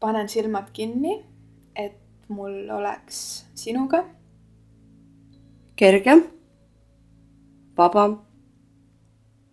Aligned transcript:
panen 0.00 0.28
silmad 0.28 0.70
kinni, 0.72 1.24
et 1.76 1.98
mul 2.28 2.70
oleks 2.70 3.46
sinuga 3.54 4.04
kergem, 5.76 6.22
vabam, 7.76 8.18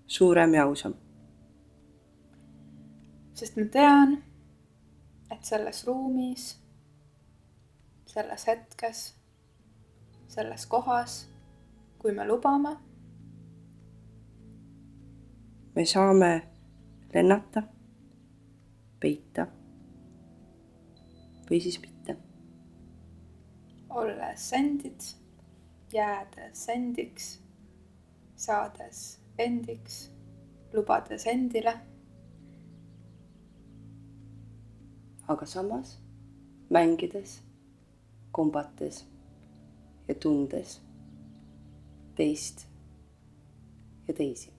suurem 0.08 0.54
ja 0.54 0.64
ausam. 0.64 0.94
sest 3.34 3.58
ma 3.58 3.66
tean, 3.72 4.16
et 5.32 5.44
selles 5.46 5.84
ruumis, 5.86 6.46
selles 8.06 8.48
hetkes, 8.48 9.02
selles 10.28 10.66
kohas, 10.66 11.20
kui 12.00 12.12
me 12.12 12.26
lubame, 12.28 12.74
me 15.76 15.86
saame 15.86 16.32
lennata, 17.14 17.64
peita 19.00 19.48
või 21.50 21.60
siis 21.64 21.80
mitte. 21.82 22.18
olles 23.90 24.54
endid, 24.54 25.02
jäädes 25.94 26.68
endiks, 26.70 27.40
saades 28.36 29.20
endiks, 29.38 30.12
lubades 30.74 31.26
endile, 31.28 31.74
aga 35.28 35.46
samas 35.46 35.98
mängides, 36.70 37.40
kombates 38.32 39.06
ja 40.08 40.16
tundes 40.16 40.82
teist 42.16 42.68
ja 44.08 44.14
teisi. 44.14 44.57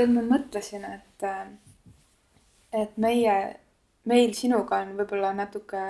Tead, 0.00 0.12
ma 0.16 0.22
mõtlesin, 0.26 0.84
et, 0.88 1.26
et 2.82 2.96
meie, 3.00 3.36
meil 4.10 4.32
sinuga 4.36 4.80
on 4.84 4.96
võib-olla 4.98 5.32
natuke 5.36 5.82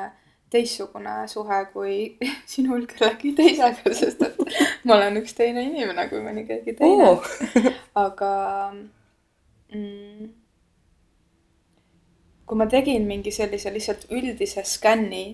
teistsugune 0.51 1.29
suhe 1.31 1.61
kui 1.73 1.97
sinul 2.53 2.87
kellegi 2.91 3.33
teisega, 3.39 3.95
sest 3.95 4.23
et 4.27 4.41
ma 4.85 4.97
olen 4.99 5.21
üks 5.23 5.37
teine 5.39 5.63
inimene 5.69 6.09
kui 6.11 6.23
mõni 6.25 6.43
keegi 6.49 6.75
teine 6.81 7.07
Oo. 7.07 7.23
aga 8.03 8.31
mm, 9.71 10.31
kui 12.51 12.59
ma 12.59 12.67
tegin 12.67 13.07
mingi 13.07 13.31
sellise 13.31 13.71
lihtsalt 13.71 14.09
üldise 14.11 14.65
skänni, 14.67 15.25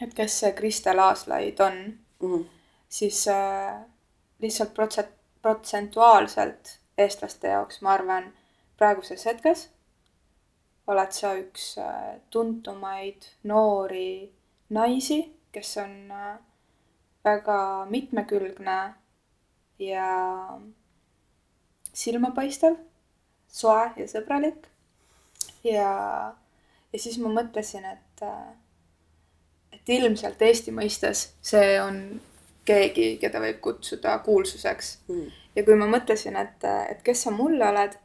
et 0.00 0.14
kes 0.14 0.38
see 0.44 0.52
Kristel 0.58 1.02
Aaslaid 1.02 1.60
on, 1.66 1.82
Mhm. 2.20 2.42
siis 2.88 3.22
äh, 3.32 3.80
lihtsalt 4.42 4.74
protse-, 4.76 5.08
protsentuaalselt 5.42 6.74
eestlaste 7.00 7.52
jaoks, 7.52 7.80
ma 7.82 7.94
arvan, 7.96 8.32
praeguses 8.78 9.26
hetkes 9.28 9.68
oled 10.90 11.14
sa 11.14 11.34
üks 11.38 11.74
äh, 11.78 12.18
tuntumaid 12.32 13.26
noori 13.48 14.30
naisi, 14.74 15.20
kes 15.54 15.76
on 15.82 15.94
äh, 16.14 16.36
väga 17.24 17.58
mitmekülgne 17.90 18.78
ja 19.80 20.08
silmapaistev, 21.92 22.78
soe 23.50 23.90
ja 23.98 24.08
sõbralik. 24.08 24.66
ja, 25.64 25.92
ja 26.92 26.98
siis 26.98 27.18
ma 27.22 27.32
mõtlesin, 27.34 27.86
et, 27.86 28.24
äh, 28.24 28.50
et 29.76 29.94
ilmselt 29.98 30.42
Eesti 30.42 30.74
mõistes 30.74 31.30
see 31.42 31.76
on 31.82 32.02
keegi, 32.64 33.16
keda 33.20 33.40
võib 33.40 33.60
kutsuda 33.60 34.18
kuulsuseks 34.24 34.98
Mhm. 35.08 35.26
ja 35.56 35.64
kui 35.64 35.74
ma 35.74 35.86
mõtlesin, 35.86 36.36
et, 36.36 36.64
et 36.90 37.02
kes 37.02 37.22
sa 37.22 37.30
mulle 37.30 37.68
oled, 37.68 37.96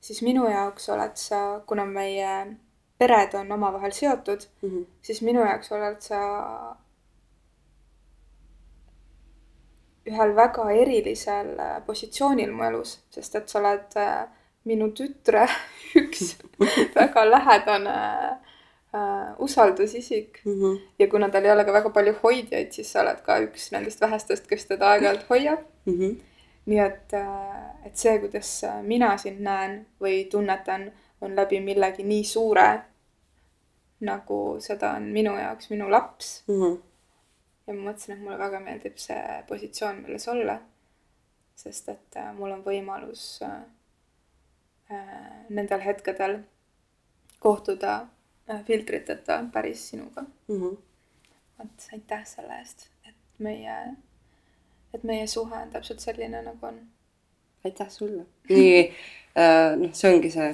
siis 0.00 0.22
minu 0.22 0.48
jaoks 0.48 0.88
oled 0.88 1.16
sa, 1.16 1.60
kuna 1.66 1.84
meie 1.84 2.56
pered 2.98 3.34
on 3.34 3.52
omavahel 3.52 3.92
seotud, 3.92 4.46
Mhm. 4.62 4.82
siis 5.02 5.22
minu 5.22 5.40
jaoks 5.44 5.72
oled 5.72 6.00
sa 6.00 6.20
ühel 10.10 10.32
väga 10.36 10.64
erilisel 10.82 11.50
äh, 11.60 11.80
positsioonil 11.86 12.52
mu 12.56 12.64
elus, 12.66 12.96
sest 13.14 13.34
et 13.36 13.48
sa 13.52 13.58
oled 13.60 13.96
äh, 14.00 14.22
minu 14.68 14.88
tütre 14.96 15.44
üks 16.00 16.36
väga 16.96 17.24
lähedane 17.28 17.96
äh, 18.94 19.34
usaldusisik 19.38 20.40
Mhm. 20.44 20.76
ja 20.98 21.06
kuna 21.08 21.28
tal 21.30 21.44
ei 21.44 21.50
ole 21.52 21.64
ka 21.64 21.72
väga 21.72 21.90
palju 21.90 22.14
hoidjaid, 22.22 22.72
siis 22.72 22.92
sa 22.92 23.00
oled 23.00 23.20
ka 23.26 23.38
üks 23.46 23.70
nendest 23.72 24.00
vähestest, 24.00 24.46
kes 24.48 24.66
teda 24.66 24.90
aeg-ajalt 24.94 25.26
hoiab 25.30 25.58
Mhm. 25.86 26.16
nii 26.66 26.78
et, 26.80 27.12
et 27.86 27.96
see, 27.96 28.18
kuidas 28.18 28.64
mina 28.82 29.16
sind 29.18 29.40
näen 29.40 29.86
või 30.00 30.24
tunnetan, 30.30 30.90
on 31.20 31.34
läbi 31.36 31.60
millegi 31.60 32.02
nii 32.04 32.24
suure, 32.24 32.82
nagu 34.00 34.56
seda 34.60 34.94
on 34.96 35.02
minu 35.12 35.32
jaoks 35.36 35.70
minu 35.70 35.88
laps. 35.90 36.42
Mhm. 36.48 36.76
ja 37.66 37.74
ma 37.74 37.90
mõtlesin, 37.92 38.12
et 38.16 38.20
mulle 38.20 38.38
väga 38.38 38.60
meeldib 38.60 38.96
see 38.98 39.42
positsioon, 39.48 40.02
milles 40.02 40.28
olla. 40.28 40.58
sest 41.60 41.88
et 41.88 42.16
äh, 42.16 42.32
mul 42.34 42.50
on 42.52 42.62
võimalus 42.64 43.42
äh, 43.42 43.60
äh, 44.90 45.44
nendel 45.50 45.80
hetkedel 45.84 46.38
kohtuda 47.40 47.94
äh, 48.00 48.06
filtriteta 48.66 49.44
päris 49.52 49.88
sinuga. 49.90 50.24
Mhm. 50.48 50.78
vot 51.58 51.88
aitäh 51.92 52.24
selle 52.24 52.56
eest, 52.58 52.88
et 53.08 53.14
meie, 53.38 53.76
et 54.94 55.02
meie 55.04 55.26
suhe 55.26 55.56
on 55.56 55.70
täpselt 55.70 56.00
selline, 56.00 56.42
nagu 56.42 56.66
on. 56.66 56.80
aitäh 57.64 57.88
sulle. 57.88 58.24
nii 58.48 58.80
äh, 59.36 59.76
noh, 59.76 59.92
see 59.92 60.14
ongi 60.14 60.30
see 60.32 60.50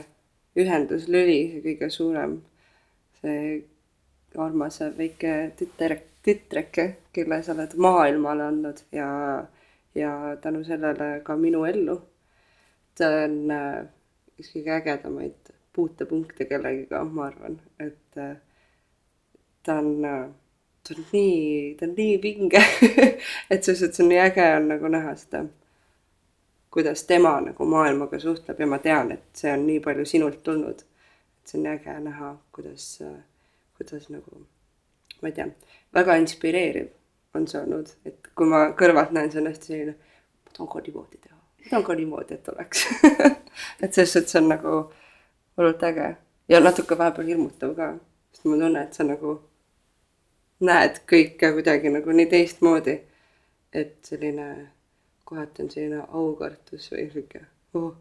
ühenduslüli, 0.57 1.39
see 1.53 1.63
kõige 1.65 1.91
suurem, 1.93 2.41
see 3.21 3.41
armas 4.37 4.81
väike 4.99 5.35
tütar, 5.59 5.97
tütreke, 6.27 6.87
kelle 7.15 7.41
sa 7.43 7.55
oled 7.55 7.77
maailmale 7.81 8.51
andnud 8.51 8.83
ja, 8.93 9.09
ja 9.95 10.13
tänu 10.43 10.65
sellele 10.65 11.21
ka 11.25 11.37
minu 11.37 11.65
ellu. 11.65 12.01
ta 12.99 13.09
on 13.25 13.51
äh, 13.53 13.85
üks 14.41 14.55
kõige 14.55 14.73
ägedamaid 14.81 15.56
puutepunkte 15.77 16.49
kellegiga, 16.49 17.05
ma 17.05 17.29
arvan, 17.29 17.61
et 17.81 18.19
äh, 18.23 18.35
ta 19.67 19.79
on 19.83 19.93
äh, 20.05 20.27
ta 20.89 20.97
on 20.97 21.07
nii, 21.13 21.77
ta 21.79 21.87
on 21.87 21.95
nii 21.99 22.19
vinge 22.23 22.65
et 23.51 23.63
selles 23.63 23.85
suhtes 23.85 24.01
on 24.05 24.11
nii 24.13 24.25
äge 24.25 24.51
on 24.57 24.69
nagu 24.73 24.91
näha 24.97 25.15
seda 25.21 25.45
kuidas 26.77 27.05
tema 27.05 27.41
nagu 27.41 27.65
maailmaga 27.65 28.19
suhtleb 28.21 28.61
ja 28.61 28.67
ma 28.67 28.79
tean, 28.79 29.13
et 29.13 29.41
see 29.41 29.53
on 29.53 29.63
nii 29.67 29.81
palju 29.81 30.05
sinult 30.05 30.43
tulnud. 30.45 30.83
et 31.39 31.49
see 31.49 31.61
on 31.61 31.67
äge 31.71 31.95
näha, 32.05 32.35
kuidas, 32.53 32.85
kuidas 33.79 34.11
nagu, 34.13 34.43
ma 35.23 35.31
ei 35.31 35.33
tea, 35.39 35.47
väga 35.97 36.19
inspireeriv 36.21 36.91
on 37.35 37.49
see 37.49 37.63
olnud, 37.63 37.95
et 38.05 38.29
kui 38.37 38.51
ma 38.53 38.61
kõrvalt 38.83 39.17
näen, 39.17 39.33
see 39.33 39.41
on 39.41 39.49
hästi 39.49 39.71
selline, 39.71 39.97
ma 40.45 40.53
tahan 40.53 40.69
ka 40.75 40.85
niimoodi 40.85 41.23
teha, 41.25 41.39
ma 41.39 41.71
tahan 41.71 41.89
ka 41.89 41.99
niimoodi, 42.03 42.37
et 42.37 42.53
oleks 42.53 42.85
et 43.83 43.89
selles 43.89 44.13
suhtes 44.19 44.37
on 44.43 44.53
nagu 44.53 44.77
hullult 45.57 45.83
äge 45.83 46.17
ja 46.49 46.61
natuke 46.61 46.99
vahepeal 46.99 47.27
hirmutav 47.27 47.75
ka, 47.77 47.93
sest 48.33 48.45
ma 48.45 48.57
tunnen, 48.57 48.83
et 48.83 48.95
sa 48.95 49.05
nagu 49.05 49.37
näed 50.61 51.03
kõike 51.11 51.53
kuidagi 51.59 51.93
nagu 51.93 52.13
nii 52.13 52.27
teistmoodi. 52.33 53.01
et 53.73 53.97
selline 54.03 54.69
kohati 55.25 55.63
on 55.63 55.71
selline 55.71 56.03
aukartus 56.13 56.87
või 56.93 57.09
sihuke 57.13 57.41
oh. 57.75 57.95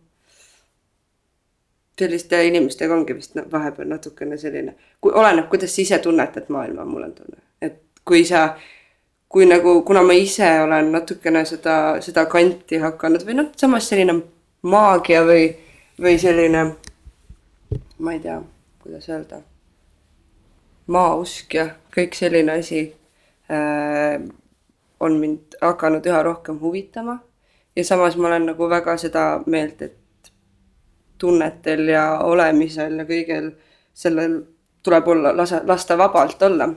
selliste 2.00 2.44
inimestega 2.47 2.94
ongi 2.95 3.15
vist 3.18 3.35
vahepeal 3.51 3.89
natukene 3.89 4.38
selline, 4.38 4.75
kui 5.01 5.12
oleneb, 5.12 5.50
kuidas 5.50 5.75
sa 5.75 5.81
ise 5.81 6.00
tunnetad 6.00 6.47
maailma, 6.53 6.85
mul 6.85 7.07
on 7.07 7.13
tunne, 7.18 7.41
et 7.62 7.81
kui 8.06 8.24
sa, 8.29 8.45
kui 9.29 9.50
nagu, 9.50 9.81
kuna 9.88 10.03
ma 10.03 10.13
ise 10.13 10.50
olen 10.63 10.91
natukene 10.91 11.45
seda, 11.50 11.75
seda 12.01 12.25
kanti 12.31 12.79
hakanud 12.83 13.25
või 13.27 13.39
noh, 13.41 13.51
samas 13.57 13.89
selline 13.89 14.19
maagia 14.62 15.24
või, 15.25 15.50
või 16.01 16.19
selline, 16.21 16.65
ma 18.00 18.13
ei 18.13 18.19
tea, 18.19 18.42
kuidas 18.83 19.09
öelda, 19.09 19.42
maausk 20.88 21.53
ja 21.53 21.69
kõik 21.95 22.18
selline 22.18 22.59
asi 22.59 22.81
äh, 23.51 24.19
on 25.00 25.19
mind 25.19 25.57
hakanud 25.62 26.06
üha 26.06 26.24
rohkem 26.24 26.59
huvitama 26.62 27.19
ja 27.75 27.86
samas 27.86 28.18
ma 28.18 28.27
olen 28.27 28.50
nagu 28.51 28.69
väga 28.69 28.97
seda 28.97 29.25
meelt, 29.45 29.81
et 29.81 30.31
tunnetel 31.18 31.88
ja 31.89 32.19
olemisel 32.24 33.00
ja 33.00 33.06
kõigel 33.07 33.51
sellel 33.95 34.41
tuleb 34.83 35.07
olla, 35.07 35.31
lasa, 35.38 35.62
lasta 35.65 35.98
vabalt 35.98 36.41
olla. 36.44 36.69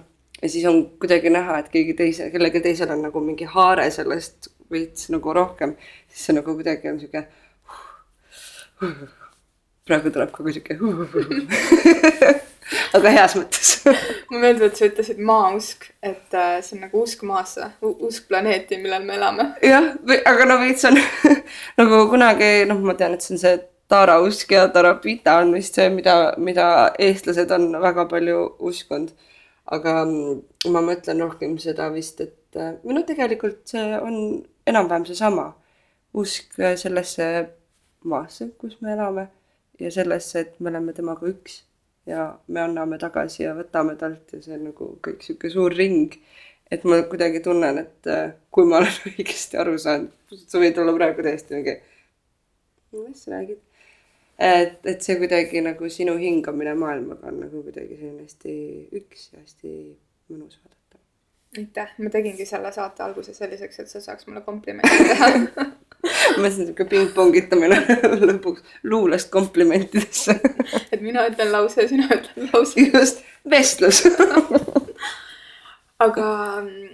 ja 0.43 0.49
siis 0.49 0.64
on 0.67 0.85
kuidagi 0.99 1.31
näha, 1.31 1.59
et 1.59 1.69
keegi 1.69 1.94
teise, 1.94 2.31
kellelgi 2.31 2.61
teisel 2.61 2.91
on 2.94 3.03
nagu 3.03 3.21
mingi 3.21 3.44
haare 3.44 3.91
sellest 3.91 4.49
veits 4.71 5.11
nagu 5.11 5.32
rohkem, 5.35 5.75
siis 6.09 6.26
see 6.26 6.38
nagu 6.38 6.55
kuidagi 6.55 6.88
on 6.88 7.00
sihuke. 7.00 7.26
Praegu 9.88 10.12
tuleb 10.14 10.31
ka 10.35 10.44
sihuke. 10.52 10.79
aga 12.96 13.12
heas 13.12 13.35
mõttes 13.38 13.70
mulle 14.29 14.43
meeldib, 14.43 14.67
et 14.69 14.79
sa 14.79 14.88
ütlesid 14.88 15.20
maausk, 15.25 15.88
et 16.05 16.37
äh, 16.37 16.58
see 16.64 16.76
on 16.76 16.85
nagu 16.87 17.02
usk 17.02 17.25
maasse, 17.29 17.70
usk 17.85 18.29
planeeti, 18.31 18.79
millel 18.82 19.06
me 19.06 19.17
elame. 19.17 19.49
jah, 19.64 19.90
aga 20.29 20.49
no 20.49 20.58
veits 20.62 20.85
on 20.88 20.99
nagu 21.81 22.05
kunagi 22.12 22.69
noh, 22.69 22.81
ma 22.85 22.96
tean, 22.99 23.17
et 23.17 23.25
see 23.25 23.37
on 23.37 23.43
see 23.43 23.55
taarausk 23.88 24.52
ja 24.52 24.67
tarapita 24.73 25.38
on 25.43 25.55
vist 25.56 25.79
see, 25.79 25.88
mida, 25.93 26.19
mida 26.37 26.69
eestlased 27.00 27.55
on 27.56 27.70
väga 27.81 28.05
palju 28.11 28.44
uskunud. 28.70 29.14
aga 29.69 29.94
mm, 30.05 30.37
ma 30.73 30.81
mõtlen 30.85 31.25
rohkem 31.25 31.56
seda 31.61 31.90
vist, 31.94 32.20
et 32.25 32.61
äh, 32.61 32.76
või 32.85 32.99
noh, 32.99 33.06
tegelikult 33.08 33.64
see 33.69 33.88
on 34.00 34.20
enam-vähem 34.69 35.08
seesama. 35.08 35.52
usk 36.19 36.56
sellesse 36.81 37.25
maasse, 38.08 38.49
kus 38.58 38.79
me 38.81 38.94
elame 38.94 39.29
ja 39.80 39.90
sellesse, 39.94 40.40
et 40.40 40.60
me 40.60 40.70
oleme 40.72 40.92
temaga 40.96 41.26
üks 41.28 41.62
ja 42.08 42.28
me 42.48 42.62
anname 42.64 42.98
tagasi 43.00 43.44
ja 43.44 43.54
võtame 43.56 43.94
talt 44.00 44.32
ja 44.32 44.40
see 44.42 44.56
on 44.56 44.69
nagu 44.70 44.90
kõik 45.04 45.25
sihuke 45.25 45.50
suur 45.52 45.75
ring. 45.76 46.16
et 46.70 46.84
ma 46.84 46.98
kuidagi 47.08 47.40
tunnen, 47.40 47.78
et 47.80 48.08
äh, 48.12 48.34
kui 48.52 48.66
ma 48.69 48.82
olen 48.82 48.96
õigesti 49.12 49.56
aru 49.60 49.78
saanud, 49.80 50.12
sa 50.36 50.60
võid 50.60 50.80
olla 50.80 50.92
praegu 50.96 51.25
täiesti 51.25 51.56
mingi, 51.56 51.78
mis 52.92 53.22
sa 53.25 53.32
räägid. 53.36 53.60
et, 54.38 54.80
et 54.84 55.04
see 55.04 55.16
kuidagi 55.20 55.62
nagu 55.64 55.88
sinu 55.92 56.16
hingamine 56.20 56.75
maailmaga 56.78 57.32
on 57.32 57.40
nagu 57.46 57.62
kuidagi 57.64 57.96
selline 57.96 58.26
hästi 58.26 58.56
üks 59.00 59.30
ja 59.32 59.42
hästi 59.42 59.75
mõnus 60.32 60.60
vaadata. 60.60 61.02
aitäh, 61.56 61.96
ma 61.98 62.12
tegingi 62.12 62.48
selle 62.48 62.72
saate 62.72 63.04
alguse 63.04 63.36
selliseks, 63.36 63.84
et 63.84 63.92
sa 63.92 64.04
saaks 64.04 64.28
mulle 64.28 64.44
komplimente 64.44 65.08
teha 65.12 65.32
ma 66.09 66.45
mõtlesin 66.45 66.69
sihuke 66.69 66.87
pingpongitamine 66.91 67.81
lõpuks 68.29 68.62
luulest 68.87 69.33
komplimentidesse 69.35 70.39
et 70.93 71.00
mina 71.00 71.27
ütlen 71.31 71.53
lause 71.53 71.83
ja 71.85 71.91
sina 71.91 72.11
ütled 72.15 72.53
lause. 72.53 72.89
just, 72.93 73.25
vestlus 73.49 74.05
aga 75.99 76.61
mm, 76.62 76.89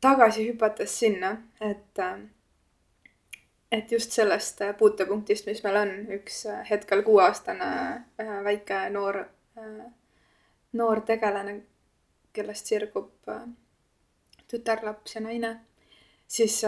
tagasi 0.00 0.46
hüpates 0.48 0.98
sinna, 0.98 1.36
et, 1.60 2.00
et 3.72 3.92
just 3.92 4.12
sellest 4.12 4.62
puutepunktist, 4.78 5.46
mis 5.46 5.62
meil 5.64 5.80
on, 5.82 5.92
üks 6.18 6.44
hetkel 6.70 7.04
kuueaastane 7.06 7.72
äh, 8.20 8.38
väike 8.44 8.84
noor, 8.94 9.22
äh, 9.58 9.84
noor 10.78 11.04
tegelane, 11.08 11.60
kellest 12.32 12.72
sirgub 12.72 13.32
äh, 13.32 13.46
tütarlaps 14.48 15.16
ja 15.16 15.24
naine, 15.24 15.56
siis 16.28 16.60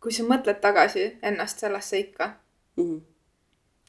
kui 0.00 0.12
sa 0.12 0.22
mõtled 0.22 0.60
tagasi 0.60 1.18
ennast 1.22 1.58
sellesse 1.58 1.98
ikka 1.98 2.30
mm, 2.76 2.84
-hmm. 2.84 3.00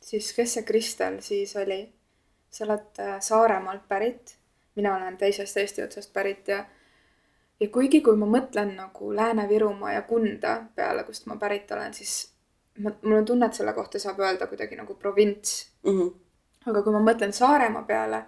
siis 0.02 0.34
kes 0.34 0.54
see 0.54 0.64
Kristel 0.64 1.22
siis 1.22 1.56
oli? 1.56 1.94
sa 2.50 2.66
oled 2.66 3.00
äh, 3.00 3.20
Saaremaalt 3.22 3.88
pärit, 3.88 4.38
mina 4.76 4.96
olen 4.96 5.18
teisest 5.18 5.58
Eesti 5.58 5.84
otsast 5.84 6.14
pärit 6.14 6.48
ja 6.48 6.66
ja 7.60 7.68
kuigi, 7.68 8.02
kui 8.02 8.16
ma 8.16 8.26
mõtlen 8.26 8.76
nagu 8.76 9.12
Lääne-Virumaa 9.16 9.94
ja 9.94 10.02
Kunda 10.02 10.62
peale, 10.76 11.04
kust 11.04 11.26
ma 11.26 11.36
pärit 11.36 11.72
olen, 11.72 11.94
siis 11.94 12.34
ma, 12.80 12.92
mul 13.02 13.20
on 13.20 13.26
tunne, 13.26 13.46
et 13.46 13.54
selle 13.54 13.74
kohta 13.74 14.00
saab 14.00 14.20
öelda 14.20 14.48
kuidagi 14.48 14.76
nagu 14.76 14.96
provints 14.96 15.72
mm. 15.84 16.00
-hmm. 16.00 16.14
aga 16.66 16.84
kui 16.84 16.94
ma 16.94 17.04
mõtlen 17.12 17.34
Saaremaa 17.34 17.84
peale, 17.84 18.24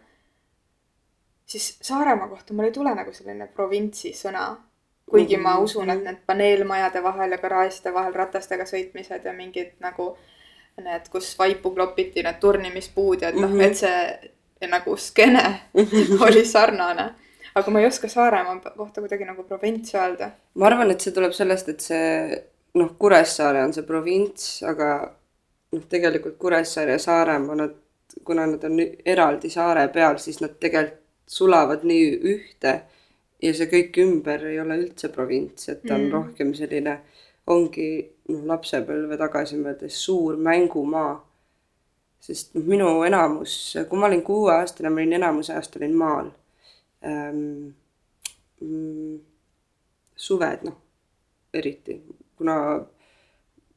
siis 1.46 1.78
Saaremaa 1.82 2.28
kohta 2.28 2.54
mul 2.54 2.70
ei 2.70 2.72
tule 2.72 2.96
nagu 2.96 3.14
selline 3.14 3.48
provintsi 3.48 4.14
sõna 4.14 4.56
kuigi 5.12 5.38
ma 5.38 5.58
usun, 5.60 5.90
et 5.94 6.04
need 6.06 6.20
paneelmajade 6.28 7.04
vahel 7.04 7.36
ja 7.36 7.40
garaažide 7.42 7.94
vahel 7.94 8.14
ratastega 8.16 8.66
sõitmised 8.70 9.26
ja 9.28 9.34
mingid 9.36 9.74
nagu 9.84 10.14
need, 10.82 11.10
kus 11.12 11.34
vaipu 11.40 11.74
klopiti, 11.76 12.24
need 12.24 12.40
turnimispuud 12.40 13.22
ja 13.22 13.30
et 13.30 13.40
noh 13.40 13.50
mm 13.50 13.60
-hmm., 13.60 13.66
et 13.68 13.78
see 13.78 14.70
nagu 14.72 14.96
skeene 14.98 15.44
oli 16.26 16.46
sarnane. 16.46 17.10
aga 17.56 17.72
ma 17.72 17.80
ei 17.80 17.86
oska 17.86 18.08
Saaremaa 18.08 18.72
kohta 18.78 19.02
kuidagi 19.02 19.26
nagu 19.26 19.44
provints 19.44 19.96
öelda. 19.96 20.32
ma 20.54 20.66
arvan, 20.66 20.92
et 20.92 21.02
see 21.02 21.14
tuleb 21.14 21.32
sellest, 21.32 21.70
et 21.70 21.80
see 21.80 22.44
noh, 22.74 22.96
Kuressaare 23.00 23.64
on 23.64 23.74
see 23.74 23.84
provints, 23.84 24.64
aga 24.64 24.90
noh, 25.72 25.84
tegelikult 25.90 26.38
Kuressaare 26.38 26.92
ja 26.92 27.00
Saaremaa, 27.00 27.56
nad, 27.56 27.76
kuna 28.24 28.48
nad 28.48 28.64
on 28.64 28.80
eraldi 29.06 29.50
saare 29.50 29.88
peal, 29.88 30.18
siis 30.18 30.42
nad 30.42 30.56
tegelikult 30.60 31.00
sulavad 31.32 31.84
nii 31.88 32.08
ühte 32.34 32.74
ja 33.42 33.54
see 33.58 33.70
kõik 33.72 33.98
ümber 34.04 34.46
ei 34.50 34.60
ole 34.62 34.78
üldse 34.84 35.10
provints, 35.14 35.70
et 35.72 35.82
ta 35.86 35.96
on 35.96 36.06
mm. 36.06 36.14
rohkem 36.14 36.54
selline, 36.58 36.98
ongi 37.52 37.90
noh, 38.30 38.46
lapsepõlve 38.52 39.18
tagasi 39.20 39.60
mõeldes 39.60 39.98
suur 40.06 40.38
mängumaa. 40.38 41.16
sest 42.22 42.54
noh, 42.56 42.64
minu 42.64 42.90
enamus, 43.04 43.76
kui 43.90 44.00
ma 44.00 44.06
olin 44.08 44.22
kuueaastane, 44.24 44.90
ma 44.90 45.02
olin 45.02 45.18
enamuse 45.18 45.54
ajast 45.54 45.78
olin 45.80 45.98
maal 45.98 46.32
ähm,. 47.06 47.72
Suved 50.22 50.62
noh, 50.68 50.76
eriti, 51.58 51.96
kuna 52.38 52.56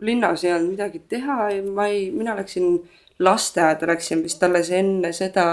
linnas 0.04 0.42
ei 0.44 0.52
olnud 0.52 0.74
midagi 0.74 0.98
teha 1.08 1.50
ja 1.54 1.62
ma 1.64 1.86
ei, 1.88 2.10
mina 2.12 2.34
läksin 2.36 2.82
lasteaeda, 3.18 3.86
läksin 3.88 4.20
vist 4.22 4.42
alles 4.44 4.68
enne 4.70 5.12
seda, 5.16 5.46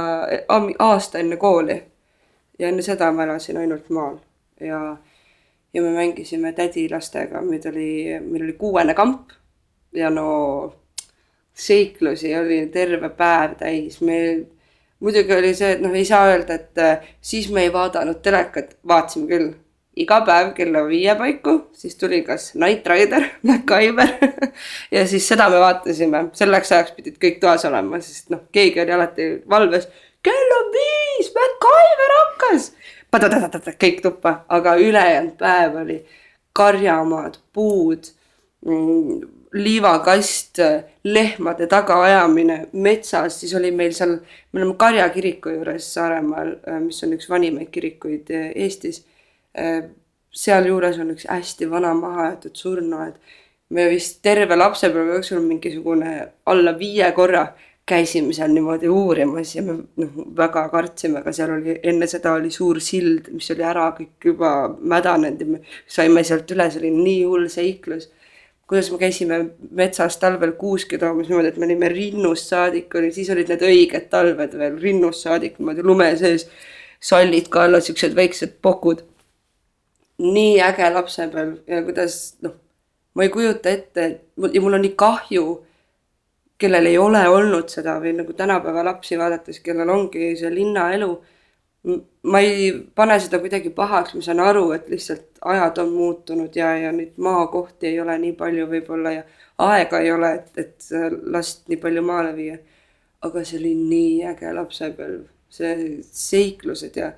aasta 0.79 1.21
enne 1.21 1.37
kooli 1.39 1.77
ja 2.61 2.69
enne 2.69 2.85
seda 2.85 3.09
ma 3.15 3.25
elasin 3.25 3.57
ainult 3.61 3.89
maal. 3.89 4.19
Ja, 4.61 4.79
ja 5.73 5.81
me 5.81 5.93
mängisime 5.95 6.53
tädi 6.53 6.85
lastega, 6.91 7.41
meid 7.41 7.65
oli, 7.71 8.19
meil 8.21 8.45
oli 8.45 8.57
kuuene 8.59 8.93
kamp. 8.97 9.33
Ja 9.97 10.09
no 10.13 10.27
seiklusi 11.57 12.35
oli 12.37 12.63
terve 12.71 13.09
päev 13.17 13.57
täis, 13.59 13.99
meil 14.01 14.45
muidugi 15.01 15.33
oli 15.35 15.55
see, 15.57 15.73
et 15.75 15.81
noh, 15.83 15.95
ei 15.97 16.05
saa 16.07 16.29
öelda, 16.29 16.55
et 16.55 16.79
äh, 16.79 17.09
siis 17.21 17.49
me 17.51 17.65
ei 17.65 17.73
vaadanud 17.73 18.21
telekat, 18.23 18.77
vaatasime 18.87 19.27
küll. 19.31 19.49
Iga 19.99 20.21
päev 20.23 20.53
kella 20.55 20.85
viie 20.87 21.11
paiku, 21.19 21.57
siis 21.75 21.97
tuli 21.99 22.21
kas 22.23 22.53
Knight 22.53 22.87
Rider, 22.87 23.25
MacGyver 23.47 24.13
ja 24.95 25.03
siis 25.09 25.27
seda 25.27 25.49
me 25.51 25.59
vaatasime, 25.59 26.29
selleks 26.37 26.71
ajaks 26.71 26.95
pidid 26.95 27.19
kõik 27.19 27.41
toas 27.41 27.65
olema, 27.67 27.99
sest 28.05 28.31
noh, 28.31 28.45
keegi 28.55 28.85
oli 28.85 28.95
alati 28.95 29.27
valves 29.51 29.89
kell 30.23 30.55
on 30.59 30.71
viis, 30.75 31.33
MacGyver 31.35 32.15
hakkas. 32.19 32.71
kõik 33.81 34.01
tuppa, 34.01 34.43
aga 34.49 34.75
ülejäänud 34.79 35.37
päev 35.37 35.75
oli 35.83 35.99
karjamaad, 36.53 37.37
puud, 37.53 38.11
mm, 38.65 39.21
liivakast, 39.53 40.59
lehmade 41.03 41.67
tagaajamine 41.67 42.67
metsas, 42.71 43.39
siis 43.39 43.53
oli 43.55 43.71
meil 43.71 43.91
seal, 43.93 44.17
me 44.51 44.61
oleme 44.61 44.77
Karja 44.77 45.09
kiriku 45.09 45.49
juures 45.49 45.93
Saaremaal, 45.93 46.55
äh, 46.67 46.79
mis 46.79 47.03
on 47.03 47.15
üks 47.17 47.29
vanimaid 47.29 47.71
kirikuid 47.71 48.31
äh, 48.31 48.51
Eestis. 48.55 49.03
Äh, 49.57 49.83
sealjuures 50.31 50.99
on 51.03 51.11
üks 51.11 51.27
hästi 51.27 51.67
vana 51.69 51.93
mahaaetud 51.93 52.55
surnuaed. 52.55 53.19
me 53.71 53.85
vist 53.87 54.17
terve 54.21 54.55
lapsepõlve 54.55 55.13
jooksul 55.15 55.39
mingisugune 55.45 56.09
alla 56.45 56.73
viie 56.75 57.07
korra 57.15 57.45
käisime 57.91 58.33
seal 58.35 58.53
niimoodi 58.55 58.89
uurimas 58.91 59.51
ja 59.55 59.63
me 59.65 59.75
noh, 59.99 60.15
väga 60.37 60.63
kartsime, 60.71 61.19
aga 61.19 61.33
seal 61.35 61.51
oli 61.57 61.75
enne 61.91 62.07
seda 62.07 62.35
oli 62.37 62.51
suur 62.53 62.79
sild, 62.83 63.27
mis 63.35 63.51
oli 63.53 63.65
ära 63.67 63.89
kõik 63.97 64.29
juba 64.31 64.51
mädanenud 64.93 65.43
ja 65.43 65.49
me 65.49 65.61
saime 65.89 66.23
sealt 66.27 66.51
üle, 66.55 66.69
see 66.71 66.81
oli 66.83 66.91
nii 66.95 67.21
hull 67.27 67.47
seiklus. 67.51 68.09
kuidas 68.71 68.87
me 68.91 68.97
käisime 69.01 69.37
metsas 69.75 70.15
talvel 70.17 70.53
kuuski 70.59 70.97
toomas 70.97 71.27
niimoodi, 71.27 71.49
et 71.51 71.57
me 71.59 71.67
olime 71.67 71.89
rinnust 71.91 72.53
saadik, 72.53 72.93
oli, 72.95 73.11
siis 73.11 73.29
olid 73.33 73.51
need 73.51 73.65
õiged 73.67 74.07
talved 74.13 74.55
veel 74.61 74.77
rinnust 74.79 75.27
saadik 75.27 75.59
niimoodi 75.59 75.83
lume 75.83 76.11
sees. 76.17 76.47
sallid 77.01 77.49
ka 77.49 77.65
alla, 77.65 77.79
siuksed 77.81 78.15
väiksed 78.15 78.59
pokud. 78.61 79.03
nii 80.21 80.59
äge 80.61 80.87
lapsepõlv 80.93 81.67
ja 81.67 81.81
kuidas 81.83 82.17
noh, 82.45 82.53
ma 83.15 83.23
ei 83.25 83.33
kujuta 83.33 83.69
ette 83.69 84.07
ja 84.53 84.61
mul 84.61 84.77
on 84.77 84.83
nii 84.85 84.95
kahju 84.95 85.45
kellel 86.61 86.85
ei 86.85 86.97
ole 87.01 87.21
olnud 87.29 87.69
seda 87.73 87.97
või 88.03 88.13
nagu 88.19 88.33
tänapäeva 88.37 88.83
lapsi 88.85 89.17
vaadates, 89.19 89.59
kellel 89.65 89.89
ongi 89.89 90.35
see 90.39 90.53
linnaelu. 90.53 91.11
ma 92.29 92.39
ei 92.39 92.71
pane 92.95 93.15
seda 93.19 93.39
kuidagi 93.41 93.71
pahaks, 93.73 94.13
ma 94.13 94.21
saan 94.21 94.39
aru, 94.39 94.67
et 94.75 94.89
lihtsalt 94.89 95.39
ajad 95.41 95.79
on 95.81 95.93
muutunud 95.95 96.55
ja, 96.55 96.75
ja 96.77 96.91
neid 96.93 97.15
maakohti 97.17 97.87
ei 97.89 97.99
ole 97.99 98.17
nii 98.21 98.35
palju 98.37 98.67
võib-olla 98.69 99.13
ja 99.15 99.23
aega 99.57 99.99
ei 99.99 100.11
ole, 100.13 100.29
et, 100.35 100.51
et 100.57 100.85
last 101.33 101.65
nii 101.69 101.79
palju 101.81 102.03
maale 102.05 102.35
viia. 102.37 102.59
aga 103.21 103.43
see 103.45 103.57
oli 103.59 103.71
nii 103.77 104.13
äge 104.25 104.53
lapsepõlv, 104.57 105.25
see 105.49 105.73
seiklused 106.01 106.95
ja 106.97 107.11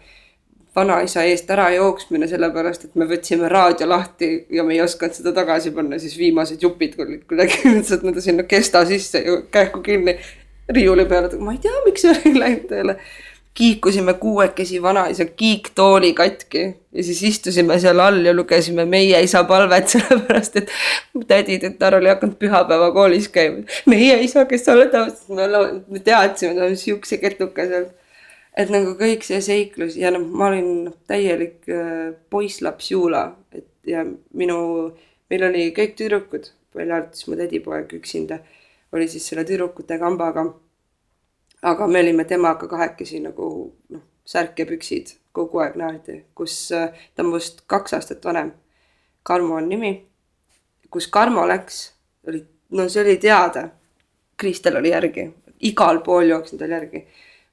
vanaisa 0.76 1.24
eest 1.30 1.50
ära 1.54 1.68
jooksmine, 1.76 2.28
sellepärast 2.30 2.88
et 2.88 2.96
me 2.98 3.06
võtsime 3.10 3.50
raadio 3.52 3.88
lahti 3.90 4.30
ja 4.54 4.66
me 4.66 4.76
ei 4.78 4.82
osanud 4.82 5.18
seda 5.18 5.34
tagasi 5.36 5.74
panna, 5.76 6.00
siis 6.02 6.16
viimased 6.18 6.64
jupid 6.64 6.98
olid 7.00 7.28
kuidagi 7.30 7.60
lihtsalt 7.76 8.06
nende 8.08 8.24
sinna 8.26 8.48
kesta 8.50 8.86
sisse 8.90 9.22
ju 9.26 9.44
kähku 9.54 9.84
kinni 9.86 10.18
riiuli 10.70 11.06
peale, 11.06 11.30
ma 11.44 11.54
ei 11.54 11.62
tea, 11.62 11.84
miks 11.86 12.06
see 12.06 12.18
ei 12.26 12.40
läinud 12.44 12.66
tööle. 12.72 12.98
kiikusime 13.54 14.16
kuuekesi 14.18 14.80
vanaisa 14.82 15.26
kiiktooli 15.26 16.14
katki 16.18 16.64
ja 16.92 17.04
siis 17.06 17.20
istusime 17.24 17.76
seal 17.80 18.00
all 18.02 18.26
ja 18.26 18.34
lugesime 18.34 18.86
meie 18.90 19.20
isa 19.22 19.44
palvet, 19.46 19.88
sellepärast 19.94 20.58
et 20.58 20.72
täditütar 21.28 22.00
oli 22.00 22.10
hakanud 22.10 22.40
pühapäevakoolis 22.42 23.30
käima. 23.30 23.62
meie 23.86 24.18
isa, 24.26 24.48
kes 24.50 24.66
sa 24.66 24.74
oled, 24.74 24.98
me 25.88 26.00
teadsime, 26.00 26.56
ta 26.58 26.66
on 26.66 26.78
siukse 26.78 27.22
ketuka 27.22 27.68
seal. 27.70 27.92
Et 28.58 28.70
nagu 28.74 28.96
kõik 29.00 29.26
see 29.26 29.42
seiklus 29.42 29.96
ja 29.98 30.12
noh, 30.14 30.26
ma 30.26 30.50
olin 30.52 30.92
täielik 31.10 31.70
äh, 31.72 32.12
poisslaps 32.30 32.92
Juula, 32.92 33.28
et 33.52 33.70
ja 33.88 34.06
minu, 34.34 34.58
meil 35.30 35.48
oli 35.50 35.70
kõik 35.76 35.96
tüdrukud, 36.00 36.52
välja 36.76 37.02
arvatud 37.02 37.32
mu 37.32 37.40
tädipoeg 37.40 37.98
üksinda, 38.00 38.40
oli 38.94 39.10
siis 39.10 39.26
selle 39.30 39.46
tüdrukute 39.48 39.98
kambaga 40.02 40.48
aga 41.64 41.88
me 41.88 42.00
olime 42.00 42.26
temaga 42.28 42.68
kahekesi 42.68 43.20
nagu 43.24 43.48
noh, 43.90 44.02
särk 44.26 44.60
ja 44.60 44.66
püksid 44.68 45.16
kogu 45.36 45.62
aeg 45.64 45.78
naerdi, 45.80 46.20
kus 46.36 46.56
äh, 46.76 46.92
ta 47.16 47.24
on 47.24 47.32
minust 47.32 47.64
kaks 47.72 47.96
aastat 47.98 48.26
vanem. 48.26 48.52
Karmo 49.24 49.56
on 49.56 49.70
nimi. 49.70 49.94
kus 50.92 51.08
Karmo 51.08 51.48
läks, 51.48 51.94
oli, 52.28 52.44
no 52.70 52.90
see 52.90 53.02
oli 53.02 53.16
teada. 53.18 53.70
Kristel 54.38 54.78
oli 54.78 54.92
järgi, 54.92 55.24
igal 55.70 56.02
pool 56.06 56.30
jooksin 56.30 56.60
tal 56.60 56.74
järgi. 56.76 57.08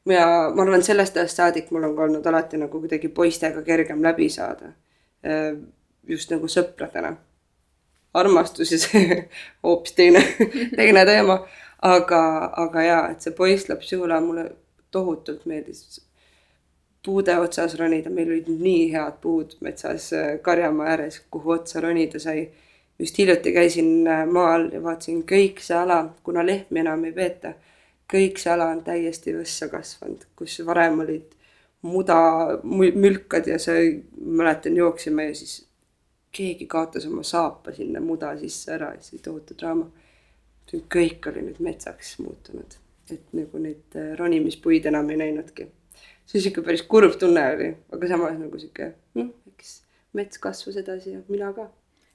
Ja 0.08 0.26
ma 0.54 0.62
arvan, 0.62 0.82
sellest 0.82 1.16
ajast 1.16 1.36
saadik 1.36 1.70
mul 1.70 1.84
on 1.84 1.96
ka 1.96 2.02
olnud 2.08 2.26
alati 2.26 2.60
nagu 2.60 2.80
kuidagi 2.80 3.08
poistega 3.08 3.62
kergem 3.62 4.02
läbi 4.02 4.28
saada. 4.28 4.72
Äh, 5.26 5.56
just 6.08 6.30
nagu 6.30 6.48
sõpradena. 6.48 7.16
armastus 8.14 8.72
ja 8.72 8.78
see 8.78 9.18
hoopis 9.62 9.92
teine, 9.94 10.22
teine 10.78 11.04
teema 11.06 11.36
aga, 11.82 12.22
aga 12.56 12.82
jaa, 12.82 13.02
et 13.12 13.24
see 13.24 13.34
poisslaps 13.36 13.92
Juula 13.92 14.20
mulle 14.20 14.46
tohutult 14.90 15.46
meeldis 15.46 16.00
puude 17.04 17.36
otsas 17.40 17.76
ronida, 17.80 18.10
meil 18.12 18.28
olid 18.28 18.48
nii 18.60 18.90
head 18.92 19.20
puud 19.22 19.54
metsas 19.64 20.10
äh, 20.12 20.34
Karjamaa 20.42 20.90
ääres, 20.92 21.22
kuhu 21.32 21.56
otsa 21.56 21.80
ronida 21.80 22.18
sai. 22.20 22.50
just 22.98 23.18
hiljuti 23.18 23.52
käisin 23.52 24.06
äh, 24.06 24.26
maal 24.28 24.68
ja 24.72 24.82
vaatasin 24.82 25.22
kõik 25.24 25.62
see 25.64 25.76
ala, 25.76 26.02
kuna 26.22 26.44
lehmi 26.46 26.80
enam 26.80 27.04
ei 27.08 27.12
peeta, 27.16 27.54
kõik 28.10 28.40
see 28.42 28.52
ala 28.52 28.70
on 28.74 28.82
täiesti 28.84 29.34
võssa 29.36 29.68
kasvanud, 29.70 30.26
kus 30.36 30.58
varem 30.66 31.00
olid 31.04 31.36
muda, 31.86 32.20
mülkad 32.64 33.46
ja 33.48 33.58
see, 33.62 34.02
mäletan, 34.20 34.76
jooksime 34.76 35.30
ja 35.30 35.34
siis 35.34 35.60
keegi 36.32 36.66
kaotas 36.70 37.06
oma 37.06 37.22
saapa 37.26 37.72
sinna 37.74 38.00
muda 38.00 38.34
sisse 38.38 38.74
ära 38.74 38.92
ja 38.94 39.02
siis 39.02 39.22
tohutu 39.22 39.56
draama 39.58 39.88
kõik 40.70 41.26
oli 41.26 41.42
nüüd 41.42 41.58
metsaks 41.64 42.14
muutunud, 42.22 42.76
et 43.10 43.32
nagu 43.34 43.58
neid 43.58 43.96
äh, 43.98 44.12
ronimispuid 44.18 44.86
enam 44.86 45.10
ei 45.10 45.18
näinudki. 45.18 45.66
see 46.30 46.38
sihuke 46.38 46.62
päris 46.62 46.84
kurb 46.86 47.16
tunne 47.18 47.42
oli, 47.54 47.70
aga 47.90 48.08
samas 48.08 48.36
nagu 48.38 48.58
sihuke, 48.58 48.92
noh, 49.18 49.32
eks 49.50 49.80
mets 50.14 50.38
kasvas 50.38 50.78
edasi 50.78 51.16
ja 51.16 51.22
mina 51.28 51.50
ka. 51.56 51.66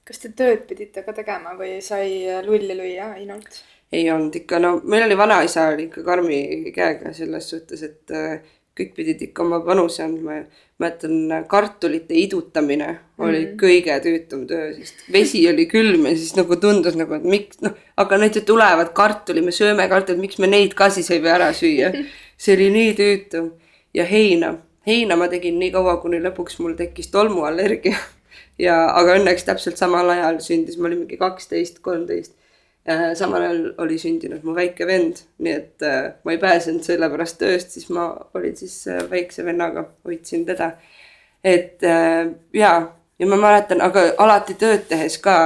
kas 0.08 0.22
te 0.22 0.30
tööd 0.32 0.64
pidite 0.68 1.02
ka 1.02 1.12
tegema 1.12 1.52
või 1.58 1.82
sai 1.84 2.24
lulli 2.46 2.76
lüüa 2.78 3.12
ainult? 3.18 3.60
Ei 3.92 4.10
olnud 4.10 4.34
ikka, 4.34 4.58
no 4.58 4.76
meil 4.84 5.06
oli 5.06 5.16
vanaisa 5.18 5.68
oli 5.72 5.88
ikka 5.88 6.02
karmi 6.06 6.38
käega 6.74 7.12
selles 7.14 7.50
suhtes, 7.50 7.82
et 7.86 8.14
äh, 8.14 8.40
kõik 8.76 8.92
pidid 8.96 9.22
ikka 9.28 9.44
oma 9.44 9.60
panuse 9.64 10.02
andma 10.04 10.40
ja 10.40 10.44
mäletan, 10.82 11.30
kartulite 11.48 12.16
idutamine 12.18 12.88
oli 13.18 13.38
mm 13.38 13.54
kõige 13.56 13.94
tüütum 14.04 14.42
töö, 14.48 14.72
sest 14.76 15.06
vesi 15.12 15.40
oli 15.48 15.64
külm 15.70 16.04
ja 16.10 16.12
siis 16.16 16.34
nagu 16.36 16.58
tundus 16.60 16.96
nagu, 16.98 17.14
et 17.16 17.24
miks 17.24 17.62
noh, 17.64 17.72
aga 17.96 18.18
need 18.20 18.36
ju 18.36 18.42
tulevad 18.50 18.92
kartuli, 18.96 19.40
me 19.40 19.54
sööme 19.54 19.86
kartulit, 19.88 20.20
miks 20.20 20.36
me 20.42 20.50
neid 20.50 20.74
ka 20.76 20.90
siis 20.92 21.08
ei 21.14 21.22
või 21.24 21.32
ära 21.32 21.52
süüa. 21.56 21.92
see 22.42 22.56
oli 22.58 22.68
nii 22.74 22.90
tüütu 22.98 23.42
ja 23.96 24.04
heina, 24.04 24.58
heina 24.86 25.16
ma 25.16 25.30
tegin 25.32 25.56
nii 25.62 25.72
kaua, 25.72 25.96
kuni 26.02 26.20
lõpuks 26.20 26.60
mul 26.60 26.76
tekkis 26.76 27.08
tolmuallergia. 27.14 27.96
Ja, 28.60 28.74
aga 28.96 29.18
õnneks 29.18 29.44
täpselt 29.44 29.76
samal 29.80 30.08
ajal 30.12 30.38
sündis, 30.44 30.76
ma 30.80 30.88
olin 30.88 31.02
mingi 31.02 31.16
kaksteist, 31.20 31.80
kolmteist. 31.84 32.32
Äh, 32.32 32.45
samal 33.14 33.42
ajal 33.42 33.62
oli 33.82 33.98
sündinud 33.98 34.44
mu 34.46 34.54
väike 34.54 34.86
vend, 34.86 35.24
nii 35.42 35.52
et 35.52 35.82
äh, 35.82 36.12
ma 36.24 36.34
ei 36.34 36.38
pääsenud 36.38 36.86
sellepärast 36.86 37.38
tööst, 37.40 37.74
siis 37.74 37.88
ma 37.90 38.08
olin 38.34 38.56
siis 38.56 38.76
äh, 38.88 39.02
väikse 39.10 39.44
vennaga, 39.44 39.88
hoidsin 40.06 40.46
teda. 40.46 40.72
et 41.44 41.82
ja, 42.52 42.70
ja 43.18 43.26
ma 43.26 43.36
mäletan, 43.38 43.80
aga 43.80 44.02
alati 44.18 44.54
tööd 44.58 44.88
tehes 44.88 45.18
ka 45.22 45.36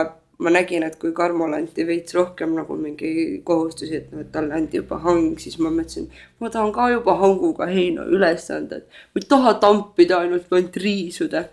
ma 0.40 0.50
nägin, 0.52 0.84
et 0.86 0.96
kui 1.00 1.12
Karmole 1.16 1.58
anti 1.58 1.84
veits 1.86 2.14
rohkem 2.16 2.54
nagu 2.56 2.76
mingi 2.80 3.40
kohustusi, 3.44 3.98
et 3.98 4.12
noh, 4.12 4.22
et 4.24 4.30
talle 4.32 4.56
anti 4.56 4.80
juba 4.80 5.00
hang, 5.04 5.34
siis 5.42 5.58
ma 5.60 5.72
mõtlesin, 5.74 6.08
ma 6.40 6.48
tahan 6.52 6.72
ka 6.72 6.88
juba 6.94 7.16
hanguga 7.20 7.68
heina 7.68 8.06
üles 8.08 8.46
anda, 8.54 8.80
et 8.80 9.02
ma 9.12 9.20
ei 9.20 9.28
taha 9.34 9.58
tampida 9.64 10.22
ainult, 10.24 10.48
ainult 10.52 10.80
riisuda. 10.84 11.44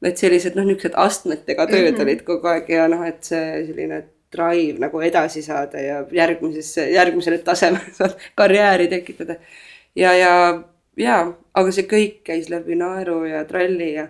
et 0.00 0.16
sellised 0.16 0.54
noh, 0.56 0.64
niisugused 0.64 0.94
astmetega 0.96 1.66
tööd 1.68 1.90
mm 1.90 1.96
-hmm. 1.96 2.02
olid 2.02 2.22
kogu 2.24 2.48
aeg 2.48 2.70
ja 2.72 2.86
noh, 2.88 3.02
et 3.04 3.20
see 3.24 3.66
selline 3.66 3.98
drive 4.32 4.78
nagu 4.78 5.00
edasi 5.00 5.42
saada 5.42 5.80
ja 5.80 6.04
järgmisesse, 6.12 6.90
järgmisele 6.90 7.38
tasemele 7.38 8.10
karjääri 8.40 8.88
tekitada. 8.88 9.36
ja, 9.96 10.14
ja, 10.14 10.62
ja, 10.96 11.32
aga 11.54 11.72
see 11.72 11.88
kõik 11.90 12.22
käis 12.24 12.50
läbi 12.50 12.78
naeru 12.78 13.24
ja 13.24 13.44
tralli 13.44 13.94
ja 13.94 14.08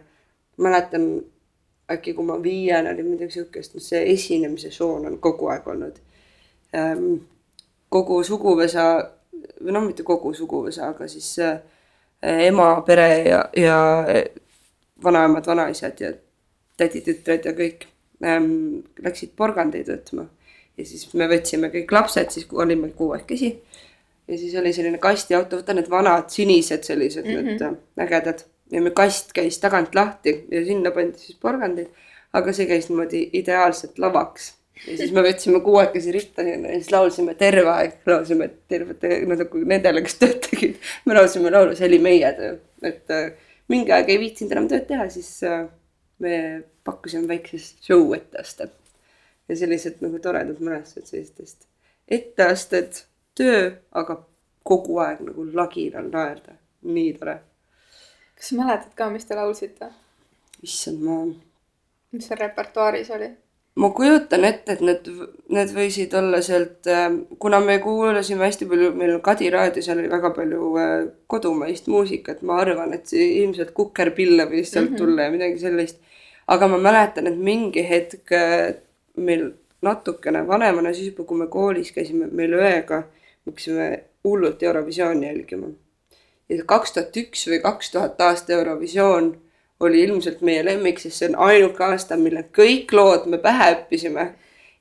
mäletan 0.60 1.10
äkki 1.90 2.14
kui 2.14 2.24
ma 2.24 2.36
viiene 2.42 2.92
olin 2.92 3.06
midagi 3.14 3.40
siukest, 3.40 3.74
noh 3.74 3.82
see 3.82 4.04
esinemise 4.12 4.70
soon 4.70 5.06
on 5.06 5.18
kogu 5.18 5.50
aeg 5.50 5.66
olnud 5.68 5.98
ähm,. 6.76 7.24
kogu 7.90 8.22
suguvõsa 8.22 8.84
või 9.60 9.74
noh, 9.74 9.82
mitte 9.82 10.04
kogu 10.06 10.30
suguvõsa, 10.34 10.92
aga 10.92 11.08
siis 11.10 11.32
äh, 11.42 11.58
ema 12.22 12.68
pere 12.86 13.08
ja, 13.26 13.40
ja 13.56 13.78
vanaemad, 15.02 15.46
vanaisad 15.46 16.00
ja 16.00 16.12
täditütred 16.76 17.44
ja 17.44 17.54
kõik 17.56 17.88
ähm, 18.24 18.82
läksid 19.02 19.34
porgandeid 19.36 19.88
võtma. 19.90 20.26
ja 20.76 20.86
siis 20.86 21.08
me 21.14 21.28
võtsime 21.28 21.70
kõik 21.72 21.92
lapsed, 21.92 22.30
siis 22.30 22.46
olime 22.52 22.92
kuuekesi. 22.96 23.50
ja 24.28 24.38
siis 24.38 24.54
oli 24.54 24.72
selline 24.72 24.98
kastiauto, 24.98 25.60
vaata 25.60 25.74
need 25.74 25.90
vanad 25.90 26.30
sinised 26.30 26.84
sellised 26.84 27.26
mm 27.26 27.30
-hmm. 27.30 27.76
need 27.98 28.06
ägedad. 28.06 28.44
ja 28.70 28.82
me 28.82 28.90
kast 28.90 29.32
käis 29.32 29.58
tagant 29.58 29.94
lahti 29.94 30.44
ja 30.50 30.64
sinna 30.64 30.90
pandi 30.90 31.18
siis 31.18 31.38
porgandeid. 31.40 31.88
aga 32.32 32.52
see 32.52 32.66
käis 32.66 32.88
niimoodi 32.88 33.30
ideaalselt 33.32 33.98
lavaks 33.98 34.54
ja 34.86 34.96
siis 34.96 35.12
me 35.12 35.22
võtsime 35.24 35.60
kuuekesi 35.64 36.12
ritta 36.14 36.42
ja 36.42 36.56
siis 36.78 36.90
laulsime 36.92 37.34
terve 37.38 37.70
aeg, 37.72 37.98
laulsime 38.06 38.48
tervete, 38.68 39.20
no 39.28 39.36
nagu 39.38 39.62
nendele, 39.64 40.02
kes 40.06 40.16
tööd 40.20 40.38
tegid. 40.46 40.78
me 41.06 41.16
laulsime 41.16 41.52
laulu, 41.52 41.76
see 41.76 41.88
oli 41.88 41.98
meie 42.02 42.32
töö, 42.38 42.56
et 42.82 43.14
äh, 43.14 43.30
mingi 43.72 43.92
aeg 43.94 44.10
ei 44.10 44.20
viitsinud 44.22 44.56
enam 44.56 44.68
tööd 44.70 44.86
teha, 44.88 45.08
siis 45.12 45.30
äh, 45.46 45.66
me 46.20 46.62
pakkusime 46.84 47.28
väiksest 47.28 47.82
show 47.84 48.14
etteastet. 48.14 48.72
ja 49.48 49.56
sellised 49.56 49.98
nagu 50.04 50.18
toredad 50.22 50.60
mälestused 50.62 51.10
sellistest 51.10 51.70
etteasted, 52.10 53.04
töö, 53.38 53.70
aga 53.94 54.18
kogu 54.66 54.98
aeg 55.02 55.22
nagu 55.24 55.46
laginal 55.54 56.10
naerda, 56.12 56.56
nii 56.82 57.12
tore. 57.18 57.36
kas 58.34 58.50
sa 58.50 58.58
mäletad 58.58 58.96
ka, 58.98 59.10
mis 59.14 59.28
te 59.28 59.38
laulsite? 59.38 59.92
issand, 60.66 61.04
ma. 61.04 61.20
mis 62.12 62.26
seal 62.28 62.42
repertuaaris 62.42 63.12
oli? 63.16 63.30
ma 63.80 63.92
kujutan 63.96 64.44
ette, 64.44 64.74
et 64.74 64.82
need, 64.84 65.08
need 65.54 65.74
võisid 65.76 66.14
olla 66.18 66.42
sealt, 66.44 66.82
äh, 66.90 67.06
kuna 67.42 67.62
me 67.64 67.78
kuulasime 67.82 68.48
hästi 68.48 68.68
palju, 68.68 68.92
meil 68.98 69.14
on 69.16 69.24
Kadi 69.24 69.50
raadio, 69.54 69.84
seal 69.86 70.02
oli 70.02 70.10
väga 70.10 70.34
palju 70.36 70.70
äh, 70.82 70.94
kodumaist 71.30 71.88
muusikat, 71.92 72.42
ma 72.42 72.58
arvan, 72.64 72.96
et 72.98 73.06
see 73.12 73.30
ilmselt 73.44 73.72
Kukerpille 73.76 74.50
võis 74.50 74.74
sealt 74.74 74.90
mm 74.90 74.96
-hmm. 74.96 75.04
tulla 75.04 75.28
ja 75.28 75.36
midagi 75.36 75.62
sellist 75.62 76.02
aga 76.50 76.68
ma 76.68 76.78
mäletan, 76.82 77.28
et 77.30 77.38
mingi 77.38 77.84
hetk 77.86 78.32
äh, 78.34 78.72
meil 79.16 79.50
natukene 79.82 80.42
vanemana, 80.48 80.92
siis 80.94 81.12
juba 81.12 81.24
kui 81.28 81.38
me 81.38 81.46
koolis 81.50 81.92
käisime, 81.94 82.28
meil 82.32 82.56
õega, 82.58 83.04
me 83.44 83.52
hakkasime 83.52 83.86
hullult 84.26 84.62
Eurovisiooni 84.62 85.26
jälgima. 85.26 85.70
ja 86.48 86.64
kaks 86.66 86.92
tuhat 86.92 87.16
üks 87.16 87.46
või 87.46 87.60
kaks 87.62 87.92
tuhat 87.94 88.20
aasta 88.20 88.52
Eurovisioon 88.52 89.30
oli 89.80 90.02
ilmselt 90.02 90.40
meie 90.44 90.64
lemmik, 90.64 90.98
sest 90.98 91.22
see 91.22 91.28
on 91.30 91.38
ainuke 91.46 91.84
aasta, 91.84 92.16
mille 92.20 92.42
kõik 92.56 92.92
lood 92.92 93.26
me 93.30 93.38
pähe 93.38 93.70
õppisime. 93.76 94.26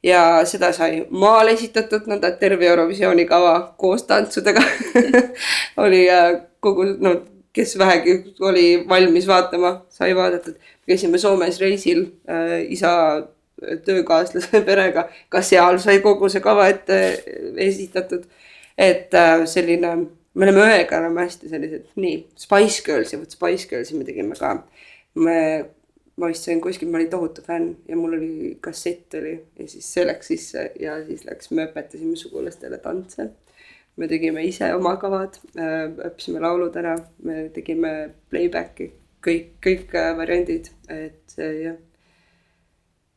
ja 0.03 0.45
seda 0.45 0.71
sai 0.73 1.05
maal 1.09 1.53
esitatud, 1.53 2.07
nõnda 2.07 2.33
et 2.33 2.39
terve 2.39 2.65
Eurovisiooni 2.65 3.25
kava 3.29 3.75
koos 3.77 4.03
tantsudega 4.09 4.63
oli 5.85 6.05
äh, 6.09 6.41
kogu, 6.59 6.85
no 6.99 7.15
kes 7.53 7.77
vähegi 7.77 8.33
oli 8.39 8.85
valmis 8.89 9.27
vaatama, 9.27 9.81
sai 9.89 10.15
vaadatud 10.15 10.55
käisime 10.89 11.22
Soomes 11.22 11.60
reisil 11.62 12.05
äh, 12.29 12.60
isa 12.74 12.91
töökaaslase 13.86 14.62
perega, 14.69 15.08
ka 15.29 15.41
seal 15.46 15.79
sai 15.84 16.00
kogu 16.03 16.29
see 16.31 16.43
kava 16.43 16.67
ette 16.72 17.00
esitatud. 17.69 18.27
et 18.77 19.13
äh, 19.13 19.43
selline, 19.46 19.96
me 20.34 20.48
oleme 20.48 20.63
õega 20.63 21.01
oleme 21.01 21.25
hästi 21.27 21.50
sellised, 21.51 21.89
nii, 22.00 22.22
Spice 22.39 22.86
Girlsi, 22.86 23.19
vot 23.19 23.36
Spice 23.36 23.67
Girlsi 23.67 23.98
me 24.00 24.08
tegime 24.08 24.38
ka. 24.39 24.55
me, 25.19 25.36
ma 26.19 26.31
vist 26.31 26.48
sain 26.48 26.62
kuskil, 26.63 26.89
ma 26.91 27.00
olin 27.00 27.12
tohutu 27.12 27.43
fänn 27.43 27.74
ja 27.88 27.98
mul 28.00 28.15
oli 28.15 28.55
kassett 28.63 29.19
oli 29.19 29.36
ja 29.36 29.67
siis 29.67 29.93
see 29.93 30.08
läks 30.08 30.31
sisse 30.31 30.72
ja 30.79 30.98
siis 31.05 31.25
läks, 31.27 31.51
me 31.51 31.67
õpetasime 31.67 32.15
sugulastele 32.19 32.79
tantse 32.84 33.29
me 34.00 34.08
tegime 34.08 34.46
ise 34.48 34.69
oma 34.75 34.93
kavad, 35.00 35.36
õppisime 35.60 36.39
laulud 36.39 36.75
ära, 36.79 36.93
me 37.27 37.50
tegime 37.55 37.91
playback'i, 38.31 38.88
kõik, 39.25 39.53
kõik 39.63 39.95
äh, 39.97 40.11
variandid, 40.17 40.69
et 40.91 41.38
jah. 41.38 41.77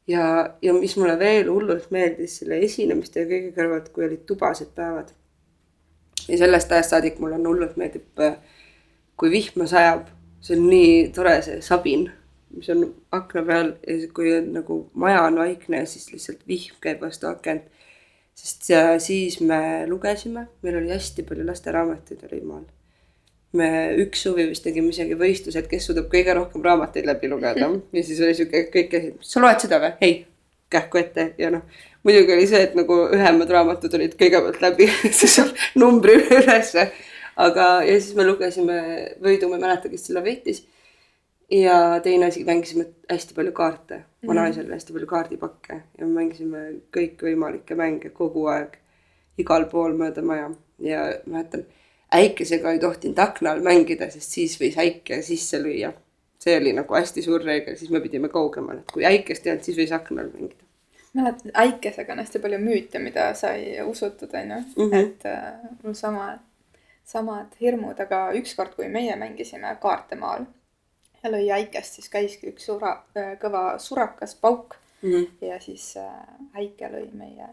ja, 0.09 0.25
ja 0.63 0.75
mis 0.77 0.97
mulle 0.99 1.19
veel 1.21 1.51
hullult 1.51 1.91
meeldis 1.95 2.41
selle 2.41 2.61
esinemiste 2.67 3.23
ja 3.23 3.31
kõige 3.31 3.53
kõrvalt, 3.57 3.93
kui 3.93 4.07
olid 4.07 4.25
tubased 4.29 4.73
päevad. 4.77 5.13
ja 6.29 6.39
sellest 6.39 6.73
ajast 6.73 6.97
saadik 6.97 7.21
mulle 7.21 7.39
on 7.41 7.47
hullult 7.47 7.79
meeldib, 7.81 8.09
äh, 8.21 8.37
kui 9.17 9.31
vihma 9.31 9.69
sajab, 9.71 10.09
see 10.43 10.59
on 10.59 10.67
nii 10.69 10.97
tore, 11.15 11.37
see 11.43 11.61
sabin, 11.63 12.09
mis 12.53 12.69
on 12.73 12.89
akna 13.15 13.45
peal 13.49 13.75
ja 13.87 14.11
kui 14.15 14.35
on 14.37 14.53
nagu 14.59 14.83
maja 14.95 15.23
on 15.29 15.39
vaikne, 15.41 15.87
siis 15.87 16.11
lihtsalt 16.13 16.43
vihm 16.49 16.77
käib 16.83 17.01
vastu 17.01 17.31
akent 17.31 17.71
sest 18.35 18.71
siis 19.05 19.41
me 19.41 19.87
lugesime, 19.89 20.47
meil 20.63 20.79
oli 20.81 20.93
hästi 20.93 21.25
palju 21.29 21.47
lasteraamatuid 21.47 22.25
oli 22.31 22.41
maal. 22.47 22.65
Me 23.59 23.69
üks 24.01 24.25
suvi 24.25 24.47
vist 24.49 24.65
tegime 24.65 24.93
isegi 24.93 25.17
võistlused, 25.19 25.69
kes 25.69 25.89
suudab 25.89 26.09
kõige 26.13 26.35
rohkem 26.37 26.65
raamatuid 26.65 27.09
läbi 27.09 27.31
lugeda. 27.33 27.69
Ja 27.97 28.05
siis 28.05 28.21
oli 28.25 28.37
sihuke, 28.37 28.67
kõik 28.73 28.91
käisid, 28.93 29.17
sa 29.27 29.43
loed 29.45 29.65
seda 29.65 29.81
või? 29.83 29.93
ei, 30.05 30.15
kähku 30.73 31.01
ette 31.01 31.27
ja 31.39 31.51
noh, 31.53 31.65
muidugi 32.07 32.33
oli 32.35 32.49
see, 32.49 32.63
et 32.67 32.77
nagu 32.79 32.97
ühemad 33.13 33.51
raamatud 33.53 33.95
olid 33.99 34.17
kõigepealt 34.21 34.61
läbi 34.65 34.89
siis 35.21 35.39
numbri 35.79 36.17
ülesse. 36.23 36.89
aga, 37.37 37.67
ja 37.87 37.97
siis 37.99 38.15
me 38.17 38.27
lugesime 38.29 38.79
Võidu, 39.23 39.51
ma 39.51 39.59
ei 39.59 39.67
mäleta, 39.67 39.93
kes 39.93 40.09
selle 40.09 40.25
võitis. 40.25 40.65
Ja 41.53 42.01
teine 42.01 42.31
asi, 42.31 42.47
mängisime 42.49 42.87
hästi 43.11 43.35
palju 43.37 43.53
kaarte, 43.53 43.99
vanaisal 44.25 44.65
oli 44.65 44.73
hästi 44.73 44.95
palju 44.95 45.09
kaardipakke 45.11 45.75
ja 45.99 46.07
me 46.07 46.23
mängisime 46.23 46.63
kõikvõimalikke 46.97 47.77
mänge 47.77 48.09
kogu 48.17 48.47
aeg, 48.49 48.79
igal 49.43 49.67
pool 49.69 49.93
mööda 49.99 50.25
maja. 50.25 50.49
Ja 50.81 51.03
mäletan, 51.29 51.67
äikesega 52.13 52.73
ei 52.73 52.79
tohtinud 52.79 53.19
akna 53.19 53.51
all 53.53 53.61
mängida, 53.65 54.11
sest 54.11 54.31
siis 54.37 54.57
võis 54.61 54.77
äike 54.79 55.23
sisse 55.23 55.59
lüüa. 55.63 55.93
see 56.43 56.57
oli 56.59 56.73
nagu 56.75 56.95
hästi 56.95 57.23
suur 57.23 57.41
reegel, 57.47 57.77
siis 57.79 57.91
me 57.95 58.01
pidime 58.03 58.29
kaugemale, 58.29 58.81
et 58.81 58.91
kui 58.93 59.05
äikest 59.07 59.47
ei 59.47 59.53
olnud, 59.53 59.65
siis 59.65 59.77
võis 59.79 59.93
akna 59.95 60.23
all 60.23 60.31
mängida. 60.35 60.65
mäletan, 61.15 61.53
äikesega 61.55 62.13
on 62.13 62.19
hästi 62.19 62.39
palju 62.39 62.59
müüte, 62.59 62.99
mida 62.99 63.35
sai 63.35 63.79
usutud, 63.87 64.35
onju, 64.35 64.59
Mhm. 64.77 64.95
et 64.95 65.27
äh, 65.27 65.53
mul 65.85 65.95
sama, 65.95 66.39
samad 67.05 67.55
hirmud, 67.61 68.01
aga 68.01 68.33
ükskord, 68.35 68.75
kui 68.77 68.89
meie 68.89 69.17
mängisime 69.17 69.77
kaarte 69.81 70.17
maal 70.17 70.47
ja 71.25 71.31
lõi 71.31 71.49
äikest, 71.53 71.95
siis 71.95 72.09
käiski 72.09 72.51
üks 72.51 72.65
sura, 72.67 73.03
kõva 73.41 73.79
surakas 73.79 74.35
pauk 74.35 74.77
Mm 75.03 75.11
-hmm. 75.13 75.27
ja 75.47 75.61
siis 75.61 75.97
äh, 75.97 76.13
äike 76.55 76.89
lõi 76.89 77.09
meie 77.13 77.47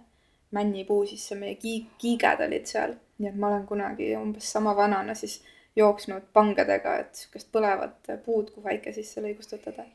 männipuu 0.55 1.05
sisse, 1.05 1.35
meie 1.35 1.55
kiig-, 1.61 1.93
kiiged 2.01 2.43
olid 2.47 2.67
seal. 2.69 2.97
nii 3.19 3.29
et 3.29 3.35
ma 3.35 3.49
olen 3.49 3.65
kunagi 3.67 4.13
umbes 4.15 4.51
sama 4.51 4.71
vanana 4.75 5.13
siis 5.13 5.41
jooksnud 5.75 6.29
pangadega, 6.33 6.95
et 7.03 7.15
sihukest 7.15 7.49
põlevat 7.51 8.11
puud, 8.25 8.51
kuhu 8.53 8.71
äike 8.71 8.93
sisse 8.95 9.21
lõi 9.23 9.33
kustutada. 9.37 9.85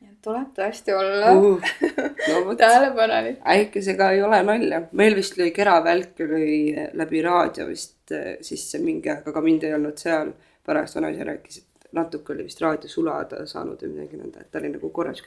nii 0.00 0.10
et 0.10 0.18
tuleb 0.22 0.50
tõesti 0.56 0.92
olla 0.92 1.32
uh, 1.32 1.70
no 2.28 2.54
tähelepanelik. 2.54 3.38
äikesega 3.54 4.10
ei 4.12 4.22
ole 4.22 4.42
nalja, 4.44 4.82
meil 4.92 5.16
vist 5.16 5.38
lõi 5.40 5.50
keravälk 5.56 6.20
lõi 6.32 6.58
läbi 7.00 7.22
raadio 7.24 7.66
vist 7.70 8.12
eh, 8.12 8.36
sisse 8.44 8.82
mingi 8.82 9.10
aeg, 9.12 9.24
aga 9.32 9.42
mind 9.42 9.64
ei 9.64 9.74
olnud 9.78 9.98
seal. 9.98 10.34
pärast 10.66 10.98
vanaisa 10.98 11.24
rääkis, 11.24 11.58
et 11.62 11.90
natuke 11.94 12.32
oli 12.34 12.44
vist 12.48 12.60
raadio 12.60 12.90
sulada 12.90 13.44
saanud 13.46 13.82
või 13.82 13.92
midagi 13.96 14.20
nõnda, 14.20 14.42
et 14.42 14.50
ta 14.50 14.58
oli 14.58 14.72
nagu 14.74 14.90
korraks 14.90 15.22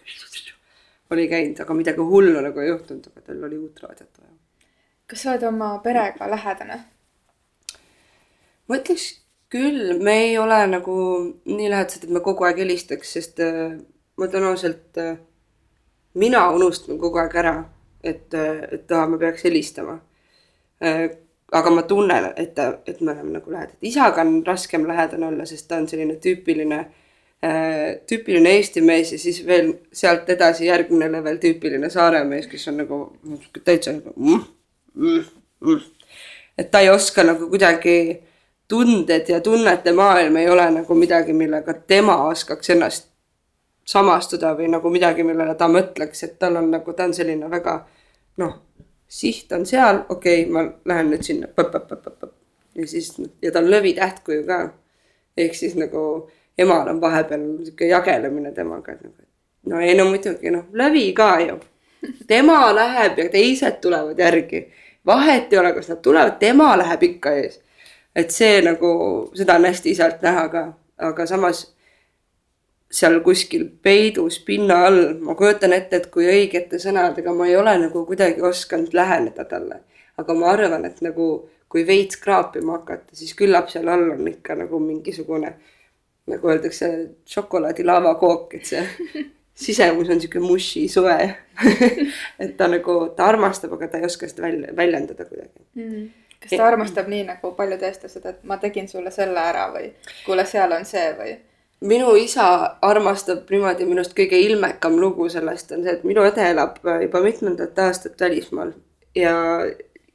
oli 1.09 1.27
käinud, 1.27 1.59
aga 1.63 1.73
midagi 1.73 2.05
hullu 2.11 2.41
nagu 2.43 2.61
ei 2.61 2.69
juhtunud, 2.69 3.07
aga 3.09 3.23
tal 3.25 3.43
oli 3.47 3.57
uut 3.57 3.79
raadiot 3.83 4.19
vaja. 4.21 4.35
Kas 5.09 5.23
sa 5.23 5.33
oled 5.33 5.43
oma 5.49 5.71
perega 5.83 6.29
lähedane? 6.29 6.79
ma 8.69 8.77
ütleks 8.77 9.07
küll, 9.49 9.95
me 9.97 10.13
ei 10.27 10.37
ole 10.37 10.59
nagu 10.69 10.95
nii 11.49 11.69
lähedased, 11.71 12.05
et 12.05 12.13
me 12.13 12.21
kogu 12.25 12.45
aeg 12.45 12.61
helistaks, 12.61 13.15
sest 13.17 13.41
äh, 13.41 13.79
ma 14.17 14.27
ütlen 14.29 14.45
ausalt 14.51 14.99
äh,, 15.01 15.17
mina 16.21 16.43
unustan 16.53 16.99
kogu 17.01 17.21
aeg 17.21 17.33
ära, 17.41 17.55
et 18.03 18.37
äh,, 18.37 18.61
et 18.77 18.93
aa, 18.93 19.07
ma 19.09 19.17
peaks 19.21 19.47
helistama 19.49 19.97
äh,. 20.85 21.09
aga 21.51 21.71
ma 21.73 21.81
tunnen, 21.89 22.29
et 22.37 22.59
et 22.61 23.01
me 23.01 23.11
oleme 23.11 23.39
nagu 23.39 23.51
lähedased. 23.51 23.81
isaga 23.81 24.21
on 24.21 24.43
raskem 24.45 24.85
lähedane 24.87 25.25
olla, 25.31 25.45
sest 25.49 25.67
ta 25.67 25.81
on 25.81 25.87
selline 25.89 26.19
tüüpiline 26.21 26.79
äh,, 27.41 27.97
tüüpiline 28.05 28.53
Eesti 28.59 28.85
mees 28.85 29.15
ja 29.15 29.19
siis 29.19 29.41
veel 29.47 29.73
sealt 29.91 30.29
edasi 30.29 30.69
järgmine 30.69 31.09
level 31.11 31.41
tüüpiline 31.41 31.89
Saare 31.89 32.21
mees, 32.23 32.45
kes 32.47 32.67
on 32.69 32.77
nagu 32.83 33.01
täitsa 33.65 33.97
nagu 33.97 34.13
mm, 34.15 34.45
mm, 34.95 35.23
mm. 35.65 35.81
et 36.57 36.71
ta 36.71 36.79
ei 36.79 36.89
oska 36.89 37.23
nagu 37.23 37.49
kuidagi 37.49 38.23
tunded 38.69 39.29
ja 39.29 39.41
tunnete 39.41 39.91
maailm 39.91 40.35
ei 40.37 40.49
ole 40.49 40.71
nagu 40.71 40.95
midagi, 40.95 41.33
millega 41.33 41.73
tema 41.73 42.23
oskaks 42.29 42.69
ennast 42.69 43.09
samastuda 43.89 44.53
või 44.57 44.69
nagu 44.69 44.89
midagi, 44.93 45.23
millele 45.25 45.55
ta 45.57 45.67
mõtleks, 45.67 46.23
et 46.23 46.35
tal 46.39 46.59
on 46.59 46.69
nagu, 46.71 46.93
ta 46.93 47.07
on 47.09 47.13
selline 47.17 47.49
väga 47.49 47.79
noh, 48.37 48.53
siht 49.09 49.51
on 49.57 49.65
seal, 49.65 50.03
okei 50.09 50.43
okay,, 50.43 50.51
ma 50.53 50.65
lähen 50.85 51.09
nüüd 51.09 51.25
sinna. 51.25 51.47
ja 52.75 52.87
siis 52.87 53.15
ja 53.41 53.51
ta 53.51 53.59
on 53.59 53.71
lõvitähtkuju 53.71 54.45
ka. 54.45 54.59
ehk 55.37 55.55
siis 55.55 55.75
nagu 55.75 56.29
emal 56.57 56.87
on 56.87 57.01
vahepeal 57.01 57.47
sihuke 57.63 57.87
jagelemine 57.87 58.51
temaga, 58.51 58.93
et 58.93 59.03
nagu, 59.03 59.27
no 59.71 59.79
ei 59.79 59.97
no 59.97 60.05
muidugi 60.11 60.53
noh, 60.53 60.65
lõvi 60.73 61.09
ka 61.13 61.31
ju. 61.47 61.59
Tema 62.27 62.75
läheb 62.75 63.17
ja 63.17 63.29
teised 63.29 63.81
tulevad 63.81 64.19
järgi. 64.19 64.67
vahet 65.05 65.53
ei 65.53 65.59
ole, 65.59 65.73
kas 65.73 65.89
nad 65.89 66.01
tulevad, 66.01 66.37
tema 66.39 66.77
läheb 66.77 67.03
ikka 67.03 67.31
ees 67.31 67.59
et 68.15 68.31
see 68.33 68.61
nagu, 68.65 68.91
seda 69.37 69.57
on 69.59 69.67
hästi 69.69 69.93
isalt 69.95 70.23
näha 70.25 70.47
ka, 70.53 70.63
aga 71.09 71.25
samas 71.29 71.63
seal 72.99 73.19
kuskil 73.25 73.67
peidus 73.83 74.39
pinna 74.45 74.79
all, 74.87 75.13
ma 75.21 75.35
kujutan 75.37 75.75
ette, 75.77 75.99
et 75.99 76.09
kui 76.13 76.25
õigete 76.29 76.79
sõnadega 76.81 77.33
ma 77.37 77.47
ei 77.47 77.57
ole 77.57 77.75
nagu 77.85 78.03
kuidagi 78.07 78.41
osanud 78.41 78.95
läheneda 78.97 79.45
talle. 79.45 79.83
aga 80.19 80.33
ma 80.35 80.49
arvan, 80.51 80.83
et 80.85 80.97
nagu 81.05 81.25
kui 81.71 81.85
veits 81.87 82.17
kraapima 82.19 82.79
hakata, 82.79 83.15
siis 83.15 83.35
küllap 83.39 83.69
seal 83.71 83.87
all 83.87 84.09
on 84.17 84.27
ikka 84.27 84.57
nagu 84.59 84.79
mingisugune, 84.83 85.53
nagu 86.27 86.49
öeldakse, 86.49 86.89
šokolaadilaavakook, 87.29 88.57
et 88.57 88.65
see 88.65 88.83
sisemus 89.59 90.09
on 90.09 90.21
sihuke 90.21 90.39
mushi 90.43 90.87
soe 90.91 91.17
et 92.43 92.55
ta 92.57 92.69
nagu, 92.71 93.01
ta 93.15 93.27
armastab, 93.33 93.75
aga 93.75 93.91
ta 93.91 94.01
ei 94.01 94.07
oska 94.07 94.29
seda 94.31 94.47
välja, 94.47 94.73
väljendada 94.75 95.27
kuidagi 95.27 95.67
mm 95.75 96.09
kas 96.39 96.55
ta 96.55 96.67
armastab 96.67 97.09
nii 97.11 97.25
nagu 97.27 97.51
paljud 97.51 97.81
eestlased, 97.83 98.25
et 98.25 98.43
ma 98.47 98.57
tegin 98.57 98.87
sulle 98.87 99.11
selle 99.11 99.41
ära 99.43 99.65
või 99.73 99.89
kuule, 100.25 100.45
seal 100.47 100.71
on 100.71 100.85
see 100.87 101.09
või? 101.17 101.33
minu 101.91 102.13
isa 102.19 102.45
armastab 102.83 103.51
niimoodi, 103.51 103.87
minust 103.87 104.15
kõige 104.15 104.39
ilmekam 104.43 104.97
lugu 104.99 105.29
sellest 105.31 105.71
on 105.75 105.83
see, 105.83 105.95
et 105.95 106.07
minu 106.07 106.23
õde 106.27 106.47
elab 106.51 106.79
juba 107.03 107.21
mitmendat 107.23 107.79
aastat 107.79 108.19
välismaal 108.19 108.73
ja, 109.15 109.35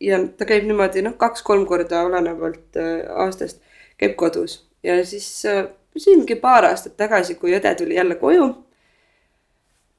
ja 0.00 0.20
ta 0.38 0.48
käib 0.48 0.68
niimoodi 0.68 1.04
noh, 1.04 1.16
kaks-kolm 1.20 1.64
korda 1.68 2.04
olenevalt 2.08 2.80
äh, 2.80 3.04
aastast 3.24 3.60
käib 4.00 4.16
kodus 4.20 4.62
ja 4.84 4.98
siis 5.08 5.28
äh, 5.48 5.64
mingi 5.94 6.36
paar 6.40 6.68
aastat 6.68 6.96
tagasi, 7.00 7.38
kui 7.38 7.54
õde 7.54 7.70
tuli 7.78 7.94
jälle 7.94 8.16
koju. 8.18 8.48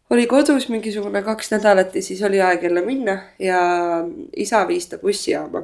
Oli 0.09 0.27
kodus 0.27 0.69
mingisugune 0.69 1.21
kaks 1.21 1.51
nädalat 1.51 1.95
ja 1.95 2.01
siis 2.01 2.21
oli 2.23 2.41
aeg 2.41 2.63
jälle 2.63 2.81
minna 2.85 3.19
ja 3.39 3.59
isa 4.35 4.67
viis 4.67 4.87
ta 4.87 4.97
bussijaama 4.97 5.63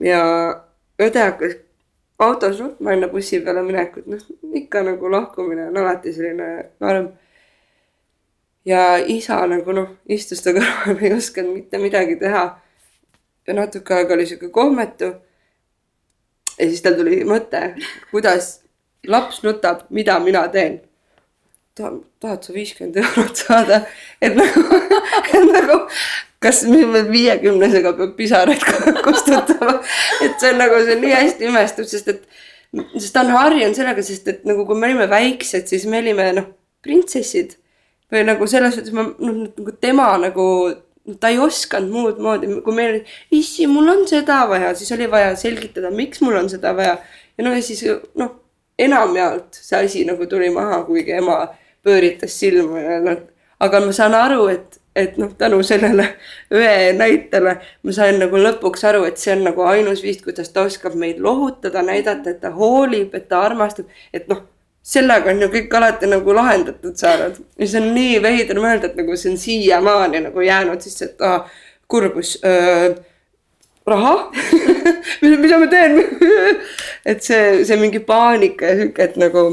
ja 0.00 0.24
õde 1.00 1.22
hakkas 1.22 1.56
autos 2.18 2.60
nutma 2.60 2.92
enne 2.94 3.08
bussi 3.08 3.40
peale 3.40 3.62
minekut, 3.62 4.06
noh 4.06 4.22
ikka 4.54 4.82
nagu 4.86 5.10
lahkumine 5.10 5.68
on 5.68 5.76
alati 5.82 6.12
selline 6.14 6.70
karm. 6.78 7.08
ja 8.64 8.96
isa 8.98 9.40
nagu 9.46 9.72
noh, 9.72 9.88
istus 10.08 10.42
ta 10.42 10.54
kõrval, 10.54 10.98
ei 11.02 11.14
osanud 11.16 11.54
mitte 11.54 11.78
midagi 11.78 12.16
teha. 12.20 12.44
ja 13.46 13.54
natuke 13.54 13.94
aega 13.94 14.14
oli 14.14 14.26
sihuke 14.26 14.48
kohmetu. 14.48 15.14
ja 16.58 16.68
siis 16.68 16.82
tal 16.82 16.98
tuli 17.00 17.24
mõte, 17.24 17.74
kuidas 18.10 18.60
laps 19.06 19.42
nutab, 19.42 19.86
mida 19.90 20.18
mina 20.20 20.48
teen 20.48 20.80
ta, 21.78 21.90
tahad 22.22 22.46
sa 22.46 22.54
viiskümmend 22.54 23.00
eurot 23.02 23.42
saada, 23.44 23.80
et 24.22 24.36
nagu, 24.38 24.62
et 25.34 25.50
nagu 25.50 25.80
kas 26.44 26.62
viiekümnesega 26.68 27.94
peab 27.98 28.14
pisaraid 28.18 28.64
kustutama, 29.06 29.78
et 30.24 30.38
see 30.40 30.52
on 30.52 30.60
nagu, 30.60 30.80
see 30.84 30.96
on 30.98 31.04
nii 31.04 31.16
hästi 31.16 31.48
imestav, 31.50 31.88
sest 31.90 32.12
et, 32.12 32.22
sest 32.98 33.14
ta 33.16 33.24
on 33.24 33.34
harjunud 33.34 33.76
sellega, 33.78 34.04
sest 34.06 34.30
et 34.30 34.48
nagu 34.48 34.66
kui 34.68 34.78
me 34.78 34.90
olime 34.90 35.08
väiksed, 35.10 35.68
siis 35.70 35.86
me 35.90 36.02
olime 36.04 36.30
noh, 36.38 36.50
printsessid. 36.84 37.58
Või 38.12 38.20
nagu 38.28 38.46
selles 38.46 38.76
suhtes 38.76 38.92
ma 38.94 39.06
noh, 39.08 39.46
nagu 39.48 39.72
tema 39.80 40.10
nagu 40.20 40.44
ta 41.20 41.30
ei 41.32 41.38
osanud 41.40 41.90
muud 41.92 42.20
moodi, 42.22 42.48
kui 42.64 42.76
meil, 42.76 43.00
issi, 43.34 43.66
mul 43.68 43.88
on 43.92 44.06
seda 44.08 44.44
vaja, 44.48 44.70
siis 44.76 44.92
oli 44.96 45.08
vaja 45.10 45.34
selgitada, 45.36 45.90
miks 45.92 46.22
mul 46.24 46.36
on 46.38 46.48
seda 46.52 46.72
vaja. 46.76 46.98
ja 47.36 47.44
no 47.44 47.52
ja 47.52 47.62
siis 47.64 47.82
noh, 48.20 48.36
enamjaolt 48.78 49.58
see 49.60 49.80
asi 49.80 50.04
nagu 50.08 50.26
tuli 50.30 50.50
maha, 50.52 50.82
kuigi 50.86 51.16
ema 51.18 51.42
pööritas 51.84 52.38
silma 52.40 52.80
ja 52.80 52.98
noh, 53.04 53.20
aga 53.60 53.80
ma 53.84 53.92
saan 53.96 54.16
aru, 54.18 54.48
et 54.52 54.80
et 54.94 55.16
noh, 55.18 55.32
tänu 55.34 55.58
sellele 55.66 56.04
õe 56.54 56.92
näitele 56.94 57.56
ma 57.82 57.94
sain 57.94 58.20
nagu 58.22 58.38
lõpuks 58.38 58.84
aru, 58.86 59.02
et 59.08 59.18
see 59.18 59.32
on 59.34 59.42
nagu 59.48 59.64
ainus 59.66 60.04
viis, 60.06 60.20
kuidas 60.22 60.52
ta 60.54 60.62
oskab 60.68 60.94
meid 60.94 61.18
lohutada, 61.22 61.82
näidata, 61.82 62.30
et 62.30 62.38
ta 62.40 62.52
hoolib, 62.54 63.14
et 63.18 63.26
ta 63.28 63.40
armastab, 63.42 63.90
et 64.14 64.28
noh 64.30 64.44
sellega 64.84 65.32
on 65.32 65.40
ju 65.40 65.48
kõik 65.52 65.74
alati 65.78 66.08
nagu 66.10 66.34
lahendatud 66.36 66.96
saanud 67.00 67.40
ja 67.58 67.66
see 67.66 67.80
on 67.80 67.90
nii 67.96 68.20
veider 68.22 68.60
mõelda, 68.60 68.90
et 68.90 69.00
nagu 69.00 69.16
see 69.16 69.32
on 69.32 69.40
siiamaani 69.40 70.20
nagu 70.26 70.44
jäänud 70.44 70.84
sisse, 70.84 71.10
et 71.10 71.24
ah, 71.24 71.48
kurbus 71.88 72.36
äh,. 72.44 72.92
raha 73.86 74.14
mida 75.22 75.58
ma 75.60 75.68
teen 75.72 75.98
et 77.10 77.24
see, 77.24 77.64
see 77.64 77.80
mingi 77.80 78.00
paanika 78.04 78.70
ja 78.70 78.78
sihuke, 78.82 79.08
et 79.08 79.16
nagu 79.20 79.46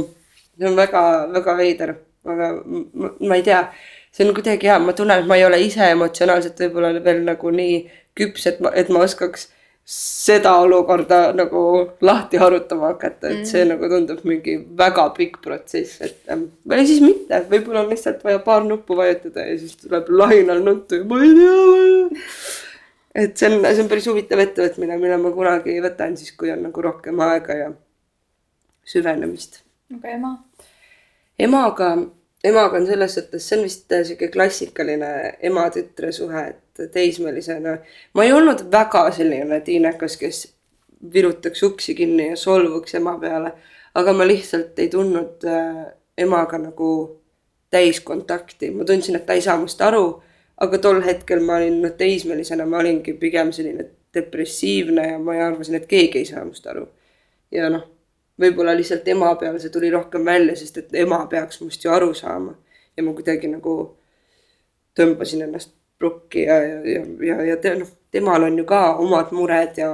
see 0.58 0.68
on 0.68 0.76
väga-väga 0.76 1.58
veider, 1.58 1.96
aga 2.26 2.52
ma, 2.66 3.14
ma 3.20 3.40
ei 3.40 3.44
tea 3.48 3.64
see 4.12 4.28
on 4.28 4.36
kuidagi 4.36 4.68
hea, 4.68 4.78
ma 4.80 4.94
tunnen, 4.94 5.24
et 5.24 5.28
ma 5.28 5.40
ei 5.40 5.48
ole 5.48 5.62
ise 5.64 5.88
emotsionaalselt 5.94 6.60
võib-olla 6.66 6.92
veel 7.04 7.24
nagu 7.26 7.52
nii 7.56 7.82
küps, 8.18 8.48
et 8.52 8.60
ma, 8.64 8.74
et 8.76 8.92
ma 8.92 9.04
oskaks 9.06 9.48
seda 9.92 10.54
olukorda 10.62 11.20
nagu 11.36 11.62
lahti 12.06 12.40
harutama 12.40 12.92
hakata, 12.92 13.32
et 13.32 13.48
see 13.50 13.64
mm. 13.64 13.72
nagu 13.72 13.90
tundub 13.92 14.26
mingi 14.28 14.58
väga 14.78 15.08
pikk 15.16 15.40
protsess, 15.44 16.02
et 16.06 16.32
ähm, 16.32 16.50
või 16.68 16.86
siis 16.88 17.02
mitte, 17.04 17.42
võib-olla 17.50 17.86
on 17.86 17.90
lihtsalt 17.92 18.22
vaja 18.28 18.44
paar 18.46 18.68
nuppu 18.68 18.96
vajutada 19.00 19.48
ja 19.48 19.56
siis 19.60 19.80
tuleb 19.82 20.12
lahinal 20.14 20.62
nuttu 20.66 21.02
ja 21.02 21.08
ma 21.08 21.22
ei 21.24 21.34
tea. 21.40 22.28
et 23.24 23.42
see 23.42 23.50
on, 23.50 23.58
see 23.66 23.84
on 23.84 23.92
päris 23.92 24.12
huvitav 24.12 24.44
ettevõtmine, 24.44 25.00
mille 25.02 25.18
ma 25.24 25.34
kunagi 25.36 25.80
võtan 25.84 26.20
siis, 26.20 26.36
kui 26.38 26.54
on 26.54 26.62
nagu 26.68 26.86
rohkem 26.86 27.24
aega 27.26 27.58
ja 27.64 27.72
süvenemist. 28.94 29.64
aga 29.98 30.16
ema? 30.20 30.36
Emaga 31.42 31.96
emaga 32.44 32.78
on 32.78 32.88
selles 32.88 33.14
suhtes, 33.14 33.48
see 33.48 33.58
on 33.58 33.64
vist 33.64 33.92
äh, 33.94 34.04
sihuke 34.06 34.32
klassikaline 34.34 35.12
ema-tütre 35.50 36.12
suhe, 36.16 36.46
et 36.54 36.92
teismelisena 36.94 37.78
ma 38.18 38.26
ei 38.26 38.34
olnud 38.34 38.66
väga 38.74 39.06
selline 39.16 39.62
tiinekas, 39.66 40.18
kes 40.22 40.42
virutaks 41.14 41.64
uksi 41.64 41.96
kinni 41.98 42.32
ja 42.32 42.38
solvuks 42.38 42.96
ema 42.98 43.18
peale, 43.22 43.54
aga 43.98 44.14
ma 44.14 44.28
lihtsalt 44.28 44.80
ei 44.80 44.90
tundnud 44.90 45.46
äh, 45.46 45.86
emaga 46.18 46.60
nagu 46.62 46.92
täiskontakti, 47.72 48.72
ma 48.76 48.86
tundsin, 48.86 49.16
et 49.16 49.26
ta 49.26 49.38
ei 49.38 49.46
saa 49.46 49.58
must 49.62 49.82
aru. 49.82 50.22
aga 50.62 50.78
tol 50.78 51.00
hetkel 51.02 51.40
ma 51.42 51.56
olin 51.58 51.80
noh, 51.82 51.94
teismelisena 51.98 52.68
ma 52.70 52.78
olingi 52.78 53.16
pigem 53.18 53.50
selline 53.52 53.88
depressiivne 54.14 55.08
ja 55.08 55.18
ma 55.18 55.34
arvasin, 55.46 55.80
et 55.80 55.88
keegi 55.90 56.20
ei 56.22 56.26
saa 56.26 56.44
must 56.46 56.68
aru. 56.68 56.86
ja 57.52 57.70
noh 57.70 57.88
võib-olla 58.40 58.76
lihtsalt 58.78 59.08
ema 59.08 59.34
peal 59.36 59.60
see 59.60 59.74
tuli 59.74 59.92
rohkem 59.92 60.26
välja, 60.26 60.56
sest 60.56 60.78
et 60.78 60.96
ema 61.04 61.26
peaks 61.32 61.62
must 61.62 61.84
ju 61.84 61.92
aru 61.92 62.14
saama. 62.14 62.56
ja 62.98 63.04
ma 63.04 63.14
kuidagi 63.16 63.48
nagu 63.48 63.76
tõmbasin 65.00 65.46
ennast 65.46 65.72
plokki 66.00 66.44
ja, 66.44 66.58
ja, 66.64 66.80
ja, 66.86 67.04
ja, 67.28 67.38
ja 67.52 67.58
te, 67.58 67.76
noh, 67.80 67.88
temal 68.12 68.44
on 68.44 68.58
ju 68.60 68.66
ka 68.68 68.82
omad 69.00 69.32
mured 69.32 69.78
ja 69.80 69.92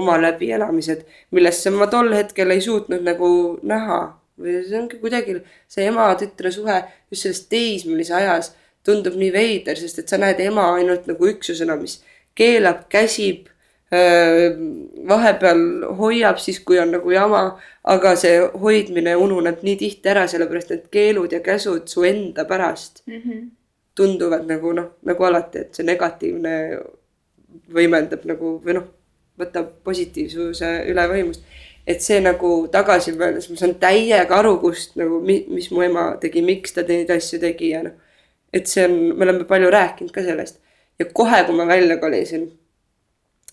oma 0.00 0.16
läbielamised, 0.20 1.04
millesse 1.36 1.70
ma 1.74 1.86
tol 1.92 2.10
hetkel 2.16 2.50
ei 2.50 2.64
suutnud 2.64 3.04
nagu 3.06 3.28
näha. 3.62 4.00
või 4.40 4.54
see 4.64 4.78
ongi 4.78 4.96
kuidagi 5.02 5.34
see 5.68 5.84
ema-tütre 5.90 6.48
suhe 6.54 6.78
just 7.12 7.26
selles 7.26 7.42
teismelise 7.52 8.14
ajas 8.16 8.54
tundub 8.86 9.18
nii 9.20 9.32
veider, 9.34 9.76
sest 9.76 9.98
et 10.00 10.08
sa 10.08 10.16
näed 10.16 10.40
ema 10.40 10.70
ainult 10.78 11.04
nagu 11.10 11.28
üksusena, 11.28 11.76
mis 11.76 11.98
keelab, 12.34 12.86
käsib 12.88 13.49
vahepeal 13.90 15.62
hoiab 15.98 16.38
siis, 16.38 16.60
kui 16.62 16.78
on 16.78 16.92
nagu 16.94 17.10
jama, 17.10 17.40
aga 17.90 18.12
see 18.18 18.36
hoidmine 18.62 19.16
ununeb 19.18 19.64
nii 19.66 19.76
tihti 19.80 20.12
ära, 20.12 20.26
sellepärast 20.30 20.70
et 20.76 20.84
keelud 20.94 21.32
ja 21.32 21.40
käsud 21.42 21.88
su 21.90 22.04
enda 22.06 22.44
pärast 22.44 23.02
mm 23.06 23.16
-hmm. 23.16 23.48
tunduvad 23.94 24.46
nagu 24.46 24.72
noh, 24.72 24.92
nagu 25.02 25.24
alati, 25.24 25.58
et 25.58 25.74
see 25.74 25.86
negatiivne 25.86 26.78
võimendab 27.74 28.24
nagu 28.24 28.60
või 28.64 28.78
noh, 28.78 28.86
võtab 29.38 29.72
positiivsuse 29.84 30.70
üle 30.90 31.08
võimust. 31.08 31.42
et 31.86 32.00
see 32.00 32.20
nagu 32.20 32.68
tagasi 32.70 33.12
mõeldes, 33.12 33.50
ma 33.50 33.56
saan 33.56 33.74
täiega 33.74 34.36
aru, 34.36 34.58
kust 34.58 34.96
nagu, 34.96 35.20
mis 35.24 35.70
mu 35.70 35.82
ema 35.82 36.16
tegi, 36.20 36.42
miks 36.42 36.72
ta 36.72 36.82
neid 36.82 37.10
asju 37.10 37.40
tegi 37.40 37.70
ja 37.70 37.82
noh. 37.82 37.92
et 38.52 38.66
see 38.66 38.84
on, 38.84 39.16
me 39.16 39.24
oleme 39.24 39.44
palju 39.44 39.70
rääkinud 39.70 40.12
ka 40.12 40.22
sellest 40.22 40.60
ja 40.98 41.04
kohe, 41.04 41.44
kui 41.44 41.56
ma 41.56 41.66
välja 41.66 41.96
kolisin 41.96 42.59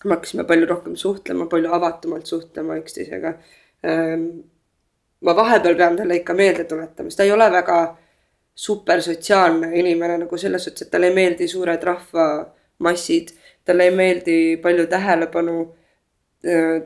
me 0.04 0.14
hakkasime 0.14 0.44
palju 0.44 0.66
rohkem 0.66 0.96
suhtlema, 0.96 1.46
palju 1.46 1.72
avatumalt 1.74 2.26
suhtlema 2.26 2.76
üksteisega. 2.78 3.32
Ehm, 3.84 4.26
ma 5.20 5.34
vahepeal 5.36 5.76
pean 5.76 5.96
talle 5.96 6.20
ikka 6.20 6.34
meelde 6.34 6.64
tuletama, 6.70 7.10
sest 7.10 7.18
ta 7.18 7.26
ei 7.26 7.32
ole 7.32 7.48
väga 7.52 7.78
supersotsiaalne 8.54 9.72
inimene 9.78 10.18
nagu 10.22 10.38
selles 10.38 10.64
suhtes, 10.64 10.86
et 10.86 10.92
talle 10.92 11.10
ei 11.10 11.14
meeldi 11.14 11.48
suured 11.48 11.82
rahvamassid, 11.90 13.34
talle 13.64 13.88
ei 13.88 13.94
meeldi 14.02 14.38
palju 14.62 14.86
tähelepanu. 14.94 15.58
Ehm, 16.44 16.82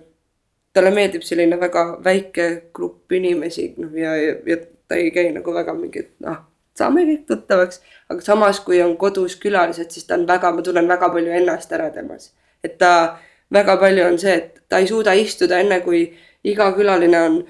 talle 0.73 0.91
meeldib 0.97 1.25
selline 1.29 1.61
väga 1.61 1.87
väike 2.05 2.49
grupp 2.75 3.13
inimesi, 3.13 3.75
noh 3.77 3.97
ja, 3.99 4.17
ja, 4.17 4.37
ja 4.47 4.57
ta 4.89 4.97
ei 4.97 5.11
käi 5.13 5.29
nagu 5.33 5.53
väga 5.55 5.75
mingi, 5.77 6.07
noh, 6.25 6.39
saame 6.79 7.05
kõik 7.09 7.27
tuttavaks. 7.29 7.83
aga 8.09 8.21
samas, 8.21 8.61
kui 8.61 8.81
on 8.83 8.97
kodus 8.97 9.37
külalised, 9.37 9.91
siis 9.91 10.07
ta 10.09 10.15
on 10.15 10.25
väga, 10.29 10.53
ma 10.53 10.63
tunnen 10.63 10.89
väga 10.89 11.09
palju 11.13 11.33
ennast 11.41 11.73
ära 11.73 11.91
temas 11.93 12.33
et 12.65 12.79
ta 12.79 13.19
väga 13.53 13.77
palju 13.77 14.07
on 14.07 14.19
see, 14.19 14.35
et 14.35 14.63
ta 14.69 14.79
ei 14.79 14.87
suuda 14.87 15.13
istuda 15.19 15.59
enne, 15.61 15.81
kui 15.81 16.07
iga 16.45 16.73
külaline 16.77 17.21
on 17.23 17.43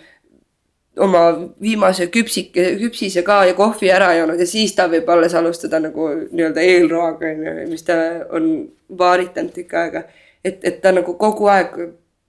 oma 1.01 1.23
viimase 1.63 2.07
küpsike, 2.13 2.65
küpsise 2.81 3.23
ka 3.25 3.45
ja 3.49 3.55
kohvi 3.57 3.89
ära 3.91 4.11
joonud 4.19 4.41
ja 4.41 4.47
siis 4.47 4.75
ta 4.77 4.89
võib 4.93 5.09
alles 5.09 5.35
alustada 5.35 5.81
nagu 5.81 6.09
nii-öelda 6.31 6.65
eelroaga 6.69 7.31
on 7.31 7.47
ju, 7.47 7.55
mis 7.71 7.87
ta 7.87 7.97
on 8.37 8.51
vaaritanud 8.99 9.55
tükk 9.57 9.75
aega. 9.81 10.05
et, 10.45 10.65
et 10.65 10.81
ta 10.83 10.93
nagu 10.93 11.15
kogu 11.15 11.49
aeg, 11.49 11.79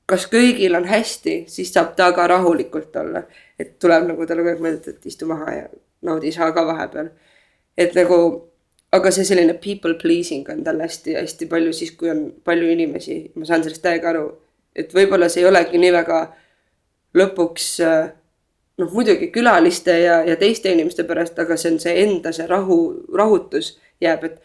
kas 0.06 0.28
kõigil 0.32 0.78
on 0.78 0.86
hästi, 0.88 1.44
siis 1.48 1.74
saab 1.74 1.96
ta 1.96 2.12
ka 2.16 2.28
rahulikult 2.28 2.96
olla. 2.96 3.24
et 3.60 3.80
tuleb 3.80 4.08
nagu 4.08 4.26
talle 4.26 4.46
kogu 4.46 4.54
aeg 4.54 4.64
meelde, 4.64 4.96
et 4.96 5.12
istu 5.12 5.28
maha 5.28 5.52
ja 5.52 5.68
naudi 6.02 6.32
sa 6.32 6.52
ka 6.52 6.66
vahepeal. 6.68 7.10
et 7.78 7.96
nagu 7.96 8.20
aga 8.94 9.12
see 9.12 9.26
selline 9.26 9.56
people 9.62 9.96
pleasing 10.02 10.48
on 10.54 10.64
tal 10.66 10.82
hästi-hästi 10.84 11.50
palju 11.50 11.74
siis, 11.74 11.94
kui 11.98 12.12
on 12.14 12.28
palju 12.46 12.70
inimesi, 12.76 13.20
ma 13.36 13.48
saan 13.50 13.66
sellest 13.66 13.84
täiega 13.86 14.12
aru. 14.14 14.28
et 14.76 14.94
võib-olla 14.94 15.30
see 15.30 15.44
ei 15.44 15.50
olegi 15.50 15.78
nii 15.78 15.92
väga 15.94 16.20
lõpuks 17.18 17.68
äh, 17.86 18.08
noh, 18.82 18.90
muidugi 18.94 19.30
külaliste 19.34 19.98
ja, 20.02 20.22
ja 20.26 20.38
teiste 20.40 20.72
inimeste 20.74 21.06
pärast, 21.10 21.38
aga 21.40 21.58
see 21.58 21.74
on 21.74 21.80
see 21.84 21.94
enda 22.06 22.34
see 22.34 22.48
rahu, 22.50 22.80
rahutus 23.14 23.76
jääb, 24.02 24.26
et 24.30 24.40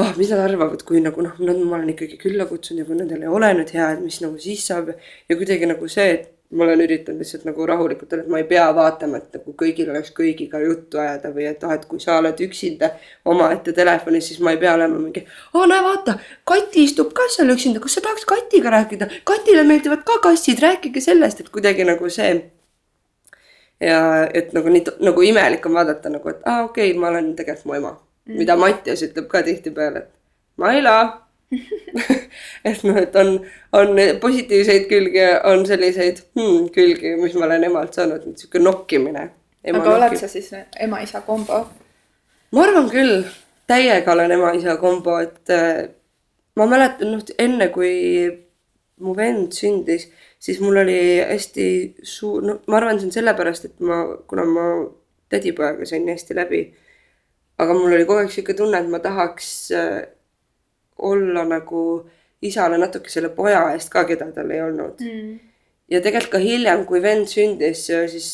oh, 0.00 0.12
mis 0.18 0.32
nad 0.32 0.44
arvavad, 0.44 0.84
kui 0.86 1.00
nagu 1.04 1.24
noh, 1.24 1.38
ma 1.40 1.78
olen 1.78 1.94
ikkagi 1.94 2.20
külla 2.20 2.46
kutsunud 2.50 2.84
ja 2.84 2.88
kui 2.88 2.98
nendel 2.98 3.24
ei 3.24 3.32
ole 3.38 3.52
nüüd 3.56 3.72
hea, 3.76 3.94
et 3.94 4.04
mis 4.04 4.20
nagu 4.24 4.40
siis 4.40 4.66
saab 4.68 4.92
ja 4.92 5.36
kuidagi 5.36 5.68
nagu 5.68 5.88
see, 5.88 6.12
et 6.18 6.28
ma 6.50 6.64
olen 6.64 6.80
üritanud 6.82 7.22
lihtsalt 7.22 7.44
nagu 7.46 7.66
rahulikult 7.66 8.12
olla, 8.12 8.24
et 8.24 8.30
ma 8.32 8.38
ei 8.40 8.46
pea 8.50 8.64
vaatama, 8.74 9.20
et 9.20 9.36
nagu 9.38 9.52
kõigil 9.62 9.90
oleks 9.92 10.10
kõigiga 10.16 10.58
juttu 10.64 10.98
ajada 10.98 11.30
või 11.34 11.46
et 11.46 11.62
ah, 11.66 11.76
et 11.76 11.84
kui 11.90 12.02
sa 12.02 12.16
oled 12.18 12.42
üksinda 12.46 12.90
omaette 13.30 13.74
telefonis, 13.76 14.32
siis 14.32 14.40
ma 14.42 14.54
ei 14.56 14.58
pea 14.62 14.74
olema 14.74 14.98
mingi. 14.98 15.22
aa, 15.54 15.66
näe 15.70 15.84
vaata, 15.86 16.16
Kati 16.50 16.84
istub 16.88 17.14
ka 17.14 17.28
seal 17.30 17.54
üksinda, 17.54 17.82
kas 17.82 17.98
sa 17.98 18.04
tahaks 18.06 18.26
Katiga 18.26 18.74
rääkida? 18.74 19.06
Katile 19.24 19.62
meeldivad 19.68 20.02
ka 20.06 20.18
kassid, 20.26 20.58
rääkige 20.62 21.00
sellest, 21.04 21.40
et 21.40 21.54
kuidagi 21.54 21.86
nagu 21.86 22.10
see. 22.10 22.34
ja 23.80 24.00
et 24.34 24.52
nagu 24.52 24.68
nii 24.68 24.84
nagu 25.06 25.22
imelik 25.22 25.66
on 25.66 25.78
vaadata 25.78 26.10
nagu, 26.12 26.34
et 26.34 26.42
aa 26.44 26.58
ah, 26.58 26.64
okei 26.66 26.90
okay,, 26.90 27.00
ma 27.00 27.08
olen 27.14 27.34
tegelikult 27.36 27.70
mu 27.70 27.78
ema 27.78 27.92
mm., 27.94 28.38
mida 28.42 28.56
Mattias 28.56 29.06
ütleb 29.06 29.30
ka 29.30 29.42
tihtipeale, 29.46 30.02
et 30.02 30.10
Maila 30.60 30.96
et 32.68 32.82
noh, 32.86 32.96
et 33.00 33.16
on, 33.18 33.32
on 33.74 34.00
positiivseid 34.22 34.86
külgi 34.90 35.24
on 35.50 35.64
selliseid 35.66 36.22
hmm, 36.38 36.68
külgi, 36.74 37.16
mis 37.18 37.34
ma 37.34 37.48
olen 37.48 37.66
emalt 37.70 37.96
saanud, 37.98 38.28
sihuke 38.38 38.62
nokkimine. 38.62 39.24
aga 39.64 39.78
nokkib. 39.78 39.94
oled 39.96 40.18
sa 40.20 40.28
siis 40.30 40.52
ema-isa 40.80 41.24
kombo? 41.26 41.64
ma 42.54 42.66
arvan 42.66 42.86
küll, 42.90 43.24
täiega 43.70 44.14
olen 44.14 44.36
ema-isa 44.36 44.76
kombo, 44.82 45.18
et 45.22 45.50
äh, 45.54 45.88
ma 46.58 46.68
mäletan, 46.70 47.16
noh 47.16 47.34
enne 47.38 47.70
kui 47.74 47.96
mu 49.00 49.16
vend 49.16 49.54
sündis, 49.56 50.06
siis 50.38 50.60
mul 50.62 50.78
oli 50.84 51.00
hästi 51.18 51.66
suur, 52.02 52.44
no 52.46 52.60
ma 52.70 52.78
arvan, 52.78 53.00
see 53.00 53.10
on 53.10 53.16
sellepärast, 53.18 53.70
et 53.70 53.82
ma, 53.86 54.04
kuna 54.30 54.46
ma 54.46 54.68
tädipojaga 55.32 55.86
sain 55.88 56.08
hästi 56.10 56.38
läbi. 56.38 56.62
aga 57.60 57.74
mul 57.76 57.92
oli 57.92 58.06
kogu 58.08 58.22
aeg 58.22 58.30
sihuke 58.32 58.54
tunne, 58.56 58.78
et 58.78 58.88
ma 58.88 59.02
tahaks 59.04 59.48
äh, 59.76 60.00
olla 61.02 61.44
nagu 61.44 61.84
isale 62.42 62.78
natuke 62.78 63.12
selle 63.12 63.28
poja 63.36 63.62
eest 63.74 63.92
ka, 63.92 64.04
keda 64.08 64.30
tal 64.34 64.50
ei 64.50 64.62
olnud. 64.64 65.00
Mm.. 65.00 65.38
ja 65.90 66.00
tegelikult 66.00 66.32
ka 66.32 66.42
hiljem, 66.42 66.84
kui 66.88 67.02
vend 67.02 67.28
sündis, 67.28 67.86
siis 67.86 68.32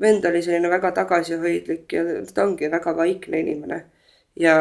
vend 0.00 0.24
oli 0.24 0.42
selline 0.42 0.70
väga 0.70 0.92
tagasihoidlik 0.96 1.92
ja 1.92 2.04
ta 2.34 2.46
ongi 2.46 2.70
väga 2.70 2.96
vaikne 2.96 3.40
inimene. 3.40 3.84
ja, 4.38 4.54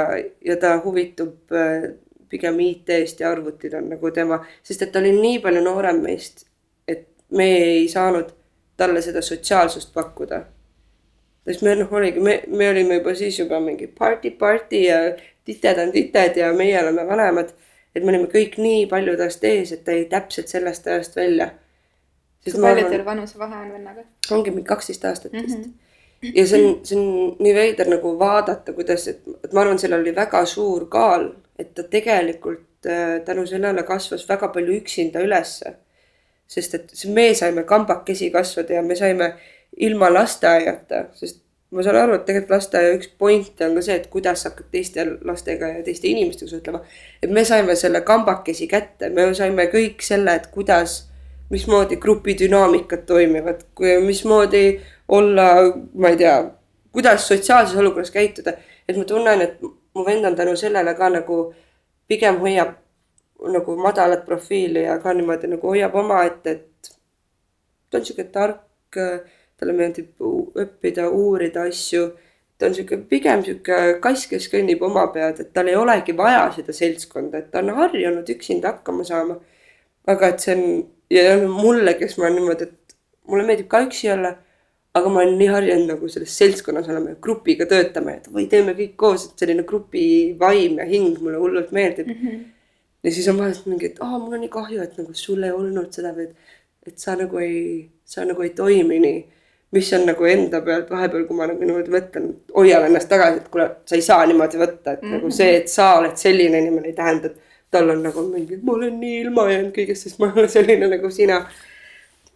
ja 0.46 0.58
ta 0.58 0.78
huvitub 0.84 1.54
äh, 1.54 1.94
pigem 2.30 2.60
IT-st 2.60 3.20
ja 3.20 3.32
arvutid 3.32 3.74
on 3.74 3.90
nagu 3.90 4.12
tema, 4.12 4.42
sest 4.64 4.82
et 4.82 4.92
ta 4.92 5.00
oli 5.00 5.14
nii 5.16 5.40
palju 5.44 5.62
noorem 5.64 6.02
meist, 6.04 6.46
et 6.88 7.08
me 7.30 7.48
ei 7.58 7.88
saanud 7.90 8.34
talle 8.78 9.02
seda 9.02 9.22
sotsiaalsust 9.22 9.94
pakkuda. 9.94 10.44
Sest 11.48 11.64
me 11.64 11.76
noh, 11.80 11.92
oligi, 11.96 12.20
me, 12.20 12.42
me 12.48 12.70
olime 12.70 13.00
juba 13.00 13.14
siis 13.16 13.40
juba 13.40 13.60
mingi 13.64 13.88
party, 13.88 14.34
party 14.40 14.82
ja 14.84 14.98
tited 15.48 15.80
on 15.82 15.92
tited 15.96 16.38
ja 16.38 16.52
meie 16.54 16.78
oleme 16.82 17.08
vanemad. 17.08 17.54
et 17.96 18.04
me 18.04 18.12
olime 18.14 18.28
kõik 18.30 18.60
nii 18.62 18.86
palju 18.92 19.16
tast 19.18 19.44
ees, 19.48 19.72
et 19.74 19.84
ta 19.86 19.96
jäi 19.96 20.06
täpselt 20.12 20.52
sellest 20.54 20.88
ajast 20.88 21.16
välja. 21.16 21.50
kui 22.44 22.62
palju 22.62 22.90
teil 22.90 23.06
vanusevahe 23.06 23.64
on 23.64 23.74
vennaga? 23.74 24.06
ongi 24.32 24.52
mingi 24.52 24.68
kaksteist 24.68 25.06
aastat 25.06 25.34
vist 25.34 25.58
mm. 25.58 25.64
-hmm. 25.64 26.32
ja 26.36 26.48
see 26.48 26.64
on, 26.66 26.80
see 26.84 27.00
on 27.00 27.36
nii 27.40 27.56
veider 27.56 27.90
nagu 27.90 28.14
vaadata, 28.20 28.74
kuidas, 28.74 29.08
et, 29.08 29.22
et 29.44 29.54
ma 29.54 29.62
arvan, 29.66 29.80
sellel 29.80 30.02
oli 30.02 30.16
väga 30.16 30.46
suur 30.46 30.88
kaal, 30.90 31.32
et 31.60 31.74
ta 31.74 31.84
tegelikult 31.84 32.86
äh, 32.86 33.20
tänu 33.26 33.46
sellele 33.48 33.84
kasvas 33.84 34.30
väga 34.30 34.48
palju 34.48 34.80
üksinda 34.82 35.20
ülesse. 35.20 35.74
sest 36.48 36.74
et 36.74 36.92
me 37.14 37.34
saime 37.36 37.64
kambakesi 37.64 38.30
kasvada 38.32 38.74
ja 38.74 38.82
me 38.82 38.96
saime 38.96 39.34
ilma 39.78 40.14
lasteaiata, 40.14 41.06
sest 41.14 41.47
ma 41.72 41.84
saan 41.84 41.98
aru, 42.00 42.16
et 42.16 42.26
tegelikult 42.28 42.56
lasteaia 42.56 42.96
üks 42.96 43.10
pointe 43.20 43.66
on 43.68 43.76
ka 43.76 43.84
see, 43.84 43.98
et 44.00 44.08
kuidas 44.12 44.44
sa 44.44 44.52
hakkad 44.52 44.70
teiste 44.72 45.04
lastega 45.28 45.72
ja 45.76 45.84
teiste 45.84 46.08
inimestega 46.08 46.52
suhtlema. 46.52 46.82
et 47.24 47.30
me 47.30 47.44
saime 47.46 47.76
selle 47.76 48.02
kambakesi 48.08 48.68
kätte, 48.72 49.10
me 49.10 49.34
saime 49.36 49.68
kõik 49.74 50.02
selle, 50.06 50.36
et 50.36 50.48
kuidas, 50.54 51.10
mismoodi 51.50 51.98
grupidünaamikad 52.04 53.06
toimivad, 53.08 53.64
mismoodi 54.06 54.80
olla, 55.08 55.50
ma 55.94 56.10
ei 56.10 56.18
tea, 56.18 56.38
kuidas 56.92 57.28
sotsiaalses 57.28 57.78
olukorras 57.78 58.12
käituda. 58.12 58.54
et 58.88 58.98
ma 58.98 59.04
tunnen, 59.04 59.42
et 59.42 59.62
mu 59.62 60.06
vend 60.06 60.26
on 60.26 60.36
tänu 60.36 60.56
sellele 60.56 60.94
ka 60.96 61.10
nagu 61.10 61.54
pigem 62.08 62.40
hoiab 62.40 62.76
nagu 63.54 63.76
madalat 63.76 64.26
profiili 64.26 64.84
ja 64.84 65.00
ka 65.00 65.14
niimoodi 65.14 65.48
nagu 65.48 65.68
hoiab 65.68 65.96
omaette, 65.96 66.52
et 66.52 66.92
ta 67.90 67.98
on 67.98 68.06
sihuke 68.06 68.24
tark 68.32 68.98
talle 69.58 69.74
meeldib 69.74 70.24
õppida, 70.64 71.10
uurida 71.10 71.68
asju. 71.70 72.08
ta 72.58 72.66
on 72.66 72.74
sihuke 72.74 72.98
pigem 73.10 73.44
sihuke 73.46 74.00
kass, 74.02 74.26
kes 74.30 74.48
kõnnib 74.50 74.82
oma 74.82 75.04
pead, 75.14 75.44
et 75.44 75.54
tal 75.54 75.68
ei 75.70 75.76
olegi 75.78 76.16
vaja 76.18 76.48
seda 76.56 76.74
seltskonda, 76.74 77.44
et 77.44 77.52
ta 77.54 77.62
on 77.62 77.70
harjunud 77.78 78.30
üksinda 78.34 78.74
hakkama 78.74 79.06
saama. 79.06 79.40
aga 80.08 80.34
et 80.34 80.40
see 80.40 80.56
on 80.56 80.68
ja 81.14 81.38
mulle, 81.48 81.94
kes 82.00 82.18
ma 82.18 82.30
niimoodi, 82.34 82.68
et 82.68 82.98
mulle 83.30 83.46
meeldib 83.48 83.70
ka 83.72 83.84
üksi 83.86 84.12
olla. 84.14 84.36
aga 84.98 85.10
ma 85.14 85.20
olen 85.22 85.36
nii 85.38 85.48
harjunud 85.54 85.92
nagu 85.92 86.08
selles 86.10 86.32
seltskonnas 86.40 86.88
olema 86.90 87.12
ja 87.12 87.18
grupiga 87.22 87.68
töötama, 87.70 88.16
et 88.18 88.30
või 88.34 88.48
teeme 88.50 88.74
kõik 88.74 88.96
koos, 88.98 89.28
et 89.28 89.42
selline 89.44 89.62
grupi 89.68 90.06
vaim 90.40 90.80
ja 90.82 90.88
hing 90.90 91.20
mulle 91.22 91.38
hullult 91.38 91.70
meeldib 91.76 92.08
mm. 92.08 92.22
-hmm. 92.24 92.40
ja 93.04 93.12
siis 93.12 93.28
on 93.30 93.38
vahest 93.38 93.68
mingi, 93.70 93.92
et 93.92 94.00
aa, 94.02 94.18
mul 94.18 94.34
on 94.34 94.42
nii 94.42 94.50
kahju, 94.50 94.82
et 94.82 94.98
nagu 94.98 95.14
sul 95.14 95.44
ei 95.44 95.54
olnud 95.54 95.94
seda 95.94 96.16
või 96.18 96.26
et, 96.32 96.56
et 96.88 96.98
sa 96.98 97.14
nagu 97.20 97.38
ei, 97.38 97.60
sa 98.06 98.26
nagu 98.26 98.42
ei 98.42 98.50
toimi 98.58 98.98
nii 99.04 99.20
mis 99.72 99.94
on 99.94 100.06
nagu 100.08 100.26
enda 100.26 100.62
pealt 100.64 100.92
vahepeal, 100.92 101.26
kui 101.28 101.38
ma 101.38 101.48
nagu 101.50 101.64
niimoodi 101.64 101.92
mõtlen, 101.92 102.30
hoian 102.56 102.86
ennast 102.88 103.10
tagasi, 103.12 103.42
et 103.42 103.50
kuule, 103.52 103.68
sa 103.90 103.98
ei 103.98 104.06
saa 104.06 104.26
niimoodi 104.30 104.60
võtta, 104.62 104.94
et 104.94 105.02
mm 105.02 105.08
-hmm. 105.08 105.18
nagu 105.18 105.32
see, 105.32 105.58
et 105.58 105.68
sa 105.70 105.94
oled 106.00 106.16
selline 106.18 106.60
inimene, 106.64 106.88
ei 106.88 106.94
tähenda, 106.94 107.28
et 107.28 107.72
tal 107.72 107.90
on 107.90 108.04
nagu 108.04 108.24
mingi, 108.30 108.60
ma 108.64 108.74
olen 108.74 109.00
nii 109.00 109.20
ilma 109.22 109.50
jäänud 109.52 109.74
kõigest, 109.76 110.08
sest 110.08 110.20
ma 110.20 110.30
ei 110.30 110.40
ole 110.42 110.48
selline 110.48 110.88
nagu 110.88 111.12
sina. 111.12 111.46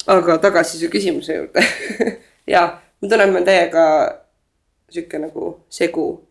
aga 0.07 0.37
tagasi 0.37 0.77
su 0.77 0.87
küsimuse 0.89 1.35
juurde 1.35 1.61
ja 2.53 2.61
ma 3.01 3.09
tunnen, 3.09 3.29
ma 3.29 3.37
olen 3.37 3.45
täiega 3.45 3.83
sihuke 4.89 5.19
nagu 5.19 5.59
segu, 5.69 6.27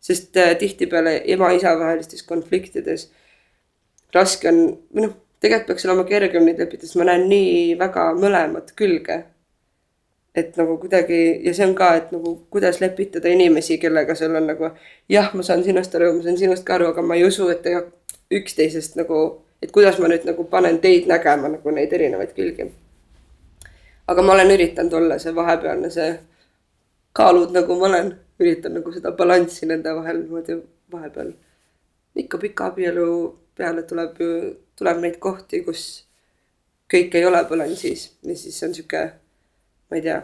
sest 0.00 0.36
äh, 0.36 0.56
tihtipeale 0.58 1.22
ema-isa 1.24 1.78
vahelistes 1.78 2.22
konfliktides 2.22 3.10
raske 4.14 4.48
on, 4.48 4.58
või 4.94 5.06
noh, 5.06 5.14
tegelikult 5.40 5.66
peaks 5.66 5.86
olema 5.86 6.04
kergem 6.04 6.44
neid 6.44 6.58
leppida, 6.58 6.86
sest 6.86 6.98
ma 6.98 7.04
näen 7.04 7.28
nii 7.30 7.78
väga 7.78 8.10
mõlemat 8.18 8.74
külge 8.76 9.22
et 10.34 10.56
nagu 10.56 10.78
kuidagi 10.80 11.40
ja 11.44 11.52
see 11.54 11.66
on 11.66 11.74
ka, 11.76 11.92
et 11.96 12.12
nagu 12.12 12.34
kuidas 12.50 12.80
lepitada 12.80 13.28
inimesi, 13.28 13.78
kellega 13.78 14.14
sul 14.16 14.34
on 14.36 14.46
nagu 14.48 14.70
jah, 15.08 15.28
ma 15.34 15.44
saan 15.44 15.64
sinust 15.64 15.94
aru, 15.94 16.14
ma 16.16 16.22
saan 16.24 16.38
sinust 16.40 16.64
ka 16.64 16.78
aru, 16.78 16.92
aga 16.92 17.04
ma 17.04 17.18
ei 17.18 17.26
usu, 17.28 17.48
et 17.52 17.62
te 17.62 17.74
üksteisest 18.32 18.96
nagu, 18.96 19.20
et 19.62 19.72
kuidas 19.72 20.00
ma 20.00 20.08
nüüd 20.08 20.24
nagu 20.28 20.46
panen 20.48 20.80
teid 20.80 21.08
nägema 21.10 21.52
nagu 21.52 21.76
neid 21.76 21.92
erinevaid 21.92 22.32
külgi. 22.38 22.70
aga 24.08 24.22
ma 24.22 24.32
olen 24.32 24.50
üritanud 24.56 24.92
olla 24.98 25.18
see 25.18 25.34
vahepealne, 25.34 25.90
see 25.90 26.10
kaalud 27.12 27.52
nagu 27.52 27.76
ma 27.78 27.90
olen, 27.92 28.12
üritan 28.40 28.74
nagu 28.78 28.92
seda 28.92 29.12
balanssi 29.16 29.68
nende 29.68 29.94
vahel 29.94 30.24
niimoodi 30.24 30.56
vahepeal. 30.92 31.32
ikka 32.16 32.38
pika 32.38 32.72
abielu 32.72 33.08
peale 33.56 33.82
tuleb 33.82 34.16
ju, 34.20 34.30
tuleb 34.76 35.00
neid 35.04 35.18
kohti, 35.20 35.60
kus 35.60 36.06
kõik 36.92 37.14
ei 37.16 37.24
ole 37.24 37.44
balansis 37.48 38.12
ja 38.22 38.36
siis 38.36 38.62
on 38.64 38.74
sihuke 38.74 39.10
ma 39.92 39.98
ei 39.98 40.04
tea, 40.06 40.22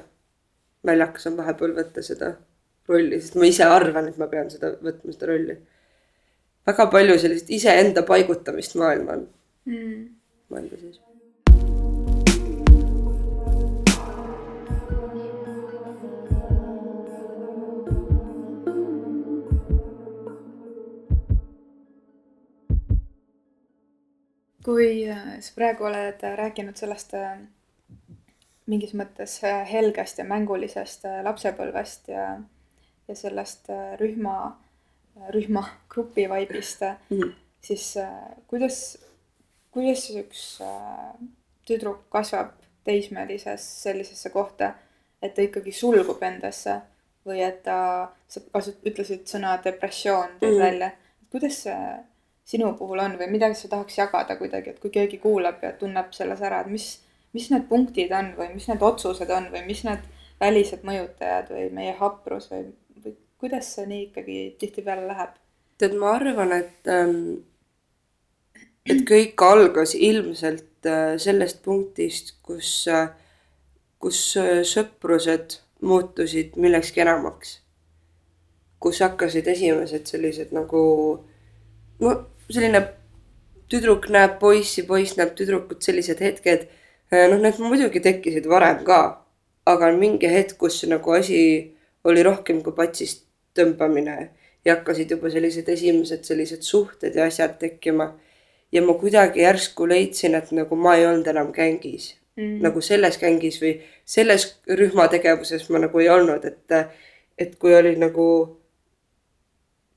naljakas 0.89 1.29
on 1.29 1.35
vahepeal 1.37 1.75
võtta 1.77 2.01
seda 2.05 2.31
rolli, 2.89 3.19
sest 3.21 3.35
ma 3.37 3.45
ise 3.45 3.67
arvan, 3.69 4.07
et 4.09 4.17
ma 4.17 4.31
pean 4.33 4.49
seda 4.49 4.71
võtma, 4.81 5.13
seda 5.13 5.29
rolli. 5.29 5.57
väga 6.69 6.87
palju 6.95 7.19
sellist 7.21 7.51
iseenda 7.53 8.01
paigutamist 8.09 8.79
maailma 8.81 9.19
on 9.19 9.27
mm. 9.69 10.09
maailma 10.49 10.81
sees. 10.81 11.05
kui 24.69 24.89
äh, 25.09 25.39
sa 25.45 25.53
praegu 25.61 25.87
oled 25.89 26.25
rääkinud 26.41 26.77
sellest 26.77 27.15
äh, 27.17 27.37
mingis 28.69 28.95
mõttes 28.97 29.39
äh, 29.47 29.63
helgest 29.69 30.21
ja 30.21 30.27
mängulisest 30.29 31.07
äh, 31.09 31.21
lapsepõlvest 31.27 32.11
ja, 32.13 32.25
ja 33.09 33.17
sellest 33.17 33.71
äh, 33.73 33.95
rühma, 34.01 34.57
rühma 35.35 35.65
grupi 35.93 36.29
vaibist 36.31 36.85
mm, 36.85 37.17
-hmm. 37.17 37.33
siis 37.61 37.97
kuidas, 38.47 38.99
kuidas 39.71 40.11
üks 40.11 40.45
tüdruk 41.69 42.07
kasvab 42.11 42.55
teismelises 42.85 43.65
sellisesse 43.83 44.31
kohta, 44.31 44.75
et 45.23 45.35
ta 45.35 45.43
ikkagi 45.43 45.73
sulgub 45.73 46.23
endasse 46.23 46.79
või 47.27 47.43
et 47.45 47.63
ta, 47.63 48.13
sa 48.29 48.41
kasut-, 48.53 48.85
ütlesid 48.87 49.27
sõna 49.29 49.59
depressioon 49.65 50.39
tõid 50.41 50.49
mm 50.49 50.55
-hmm. 50.55 50.65
välja. 50.65 50.91
kuidas 51.31 51.63
see 51.63 51.81
sinu 52.45 52.73
puhul 52.79 52.99
on 52.99 53.19
või 53.21 53.29
midagi 53.31 53.55
sa 53.55 53.69
tahaks 53.69 53.99
jagada 53.99 54.37
kuidagi, 54.37 54.71
et 54.71 54.79
kui 54.81 54.91
keegi 54.91 55.19
kuulab 55.19 55.63
ja 55.63 55.73
tunneb 55.73 56.13
selles 56.13 56.41
ära, 56.41 56.61
et 56.61 56.67
mis 56.67 57.08
mis 57.37 57.51
need 57.53 57.67
punktid 57.69 58.13
on 58.15 58.33
või 58.39 58.53
mis 58.55 58.69
need 58.71 58.83
otsused 58.83 59.31
on 59.35 59.51
või 59.53 59.65
mis 59.67 59.85
need 59.87 60.07
välised 60.41 60.85
mõjutajad 60.87 61.51
või 61.53 61.69
meie 61.75 61.95
haprus 61.99 62.49
või, 62.53 62.71
või 63.05 63.15
kuidas 63.41 63.75
see 63.75 63.87
nii 63.91 64.03
ikkagi 64.09 64.41
tihtipeale 64.61 65.07
läheb? 65.11 65.37
tead, 65.79 65.95
ma 65.95 66.17
arvan, 66.17 66.53
et 66.57 66.91
ähm, 66.91 67.45
et 68.89 69.05
kõik 69.09 69.41
algas 69.45 69.95
ilmselt 69.95 70.87
äh, 70.89 71.15
sellest 71.21 71.63
punktist, 71.65 72.37
kus 72.43 72.73
äh,, 72.91 73.11
kus 74.03 74.21
äh, 74.41 74.63
sõprused 74.67 75.61
muutusid 75.85 76.57
millekski 76.59 77.05
enamaks. 77.05 77.61
kus 78.79 79.01
hakkasid 79.03 79.47
esimesed 79.51 80.07
sellised 80.07 80.53
nagu 80.55 80.81
no 81.99 82.11
selline 82.47 82.85
tüdruk 83.69 84.07
näeb 84.15 84.37
poissi, 84.39 84.85
poiss 84.87 85.17
näeb 85.19 85.33
tüdrukut, 85.39 85.83
sellised 85.83 86.23
hetked 86.23 86.69
noh, 87.13 87.39
need 87.41 87.59
muidugi 87.63 88.03
tekkisid 88.05 88.49
varem 88.51 88.85
ka, 88.85 89.01
aga 89.69 89.93
mingi 89.97 90.29
hetk, 90.31 90.59
kus 90.61 90.83
nagu 90.91 91.15
asi 91.17 91.41
oli 92.09 92.23
rohkem 92.25 92.63
kui 92.65 92.77
patsist 92.77 93.25
tõmbamine 93.57 94.17
ja 94.65 94.77
hakkasid 94.77 95.11
juba 95.15 95.31
sellised 95.33 95.69
esimesed 95.73 96.25
sellised 96.29 96.65
suhted 96.67 97.17
ja 97.17 97.29
asjad 97.29 97.59
tekkima. 97.61 98.13
ja 98.73 98.83
ma 98.83 98.95
kuidagi 99.01 99.41
järsku 99.41 99.87
leidsin, 99.89 100.35
et 100.35 100.51
nagu 100.53 100.77
ma 100.77 100.95
ei 100.97 101.07
olnud 101.07 101.27
enam 101.27 101.53
gängis 101.57 102.19
mm., 102.37 102.59
nagu 102.61 102.81
selles 102.85 103.17
gängis 103.19 103.57
või 103.63 103.79
selles 104.05 104.45
rühmategevuses 104.69 105.71
ma 105.71 105.81
nagu 105.87 106.03
ei 106.05 106.09
olnud, 106.13 106.45
et, 106.45 106.93
et 107.39 107.55
kui 107.57 107.75
oli 107.75 107.95
nagu 107.97 108.27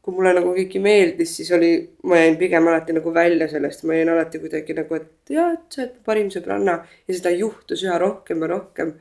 kui 0.01 0.15
mulle 0.15 0.33
nagu 0.33 0.53
keegi 0.55 0.79
meeldis, 0.81 1.35
siis 1.37 1.51
oli, 1.53 1.71
ma 2.09 2.17
jäin 2.17 2.37
pigem 2.39 2.67
alati 2.67 2.95
nagu 2.97 3.13
välja 3.13 3.47
sellest, 3.51 3.83
ma 3.85 3.93
jäin 3.99 4.09
alati 4.09 4.39
kuidagi 4.41 4.73
nagu, 4.73 4.97
et 4.97 5.33
jaa, 5.35 5.51
et 5.53 5.75
sa 5.75 5.83
oled 5.83 5.99
parim 6.05 6.31
sõbranna 6.33 6.77
ja 6.81 7.17
seda 7.17 7.33
juhtus 7.35 7.83
üha 7.85 7.99
rohkem 8.01 8.41
ja 8.41 8.49
rohkem. 8.49 8.95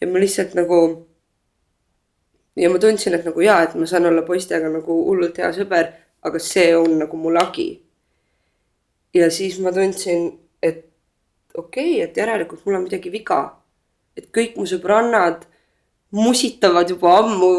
ja 0.00 0.08
ma 0.08 0.22
lihtsalt 0.22 0.54
nagu. 0.56 0.78
ja 2.56 2.70
ma 2.70 2.78
tundsin, 2.78 3.14
et 3.14 3.28
nagu 3.28 3.44
jaa, 3.44 3.60
et 3.62 3.74
ma 3.76 3.86
saan 3.86 4.08
olla 4.08 4.24
poistega 4.24 4.72
nagu 4.72 5.02
hullult 5.10 5.36
hea 5.38 5.52
sõber, 5.52 5.92
aga 6.24 6.40
see 6.40 6.72
on 6.76 6.96
nagu 7.04 7.16
mu 7.16 7.34
lagi. 7.34 7.68
ja 9.14 9.30
siis 9.30 9.60
ma 9.60 9.72
tundsin, 9.72 10.30
et 10.62 10.86
okei 11.54 11.92
okay,, 11.92 12.08
et 12.08 12.16
järelikult 12.16 12.64
mul 12.64 12.80
on 12.80 12.88
midagi 12.88 13.12
viga. 13.12 13.42
et 14.16 14.32
kõik 14.32 14.56
mu 14.56 14.64
sõbrannad 14.64 15.44
musitavad 16.10 16.88
juba 16.88 17.18
ammu 17.18 17.52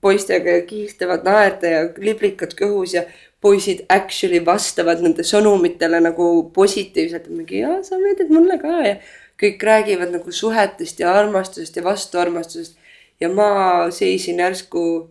poistega 0.00 0.58
ja 0.58 0.64
kiirtavad 0.66 1.24
naerda 1.26 1.70
ja 1.72 1.84
liblikad 1.98 2.54
kõhus 2.58 2.94
ja 2.94 3.04
poisid 3.40 3.84
actually 3.92 4.40
vastavad 4.44 5.02
nende 5.04 5.24
sõnumitele 5.26 6.00
nagu 6.02 6.26
positiivselt, 6.54 7.28
mingi 7.30 7.62
jaa, 7.62 7.82
sa 7.86 7.98
meeldid 8.00 8.32
mulle 8.32 8.58
ka 8.62 8.80
ja 8.86 8.96
kõik 9.40 9.62
räägivad 9.68 10.14
nagu 10.14 10.32
suhetest 10.32 11.00
ja 11.00 11.12
armastusest 11.14 11.76
ja 11.76 11.84
vastuarmastusest. 11.84 12.78
ja 13.20 13.28
ma 13.28 13.90
seisin 13.90 14.38
järsku 14.38 15.08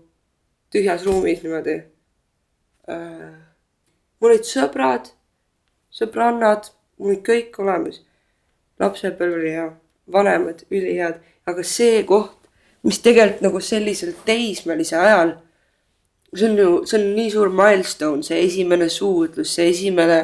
tühjas 0.70 1.06
ruumis 1.06 1.44
niimoodi. 1.44 1.84
äh, 2.90 3.34
mul 4.20 4.32
olid 4.32 4.46
sõbrad, 4.50 5.12
sõbrannad, 5.92 6.72
mul 6.98 7.14
olid 7.14 7.24
kõik 7.30 7.60
olemas. 7.60 8.02
lapsepõlv 8.80 9.40
oli 9.40 9.52
hea, 9.52 9.70
vanemad 10.12 10.66
ülihead, 10.72 11.22
aga 11.46 11.64
see 11.64 12.04
koht, 12.04 12.45
mis 12.86 13.02
tegelikult 13.02 13.42
nagu 13.46 13.62
sellisel 13.64 14.14
teismelise 14.28 14.98
ajal, 15.00 15.36
see 16.36 16.50
on 16.50 16.60
ju, 16.60 16.70
see 16.90 17.00
on 17.00 17.08
nii 17.18 17.32
suur 17.34 17.52
milstone, 17.54 18.24
see 18.26 18.44
esimene 18.46 18.90
suudlus, 18.94 19.56
see 19.58 19.72
esimene, 19.72 20.20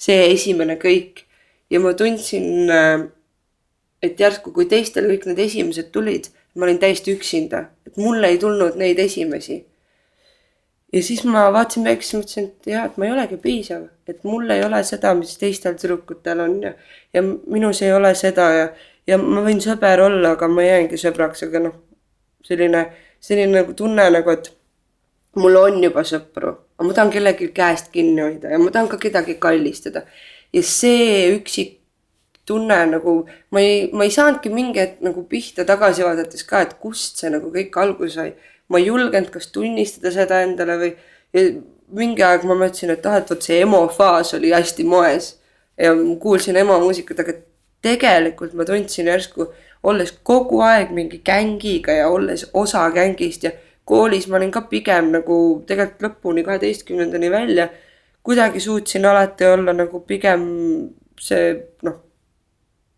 see 0.00 0.30
esimene 0.32 0.78
kõik. 0.80 1.24
ja 1.70 1.80
ma 1.82 1.92
tundsin, 1.98 2.70
äh, 2.70 3.06
et 4.02 4.20
järsku, 4.20 4.52
kui 4.54 4.68
teistel 4.70 5.08
kõik 5.10 5.24
need 5.26 5.40
esimesed 5.42 5.90
tulid, 5.92 6.28
ma 6.54 6.68
olin 6.68 6.78
täiesti 6.78 7.10
üksinda, 7.16 7.64
et 7.86 7.96
mulle 7.98 8.30
ei 8.30 8.38
tulnud 8.38 8.78
neid 8.78 9.00
esimesi 9.02 9.64
ja 10.92 11.02
siis 11.02 11.24
ma 11.24 11.46
vaatasin 11.52 11.86
peeglisse, 11.86 12.18
mõtlesin, 12.18 12.50
et 12.50 12.68
jah, 12.70 12.86
et 12.88 12.98
ma 13.00 13.08
ei 13.08 13.14
olegi 13.14 13.38
piisav, 13.42 13.88
et 14.08 14.22
mul 14.24 14.50
ei 14.54 14.62
ole 14.64 14.82
seda, 14.86 15.12
mis 15.18 15.34
teistel 15.40 15.76
tüdrukutel 15.80 16.42
on 16.44 16.54
ja, 16.62 16.72
ja 17.14 17.22
minus 17.24 17.82
ei 17.84 17.92
ole 17.94 18.14
seda 18.18 18.46
ja, 18.54 18.68
ja 19.08 19.18
ma 19.20 19.42
võin 19.46 19.60
sõber 19.62 20.04
olla, 20.06 20.34
aga 20.36 20.48
ma 20.50 20.64
jäängi 20.66 21.00
sõbraks, 21.00 21.44
aga 21.46 21.66
noh, 21.66 21.76
selline, 22.46 22.84
selline 23.20 23.60
nagu 23.60 23.74
tunne 23.76 24.08
nagu, 24.14 24.34
et 24.34 24.52
mul 25.36 25.58
on 25.60 25.80
juba 25.84 26.04
sõpru, 26.06 26.54
aga 26.76 26.88
ma 26.88 26.96
tahan 26.96 27.12
kellelgi 27.14 27.50
käest 27.56 27.90
kinni 27.94 28.22
hoida 28.24 28.52
ja 28.54 28.60
ma 28.62 28.72
tahan 28.72 28.88
ka 28.92 29.00
kedagi 29.02 29.36
kallistada. 29.42 30.06
ja 30.52 30.62
see 30.62 31.34
üksik 31.36 31.80
tunne 32.46 32.78
nagu, 32.86 33.24
ma 33.50 33.60
ei, 33.60 33.88
ma 33.92 34.06
ei 34.06 34.12
saanudki 34.14 34.52
mingi 34.54 34.78
hetk 34.80 35.00
nagu 35.02 35.24
pihta 35.28 35.66
tagasi 35.66 36.04
vaadates 36.06 36.46
ka, 36.46 36.62
et 36.62 36.76
kust 36.80 37.18
see 37.20 37.30
nagu 37.34 37.50
kõik 37.52 37.74
alguse 37.82 38.14
sai 38.20 38.36
ma 38.68 38.78
ei 38.78 38.86
julgenud 38.86 39.30
kas 39.34 39.50
tunnistada 39.54 40.12
seda 40.14 40.40
endale 40.46 40.76
või 40.80 40.92
mingi 41.96 42.24
aeg 42.26 42.46
ma 42.48 42.56
mõtlesin, 42.58 42.92
et 42.94 43.06
ah, 43.06 43.20
et 43.20 43.28
vot 43.30 43.42
see 43.42 43.60
emo 43.62 43.84
faas 43.94 44.32
oli 44.38 44.50
hästi 44.54 44.86
moes 44.88 45.36
ja 45.78 45.92
kuulsin 46.22 46.58
emo 46.58 46.78
muusikat, 46.82 47.22
aga 47.22 47.36
tegelikult 47.84 48.56
ma 48.58 48.66
tundsin 48.66 49.10
järsku, 49.12 49.50
olles 49.82 50.12
kogu 50.22 50.60
aeg 50.60 50.90
mingi 50.90 51.20
gängiga 51.24 51.92
ja 51.92 52.08
olles 52.08 52.50
osa 52.54 52.90
gängist 52.90 53.44
ja 53.44 53.50
koolis 53.84 54.28
ma 54.28 54.36
olin 54.36 54.50
ka 54.50 54.60
pigem 54.70 55.12
nagu 55.14 55.62
tegelikult 55.66 56.02
lõpuni 56.02 56.44
kaheteistkümnendani 56.44 57.30
välja. 57.30 57.68
kuidagi 58.22 58.60
suutsin 58.60 59.06
alati 59.06 59.44
olla 59.46 59.72
nagu 59.72 60.00
pigem 60.00 60.42
see 61.20 61.54
noh, 61.82 62.00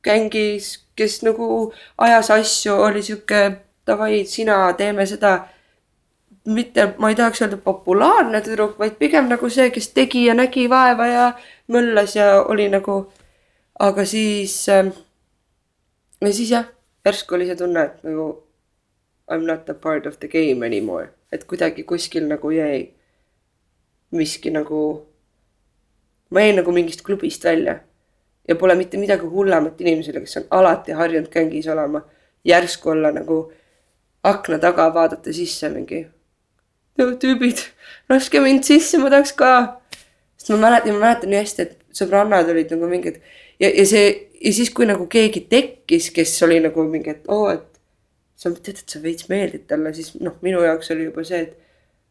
gängis, 0.05 0.79
kes 0.97 1.23
nagu 1.23 1.73
ajas 1.99 2.31
asju, 2.31 2.75
oli 2.75 3.03
sihuke 3.03 3.43
davai, 3.87 4.25
sina 4.27 4.73
teeme 4.73 5.07
seda 5.07 5.35
mitte, 6.49 6.95
ma 6.99 7.11
ei 7.11 7.17
tahaks 7.19 7.43
öelda 7.43 7.59
populaarne 7.61 8.41
tüdruk, 8.45 8.79
vaid 8.81 8.97
pigem 9.01 9.29
nagu 9.29 9.51
see, 9.53 9.69
kes 9.75 9.91
tegi 9.97 10.25
ja 10.27 10.35
nägi 10.35 10.69
vaeva 10.71 11.07
ja 11.07 11.27
möllas 11.69 12.17
ja 12.17 12.43
oli 12.43 12.69
nagu. 12.73 13.12
aga 13.79 14.05
siis 14.05 14.69
äh,, 14.69 14.87
ja 16.20 16.33
siis 16.33 16.50
jah, 16.50 16.68
järsku 17.07 17.35
oli 17.35 17.46
see 17.46 17.57
tunne, 17.57 17.85
et 17.85 18.04
nagu 18.04 18.28
I 19.28 19.37
m 19.37 19.44
not 19.46 19.68
a 19.68 19.74
part 19.74 20.07
of 20.07 20.18
the 20.18 20.28
game 20.28 20.66
anymore, 20.66 21.11
et 21.33 21.44
kuidagi 21.44 21.85
kuskil 21.85 22.28
nagu 22.28 22.50
jäi 22.50 22.94
miski 24.11 24.50
nagu. 24.50 25.07
ma 26.31 26.40
jäin 26.40 26.57
nagu 26.57 26.72
mingist 26.72 27.02
klubist 27.02 27.44
välja 27.44 27.78
ja 28.48 28.54
pole 28.57 28.74
mitte 28.74 28.98
midagi 28.98 29.26
hullemat 29.26 29.81
inimesele, 29.81 30.20
kes 30.20 30.37
on 30.37 30.44
alati 30.50 30.92
harjunud 30.92 31.31
gängis 31.33 31.68
olema, 31.68 32.02
järsku 32.44 32.90
olla 32.90 33.12
nagu 33.12 33.52
akna 34.22 34.59
taga, 34.59 34.94
vaadata 34.94 35.33
sisse 35.33 35.68
mingi 35.68 36.07
tüübid, 36.98 37.61
laske 38.11 38.40
mind 38.40 38.64
sisse, 38.66 38.98
ma 38.98 39.11
tahaks 39.11 39.33
ka. 39.33 39.81
sest 40.37 40.50
ma 40.50 40.57
mäletan, 40.57 40.94
ma 40.94 41.07
mäletan 41.07 41.31
nii 41.31 41.40
hästi, 41.40 41.62
et 41.62 41.78
sõbrannad 41.94 42.48
olid 42.50 42.72
nagu 42.74 42.88
mingid 42.90 43.20
ja, 43.61 43.71
ja 43.71 43.87
see 43.87 44.09
ja 44.44 44.53
siis, 44.53 44.71
kui 44.75 44.87
nagu 44.87 45.07
keegi 45.11 45.47
tekkis, 45.51 46.11
kes 46.14 46.37
oli 46.47 46.61
nagu 46.62 46.85
mingi, 46.87 47.16
et 47.16 47.29
oo 47.29 47.47
oh,, 47.47 47.55
et 47.55 47.64
sa 48.38 48.53
tead, 48.55 48.83
et 48.85 48.92
sa 48.94 49.01
veits 49.03 49.29
meeldid 49.31 49.66
talle, 49.71 49.92
siis 49.94 50.12
noh, 50.23 50.37
minu 50.47 50.62
jaoks 50.62 50.92
oli 50.94 51.09
juba 51.09 51.25
see, 51.27 51.42
et 51.49 51.57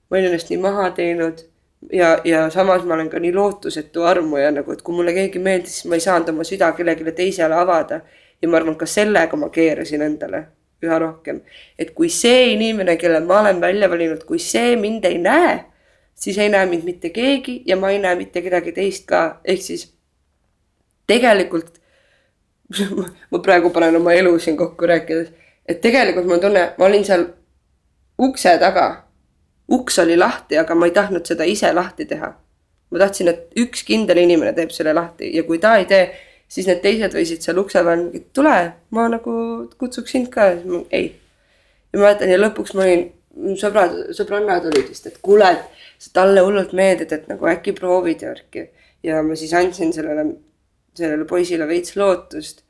ma 0.09 0.17
olin 0.17 0.31
ennast 0.31 0.51
nii 0.51 0.59
maha 0.63 0.89
teinud 0.97 1.45
ja, 1.93 2.17
ja 2.27 2.49
samas 2.53 2.83
ma 2.83 2.97
olen 2.97 3.09
ka 3.09 3.21
nii 3.23 3.33
lootusetu 3.35 4.03
armuja 4.07 4.51
nagu, 4.51 4.75
et 4.75 4.83
kui 4.83 4.95
mulle 4.95 5.15
keegi 5.15 5.39
meeldis, 5.43 5.79
siis 5.79 5.89
ma 5.89 5.99
ei 5.99 6.03
saanud 6.03 6.33
oma 6.33 6.47
süda 6.47 6.73
kellelegi 6.75 7.15
teisele 7.15 7.55
avada. 7.55 8.01
ja 8.41 8.49
ma 8.49 8.59
arvan, 8.59 8.75
ka 8.77 8.85
sellega 8.85 9.37
ma 9.37 9.49
keerasin 9.49 10.01
endale 10.05 10.43
üha 10.83 10.99
rohkem. 10.99 11.41
et 11.79 11.93
kui 11.95 12.09
see 12.09 12.53
inimene, 12.53 12.97
kelle 12.97 13.19
ma 13.25 13.41
olen 13.41 13.61
välja 13.61 13.89
valinud, 13.89 14.23
kui 14.25 14.39
see 14.39 14.75
mind 14.75 15.05
ei 15.05 15.17
näe, 15.17 15.59
siis 16.13 16.37
ei 16.37 16.49
näe 16.49 16.65
mind 16.65 16.83
mitte 16.83 17.09
keegi 17.09 17.61
ja 17.65 17.77
ma 17.77 17.91
ei 17.91 17.99
näe 17.99 18.15
mitte 18.15 18.41
kedagi 18.41 18.71
teist 18.75 19.07
ka, 19.07 19.39
ehk 19.45 19.61
siis 19.61 19.93
tegelikult 21.07 21.77
ma 23.31 23.39
praegu 23.39 23.71
panen 23.73 23.95
oma 23.95 24.13
elu 24.13 24.33
siin 24.39 24.57
kokku 24.57 24.87
rääkides, 24.87 25.29
et 25.67 25.81
tegelikult 25.81 26.27
ma 26.27 26.39
tunnen, 26.43 26.73
ma 26.77 26.85
olin 26.85 27.05
seal 27.05 27.27
ukse 28.19 28.57
taga. 28.59 29.03
uks 29.71 29.99
oli 29.99 30.15
lahti, 30.17 30.57
aga 30.57 30.75
ma 30.75 30.87
ei 30.87 30.93
tahtnud 30.95 31.25
seda 31.27 31.43
ise 31.43 31.73
lahti 31.73 32.05
teha. 32.05 32.33
ma 32.91 32.99
tahtsin, 32.99 33.27
et 33.27 33.51
üks 33.59 33.83
kindel 33.83 34.17
inimene 34.17 34.53
teeb 34.55 34.71
selle 34.71 34.93
lahti 34.93 35.31
ja 35.35 35.43
kui 35.43 35.59
ta 35.59 35.75
ei 35.77 35.85
tee, 35.85 36.05
siis 36.47 36.67
need 36.67 36.79
teised 36.83 37.15
võisid 37.15 37.43
seal 37.43 37.59
ukse 37.59 37.83
peal 37.83 38.05
tule, 38.35 38.57
ma 38.95 39.07
nagu 39.11 39.33
kutsuks 39.77 40.15
sind 40.15 40.31
ka, 40.31 40.49
ei. 40.91 41.11
ja 41.91 41.99
ma 41.99 42.05
mäletan 42.07 42.31
ja 42.31 42.39
lõpuks 42.39 42.75
ma 42.75 42.85
olin, 42.85 43.05
sõbrad, 43.59 43.97
sõbrannad 44.17 44.69
olid 44.71 44.87
vist, 44.87 45.07
et 45.07 45.19
kuule, 45.23 45.51
et 45.51 45.83
sa 45.99 46.13
talle 46.21 46.43
hullult 46.45 46.73
meeldid, 46.77 47.11
et 47.11 47.27
nagu 47.31 47.51
äkki 47.51 47.75
proovid 47.75 48.23
ja 48.23 48.31
värki. 48.31 48.69
ja 49.03 49.21
ma 49.23 49.35
siis 49.35 49.53
andsin 49.53 49.91
sellele, 49.93 50.29
sellele 50.97 51.25
poisile 51.29 51.67
veits 51.67 51.95
lootust. 51.95 52.63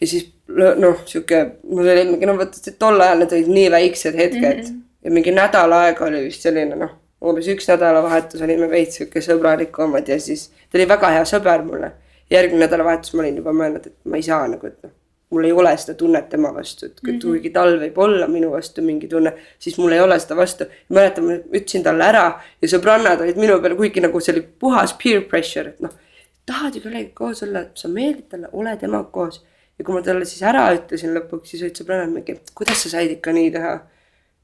ja 0.00 0.06
siis 0.06 0.28
noh, 0.48 1.00
sihuke, 1.06 1.44
mul 1.70 1.88
oli 1.88 2.04
mingi 2.12 2.28
noh, 2.28 2.38
vaata 2.38 2.74
tol 2.78 3.00
ajal 3.00 3.24
need 3.24 3.36
olid 3.38 3.52
nii 3.58 3.70
väiksed 3.78 4.16
hetked 4.20 4.62
mm 4.62 4.70
-hmm. 4.70 4.80
ja 5.04 5.10
mingi 5.10 5.34
nädal 5.34 5.72
aega 5.72 6.06
oli 6.06 6.24
vist 6.28 6.46
selline 6.46 6.76
noh, 6.76 6.96
umbes 7.24 7.48
üks 7.48 7.68
nädalavahetus 7.68 8.42
olime 8.42 8.70
veits 8.70 8.98
sihuke 8.98 9.20
sõbralikumad 9.20 10.08
ja 10.08 10.20
siis 10.20 10.48
ta 10.48 10.78
oli 10.78 10.88
väga 10.88 11.12
hea 11.18 11.28
sõber 11.28 11.62
mulle 11.64 11.92
järgmine 12.30 12.66
nädalavahetus 12.66 13.14
ma 13.14 13.24
olin 13.24 13.40
juba 13.40 13.52
mõelnud, 13.52 13.86
et 13.86 13.96
ma 14.08 14.20
ei 14.20 14.26
saa 14.26 14.46
nagu, 14.48 14.66
et 14.66 14.78
noh, 14.82 14.92
mul 15.34 15.48
ei 15.48 15.52
ole 15.52 15.72
seda 15.80 15.96
tunnet 15.98 16.28
tema 16.30 16.52
vastu, 16.54 16.86
et 16.86 17.02
mm 17.02 17.10
-hmm. 17.10 17.20
kuigi 17.22 17.50
tal 17.50 17.76
võib 17.80 17.98
olla 18.06 18.28
minu 18.28 18.50
vastu 18.50 18.82
mingi 18.82 19.08
tunne, 19.08 19.34
siis 19.58 19.78
mul 19.78 19.92
ei 19.92 20.00
ole 20.00 20.18
seda 20.20 20.36
vastu. 20.36 20.64
mäletan, 20.88 21.24
ma 21.24 21.32
ütlesin 21.58 21.82
talle 21.82 22.04
ära 22.04 22.40
ja 22.62 22.68
sõbrannad 22.68 23.20
olid 23.20 23.36
minu 23.36 23.60
peal, 23.60 23.76
kuigi 23.76 24.00
nagu 24.00 24.20
see 24.20 24.34
oli 24.34 24.46
puhas 24.58 24.96
peer 25.02 25.22
pressure, 25.22 25.68
et 25.68 25.80
noh. 25.80 25.90
Tahad 26.46 26.76
ju 26.76 26.84
kellegagi 26.84 27.12
koos 27.16 27.42
olla, 27.46 27.64
sa 27.74 27.88
meeldid 27.88 28.28
talle, 28.30 28.48
ole 28.52 28.76
temaga 28.76 29.10
koos. 29.12 29.42
ja 29.78 29.84
kui 29.84 29.94
ma 29.94 30.02
talle 30.06 30.26
siis 30.28 30.42
ära 30.46 30.68
ütlesin 30.76 31.14
lõpuks, 31.16 31.50
siis 31.50 31.64
olid 31.66 31.80
sõbrannad 31.80 32.12
mingi, 32.12 32.36
kuidas 32.54 32.84
sa 32.84 32.92
said 32.92 33.10
ikka 33.16 33.32
nii 33.34 33.50
teha. 33.54 33.72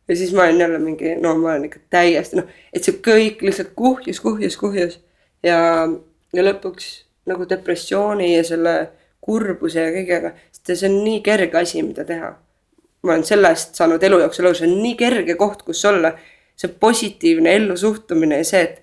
ja 0.08 0.16
siis 0.16 0.32
ma 0.34 0.48
olin 0.48 0.60
jälle 0.60 0.78
mingi, 0.82 1.14
no 1.20 1.36
ma 1.38 1.52
olen 1.52 1.68
ikka 1.68 1.84
täiesti 1.90 2.40
noh, 2.40 2.48
et 2.72 2.84
see 2.84 2.98
kõik 3.04 3.44
lihtsalt 3.46 3.74
kuhjus, 3.78 4.20
kuhjus, 4.20 4.56
kuhjus 4.58 4.98
ja, 5.46 5.60
ja 6.32 6.46
lõpuks 6.46 6.90
nagu 7.30 7.46
depressiooni 7.48 8.32
ja 8.34 8.42
selle 8.46 8.74
kurbuse 9.20 9.84
ja 9.84 9.92
kõigega, 9.94 10.34
sest 10.50 10.72
see 10.72 10.88
on 10.88 11.00
nii 11.04 11.20
kerge 11.24 11.60
asi, 11.60 11.82
mida 11.84 12.04
teha. 12.08 12.34
ma 13.02 13.14
olen 13.14 13.24
sellest 13.24 13.78
saanud 13.78 14.02
elu 14.04 14.18
jooksul 14.24 14.48
aru, 14.48 14.58
see 14.58 14.68
on 14.68 14.82
nii 14.82 14.96
kerge 14.98 15.36
koht, 15.40 15.62
kus 15.62 15.84
olla. 15.84 16.14
see 16.60 16.68
positiivne 16.68 17.54
ellusuhtumine 17.56 18.36
ja 18.42 18.44
see, 18.44 18.60
et 18.60 18.82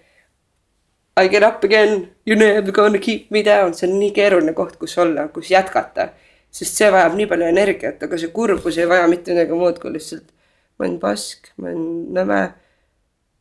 I 1.17 1.27
get 1.27 1.43
up 1.43 1.63
again, 1.63 2.09
you 2.25 2.35
never 2.35 2.71
gonna 2.71 2.99
keep 2.99 3.31
me 3.31 3.41
down, 3.43 3.73
see 3.73 3.87
on 3.89 3.97
nii 3.97 4.13
keeruline 4.13 4.53
koht, 4.53 4.75
kus 4.77 4.97
olla, 5.01 5.27
kus 5.33 5.49
jätkata. 5.49 6.11
sest 6.57 6.77
see 6.79 6.87
vajab 6.93 7.15
nii 7.17 7.27
palju 7.29 7.45
energiat, 7.45 8.03
aga 8.05 8.17
see 8.17 8.29
kurbus 8.33 8.77
ei 8.77 8.87
vaja 8.89 9.07
mitte 9.11 9.33
midagi 9.33 9.57
muud 9.57 9.79
kui 9.81 9.91
lihtsalt 9.93 10.29
ma 10.77 10.85
olen 10.85 10.99
pask, 11.01 11.49
ma 11.57 11.71
olen 11.71 12.13
nõme. 12.15 12.39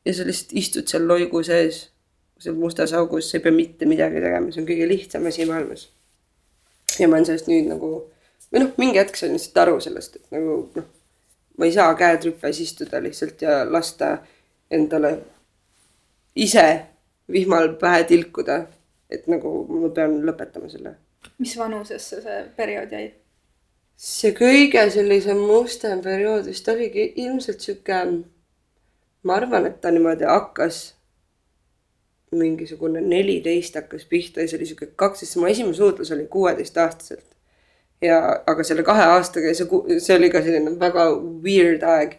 ja 0.04 0.14
sa 0.14 0.24
lihtsalt 0.26 0.56
istud 0.56 0.88
seal 0.88 1.06
loigu 1.08 1.42
sees 1.44 1.86
seal 2.40 2.56
mustas 2.56 2.92
augus, 2.96 3.30
sa 3.30 3.38
ei 3.38 3.44
pea 3.44 3.54
mitte 3.54 3.88
midagi 3.88 4.20
tegema, 4.24 4.52
see 4.52 4.62
on 4.62 4.68
kõige 4.68 4.88
lihtsam 4.88 5.28
asi 5.28 5.46
maailmas. 5.48 5.86
ja 6.98 7.08
ma 7.08 7.18
olen 7.18 7.28
sellest 7.28 7.48
nüüd 7.52 7.68
nagu, 7.70 7.92
või 8.52 8.64
noh, 8.64 8.74
mingi 8.80 9.00
hetk 9.00 9.20
sain 9.20 9.36
lihtsalt 9.36 9.62
aru 9.64 9.78
sellest, 9.84 10.16
et 10.20 10.36
nagu 10.36 10.58
noh, 10.76 10.90
ma 11.60 11.68
ei 11.68 11.76
saa 11.76 11.94
käed 11.98 12.28
rüpes 12.30 12.60
istuda 12.64 13.00
lihtsalt 13.04 13.42
ja 13.44 13.62
lasta 13.68 14.16
endale 14.72 15.16
ise 16.36 16.68
vihmal 17.32 17.74
pähe 17.80 18.04
tilkuda. 18.04 18.66
et 19.10 19.28
nagu 19.30 19.50
ma 19.70 19.88
pean 19.94 20.18
lõpetama 20.26 20.70
selle. 20.70 20.96
mis 21.38 21.58
vanusesse 21.58 22.22
see 22.22 22.40
periood 22.56 22.92
jäi? 22.92 23.06
see 23.96 24.32
kõige 24.36 24.82
sellisem 24.90 25.38
mustem 25.38 26.02
periood 26.04 26.46
vist 26.46 26.68
oligi 26.68 27.12
ilmselt 27.24 27.60
sihuke, 27.60 28.02
ma 29.22 29.38
arvan, 29.40 29.66
et 29.66 29.80
ta 29.80 29.90
niimoodi 29.90 30.28
hakkas 30.28 30.96
mingisugune 32.36 33.00
neliteist 33.00 33.74
hakkas 33.78 34.04
pihta 34.04 34.42
ja 34.42 34.50
see 34.50 34.58
oli 34.58 34.68
sihuke 34.68 34.90
kaksteist, 34.96 35.38
mu 35.40 35.48
esimene 35.48 35.74
suhtlus 35.74 36.12
oli 36.12 36.26
kuueteistaastaselt. 36.26 37.26
ja, 38.02 38.18
aga 38.46 38.64
selle 38.64 38.82
kahe 38.84 39.04
aastaga 39.14 39.54
see, 39.54 39.98
see 40.04 40.16
oli 40.18 40.30
ka 40.30 40.42
selline 40.44 40.74
väga 40.80 41.08
weird 41.44 41.86
aeg. 41.86 42.18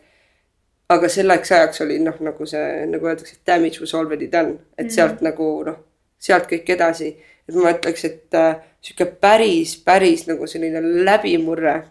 Aga 0.90 1.10
selleks 1.12 1.52
ajaks 1.52 1.82
oli 1.84 1.98
noh, 2.00 2.16
nagu 2.24 2.46
see, 2.48 2.86
nagu 2.88 3.10
öeldakse, 3.10 3.36
damage 3.48 3.82
was 3.82 3.94
already 3.96 4.28
done, 4.32 4.58
et 4.78 4.86
Mhm. 4.86 4.94
sealt 4.96 5.22
nagu 5.22 5.64
noh, 5.66 5.78
sealt 6.20 6.48
kõik 6.50 6.70
edasi. 6.76 7.16
et 7.50 7.56
ma 7.56 7.72
ütleks, 7.72 8.04
et 8.04 8.34
äh, 8.36 8.56
sihuke 8.82 9.06
päris, 9.22 9.78
päris 9.78 10.26
nagu 10.28 10.44
selline 10.48 10.82
läbimurre 11.06 11.84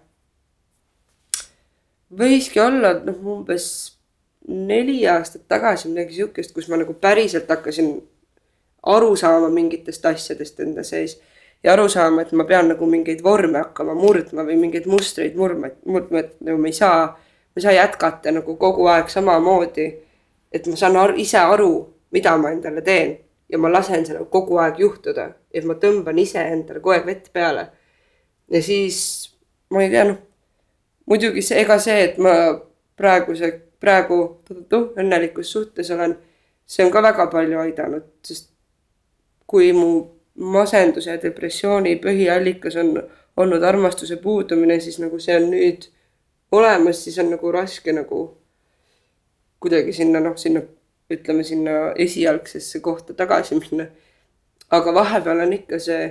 võiski 2.13 2.61
olla 2.61 2.93
noh, 3.05 3.17
umbes 3.37 3.69
neli 4.49 5.01
aastat 5.11 5.47
tagasi 5.49 5.89
midagi 5.91 6.19
sihukest, 6.21 6.53
kus 6.55 6.69
ma 6.69 6.77
nagu 6.77 6.95
päriselt 6.95 7.49
hakkasin 7.51 7.89
aru 8.87 9.17
saama 9.19 9.49
mingitest 9.51 10.05
asjadest 10.07 10.61
enda 10.61 10.85
sees 10.87 11.17
ja 11.65 11.73
aru 11.73 11.89
saama, 11.89 12.23
et 12.23 12.33
ma 12.33 12.45
pean 12.45 12.69
nagu 12.71 12.87
mingeid 12.87 13.25
vorme 13.25 13.59
hakkama 13.65 13.95
murdma 13.99 14.45
või 14.47 14.59
mingeid 14.61 14.87
mustreid 14.87 15.35
murdma, 15.41 15.73
murdma, 15.85 16.21
et 16.23 16.37
nagu 16.47 16.61
me 16.61 16.69
ei 16.69 16.77
saa, 16.77 17.17
ma 17.57 17.61
ei 17.61 17.63
saa 17.63 17.73
jätkata 17.73 18.33
nagu 18.33 18.57
kogu 18.57 18.87
aeg 18.93 19.09
samamoodi. 19.09 19.87
et 20.53 20.67
ma 20.67 20.77
saan 20.77 20.97
ar 20.97 21.15
ise 21.17 21.39
aru, 21.39 21.95
mida 22.13 22.37
ma 22.39 22.51
endale 22.51 22.83
teen 22.83 23.19
ja 23.49 23.59
ma 23.59 23.73
lasen 23.73 24.07
sellel 24.07 24.25
kogu 24.25 24.57
aeg 24.59 24.79
juhtuda, 24.79 25.31
et 25.51 25.65
ma 25.65 25.75
tõmban 25.75 26.19
iseendale 26.19 26.81
kogu 26.81 26.95
aeg 26.95 27.07
vett 27.07 27.33
peale. 27.33 27.69
ja 28.51 28.63
siis 28.63 29.33
ma 29.71 29.83
ei 29.83 29.91
tea, 29.91 30.05
noh 30.05 30.19
muidugi 31.07 31.43
see, 31.43 31.61
ega 31.63 31.79
see, 31.83 31.97
et 32.09 32.19
ma 32.23 32.35
praeguse, 32.99 33.51
praegu 33.81 34.21
tuh, 34.69 34.93
õnnelikus 34.99 35.53
suhtes 35.53 35.91
olen, 35.95 36.17
see 36.67 36.85
on 36.87 36.93
ka 36.93 37.03
väga 37.05 37.29
palju 37.33 37.61
aidanud, 37.63 38.07
sest 38.27 38.51
kui 39.47 39.71
mu 39.77 39.91
masenduse 40.37 41.13
ja 41.13 41.21
depressiooni 41.23 41.97
põhiallikas 42.03 42.77
on 42.83 42.97
olnud 43.41 43.63
armastuse 43.65 44.19
puudumine, 44.21 44.81
siis 44.81 44.99
nagu 45.01 45.21
see 45.23 45.37
on 45.39 45.51
nüüd 45.53 45.87
olemas, 46.57 47.05
siis 47.05 47.19
on 47.23 47.31
nagu 47.35 47.53
raske 47.53 47.93
nagu 47.93 48.21
kuidagi 49.61 49.93
sinna 49.97 50.21
noh, 50.21 50.37
sinna 50.39 50.63
ütleme 51.11 51.45
sinna 51.45 51.93
esialgsesse 51.97 52.81
kohta 52.81 53.15
tagasi 53.15 53.59
minna. 53.61 53.87
aga 54.71 54.95
vahepeal 54.95 55.41
on 55.41 55.53
ikka 55.53 55.79
see, 55.79 56.07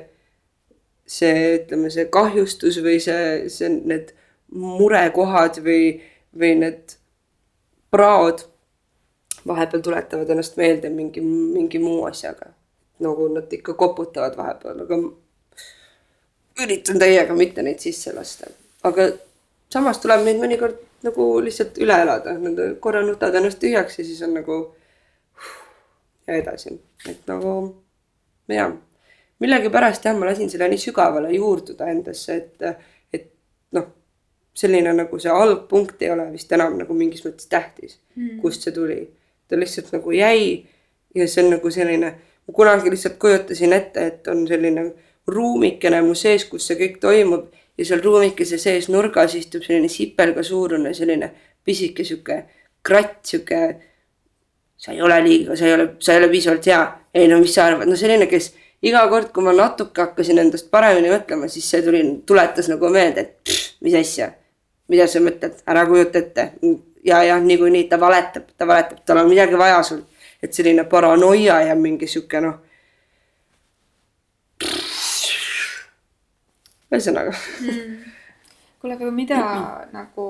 see 1.06 1.48
ütleme, 1.58 1.90
see 1.92 2.06
kahjustus 2.12 2.80
või 2.84 3.02
see, 3.04 3.50
see 3.52 3.70
need 3.76 4.14
murekohad 4.56 5.60
või, 5.66 5.98
või 6.40 6.54
need 6.62 6.96
praod 7.92 8.46
vahepeal 9.48 9.84
tuletavad 9.84 10.30
ennast 10.32 10.56
meelde 10.58 10.90
mingi, 10.90 11.22
mingi 11.22 11.80
muu 11.80 12.06
asjaga. 12.06 12.54
nagu 13.00 13.28
nad 13.28 13.52
ikka 13.52 13.74
koputavad 13.76 14.38
vahepeal, 14.38 14.86
aga 14.86 14.98
üritan 16.64 17.00
täiega 17.00 17.36
mitte 17.36 17.64
neid 17.64 17.84
sisse 17.84 18.14
lasta. 18.16 18.48
aga 18.84 19.10
samas 19.74 20.00
tuleb 20.02 20.24
neid 20.26 20.42
mõnikord 20.42 20.82
nagu 21.06 21.28
lihtsalt 21.44 21.78
üle 21.84 21.98
elada, 22.02 22.34
nad 22.42 22.60
korra 22.82 23.04
nutavad 23.06 23.38
ennast 23.40 23.60
tühjaks 23.62 24.00
ja 24.00 24.06
siis 24.06 24.22
on 24.26 24.34
nagu 24.40 24.60
ja 26.28 26.40
edasi, 26.40 26.74
et 27.10 27.28
nagu 27.30 27.54
jah, 28.50 28.74
millegipärast 29.44 30.06
jah, 30.08 30.18
ma 30.18 30.30
lasin 30.30 30.50
selle 30.50 30.70
nii 30.72 30.82
sügavale 30.82 31.34
juurduda 31.36 31.90
endasse, 31.92 32.38
et, 32.40 32.86
et 33.14 33.28
noh, 33.78 33.90
selline 34.58 34.94
nagu 34.96 35.20
see 35.22 35.34
algpunkt 35.34 36.02
ei 36.06 36.14
ole 36.16 36.30
vist 36.34 36.52
enam 36.56 36.78
nagu 36.80 36.98
mingis 36.98 37.26
mõttes 37.26 37.50
tähtis 37.52 38.00
mm., 38.16 38.40
kust 38.42 38.66
see 38.66 38.74
tuli. 38.76 39.02
ta 39.48 39.60
lihtsalt 39.60 39.92
nagu 39.94 40.12
jäi 40.16 40.66
ja 41.16 41.28
see 41.30 41.44
on 41.44 41.52
nagu 41.54 41.72
selline, 41.72 42.14
ma 42.48 42.54
kunagi 42.54 42.90
lihtsalt 42.90 43.20
kujutasin 43.22 43.76
ette, 43.78 44.08
et 44.08 44.28
on 44.32 44.48
selline 44.48 44.88
ruumikene 45.28 46.02
mu 46.06 46.16
sees, 46.18 46.46
kus 46.50 46.66
see 46.68 46.80
kõik 46.80 46.98
toimub 47.02 47.52
ja 47.78 47.86
seal 47.86 48.04
ruumikese 48.04 48.58
sees 48.62 48.90
nurgas 48.90 49.36
istub 49.36 49.64
selline 49.64 49.90
sipelga 49.92 50.44
suurune 50.44 50.94
selline 50.94 51.32
pisike 51.66 52.04
sihuke 52.04 52.44
kratt, 52.86 53.26
sihuke. 53.26 53.76
sa 54.78 54.92
ei 54.92 55.02
ole 55.02 55.16
liiga, 55.24 55.56
sa 55.56 55.66
ei 55.66 55.74
ole, 55.74 55.86
sa 56.04 56.14
ei 56.14 56.20
ole 56.20 56.28
piisavalt 56.30 56.66
hea, 56.68 56.80
ei 57.16 57.30
no 57.32 57.38
mis 57.40 57.54
sa 57.56 57.64
arvad, 57.70 57.88
no 57.88 57.96
selline, 57.98 58.28
kes 58.30 58.50
iga 58.86 59.06
kord, 59.10 59.32
kui 59.34 59.44
ma 59.44 59.54
natuke 59.56 60.04
hakkasin 60.04 60.42
endast 60.44 60.68
paremini 60.72 61.10
mõtlema, 61.10 61.48
siis 61.50 61.70
see 61.72 61.82
tuli, 61.82 62.02
tuletas 62.28 62.68
nagu 62.70 62.90
meelde, 62.94 63.24
et 63.24 63.38
pff, 63.48 63.78
mis 63.88 63.96
asja, 63.98 64.28
mida 64.92 65.08
sa 65.10 65.22
mõtled, 65.24 65.64
ära 65.72 65.86
kujuta 65.88 66.20
ette. 66.20 66.50
ja, 67.08 67.24
jah, 67.24 67.40
niikuinii 67.42 67.88
ta 67.90 67.98
valetab, 68.02 68.52
ta 68.58 68.68
valetab, 68.68 69.00
tal 69.08 69.24
on 69.24 69.32
midagi 69.32 69.58
vaja 69.58 69.80
sul, 69.84 70.04
et 70.44 70.54
selline 70.54 70.84
paranoia 70.92 71.62
ja 71.70 71.76
mingi 71.80 72.08
sihuke 72.12 72.44
noh. 72.44 72.60
Ühesõnaga 76.96 77.34
mm.. 77.62 77.96
kuule, 78.82 78.98
aga 78.98 79.12
mida 79.12 79.40
nagu 79.94 80.28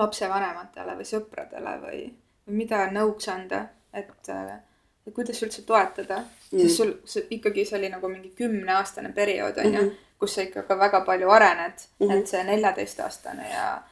lapsevanematele 0.00 0.96
või 0.98 1.08
sõpradele 1.08 1.76
või, 1.84 2.02
või 2.46 2.60
mida 2.62 2.84
nõuks 2.94 3.28
anda, 3.32 3.64
et, 3.92 4.30
et 4.30 5.14
kuidas 5.14 5.42
üldse 5.42 5.64
toetada 5.66 6.22
mm., 6.22 6.60
sest 6.60 6.82
sul 6.82 6.94
see, 7.04 7.26
ikkagi 7.36 7.66
see 7.66 7.78
oli 7.80 7.92
nagu 7.92 8.08
mingi 8.08 8.32
kümneaastane 8.36 9.12
periood 9.16 9.58
on 9.58 9.72
ju 9.72 9.72
mm 9.72 9.88
-hmm., 9.88 10.06
kus 10.20 10.34
sa 10.34 10.42
ikka 10.44 10.62
ka 10.68 10.78
väga 10.78 11.00
palju 11.00 11.30
arened 11.30 11.78
mm, 11.98 12.06
-hmm. 12.06 12.18
et 12.18 12.26
see 12.28 12.44
neljateistaastane 12.44 13.50
ja 13.50 13.82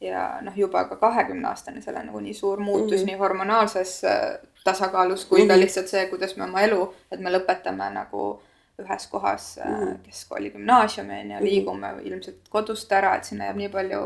ja 0.00 0.38
noh, 0.42 0.56
juba 0.56 0.84
ka 0.84 0.96
kahekümneaastane, 0.96 1.80
seal 1.82 1.96
on 1.96 2.06
nagu 2.06 2.20
nii 2.20 2.34
suur 2.34 2.60
muutus 2.60 3.00
mm 3.00 3.02
-hmm. 3.02 3.06
nii 3.06 3.14
hormonaalses 3.18 4.04
äh, 4.04 4.38
tasakaalus 4.64 5.24
kui 5.24 5.38
mm 5.38 5.44
-hmm. 5.44 5.48
ka 5.48 5.60
lihtsalt 5.60 5.88
see, 5.88 6.06
kuidas 6.06 6.36
me 6.36 6.44
oma 6.44 6.60
elu, 6.60 6.94
et 7.12 7.20
me 7.20 7.30
lõpetame 7.30 7.90
nagu 7.92 8.42
ühes 8.82 9.06
kohas 9.10 9.58
mm 9.64 9.74
-hmm. 9.74 9.98
keskkooli, 10.02 10.50
gümnaasiumi 10.50 11.20
on 11.20 11.30
ju, 11.30 11.44
liigume 11.44 11.94
ilmselt 12.02 12.48
kodust 12.50 12.92
ära, 12.92 13.16
et 13.16 13.24
sinna 13.24 13.44
jääb 13.44 13.56
nii 13.56 13.68
palju 13.68 14.00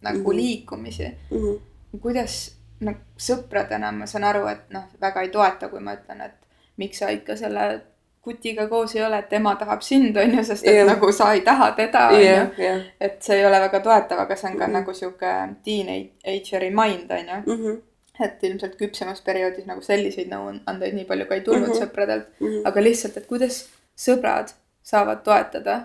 nagu 0.00 0.18
mm 0.18 0.24
-hmm. 0.24 0.36
liikumisi 0.36 1.08
mm. 1.30 1.36
-hmm. 1.36 2.00
kuidas 2.00 2.56
noh, 2.80 2.94
sõpradena 3.18 3.92
ma 3.92 4.06
saan 4.06 4.24
aru, 4.24 4.46
et 4.46 4.70
noh, 4.70 4.84
väga 5.00 5.22
ei 5.22 5.28
toeta, 5.28 5.68
kui 5.68 5.80
ma 5.80 5.94
ütlen, 5.94 6.20
et 6.24 6.36
miks 6.76 6.98
sa 6.98 7.08
ikka 7.08 7.36
selle 7.36 7.80
kutiga 8.20 8.66
koos 8.68 8.94
ei 8.96 9.04
ole, 9.04 9.18
et 9.18 9.28
tema 9.28 9.54
tahab 9.56 9.82
sind, 9.82 10.16
on 10.16 10.34
ju, 10.36 10.44
sest 10.44 10.66
et 10.66 10.74
yeah. 10.74 10.86
nagu 10.86 11.12
sa 11.12 11.32
ei 11.32 11.40
taha 11.40 11.70
teda, 11.72 12.06
on 12.08 12.20
ju 12.20 12.80
et 13.00 13.22
see 13.22 13.38
ei 13.38 13.46
ole 13.46 13.60
väga 13.60 13.80
toetav, 13.80 14.18
aga 14.18 14.36
see 14.36 14.50
on 14.50 14.58
ka 14.58 14.66
mm 14.66 14.70
-hmm. 14.70 14.78
nagu 14.78 14.94
sihuke 14.94 15.26
teenager'i 15.64 16.70
mind, 16.70 17.10
on 17.10 17.26
ju 17.28 17.56
mm. 17.56 17.64
-hmm. 17.64 17.80
et 18.24 18.44
ilmselt 18.44 18.76
küpsemas 18.76 19.22
perioodis 19.24 19.66
nagu 19.66 19.80
selliseid 19.80 20.28
nõuandeid 20.28 20.94
nii 20.94 21.04
palju 21.04 21.26
ka 21.26 21.34
ei 21.34 21.40
tulnud 21.40 21.68
mm. 21.68 21.74
-hmm. 21.74 21.82
sõpradelt 21.82 22.26
mm 22.40 22.46
-hmm. 22.46 22.62
aga 22.64 22.82
lihtsalt, 22.82 23.16
et 23.16 23.26
kuidas 23.26 23.68
sõbrad 24.00 24.54
saavad 24.82 25.22
toetada 25.26 25.76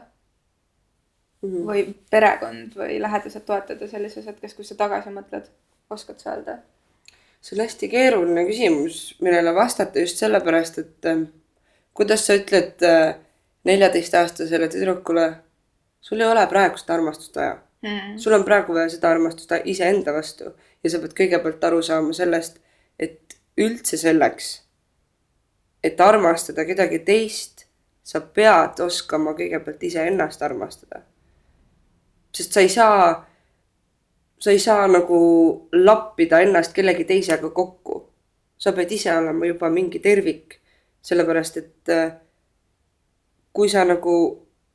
mm 1.41 1.49
-hmm. 1.49 1.65
või 1.69 1.83
perekond 2.11 2.77
või 2.79 3.01
lähedased 3.01 3.45
toetada 3.45 3.87
sellises 3.87 4.25
hetkes, 4.25 4.53
kus 4.53 4.71
sa 4.71 4.75
tagasi 4.75 5.09
mõtled, 5.09 5.51
oskad 5.89 6.19
sa 6.19 6.35
öelda? 6.35 6.57
see 7.41 7.57
on 7.57 7.61
hästi 7.61 7.87
keeruline 7.89 8.45
küsimus, 8.45 9.15
millele 9.21 9.51
vastata 9.55 9.99
just 9.99 10.17
sellepärast, 10.17 10.77
et 10.77 11.05
äh, 11.05 11.27
kuidas 11.93 12.25
sa 12.25 12.33
ütled 12.33 12.81
äh, 12.81 13.15
neljateistaastasele 13.63 14.67
tüdrukule, 14.67 15.33
sul 16.01 16.19
ei 16.19 16.27
ole 16.27 16.47
praegu 16.47 16.77
seda 16.77 16.93
armastust 16.93 17.35
vaja 17.35 17.59
mm. 17.85 18.17
sul 18.17 18.33
on 18.33 18.43
praegu 18.43 18.73
vaja 18.73 18.89
seda 18.89 19.11
armastust 19.11 19.51
iseenda 19.65 20.13
vastu 20.13 20.51
ja 20.83 20.91
sa 20.91 21.01
pead 21.03 21.15
kõigepealt 21.17 21.63
aru 21.67 21.81
saama 21.85 22.13
sellest, 22.13 22.59
et 22.99 23.37
üldse 23.57 23.97
selleks, 23.97 24.49
et 25.83 26.01
armastada 26.01 26.65
kedagi 26.67 27.01
teist, 27.07 27.54
sa 28.05 28.21
pead 28.21 28.79
oskama 28.85 29.33
kõigepealt 29.33 29.83
iseennast 29.83 30.41
armastada. 30.45 31.01
sest 32.35 32.53
sa 32.53 32.61
ei 32.61 32.69
saa, 32.69 33.25
sa 34.39 34.51
ei 34.51 34.59
saa 34.59 34.87
nagu 34.87 35.19
lappida 35.71 36.39
ennast 36.43 36.73
kellegi 36.73 37.03
teisega 37.03 37.49
kokku. 37.49 38.03
sa 38.57 38.71
pead 38.71 38.91
ise 38.91 39.11
olema 39.17 39.45
juba 39.45 39.69
mingi 39.69 39.99
tervik, 39.99 40.59
sellepärast 41.01 41.57
et 41.57 41.89
äh, 41.89 42.13
kui 43.53 43.69
sa 43.69 43.83
nagu, 43.85 44.15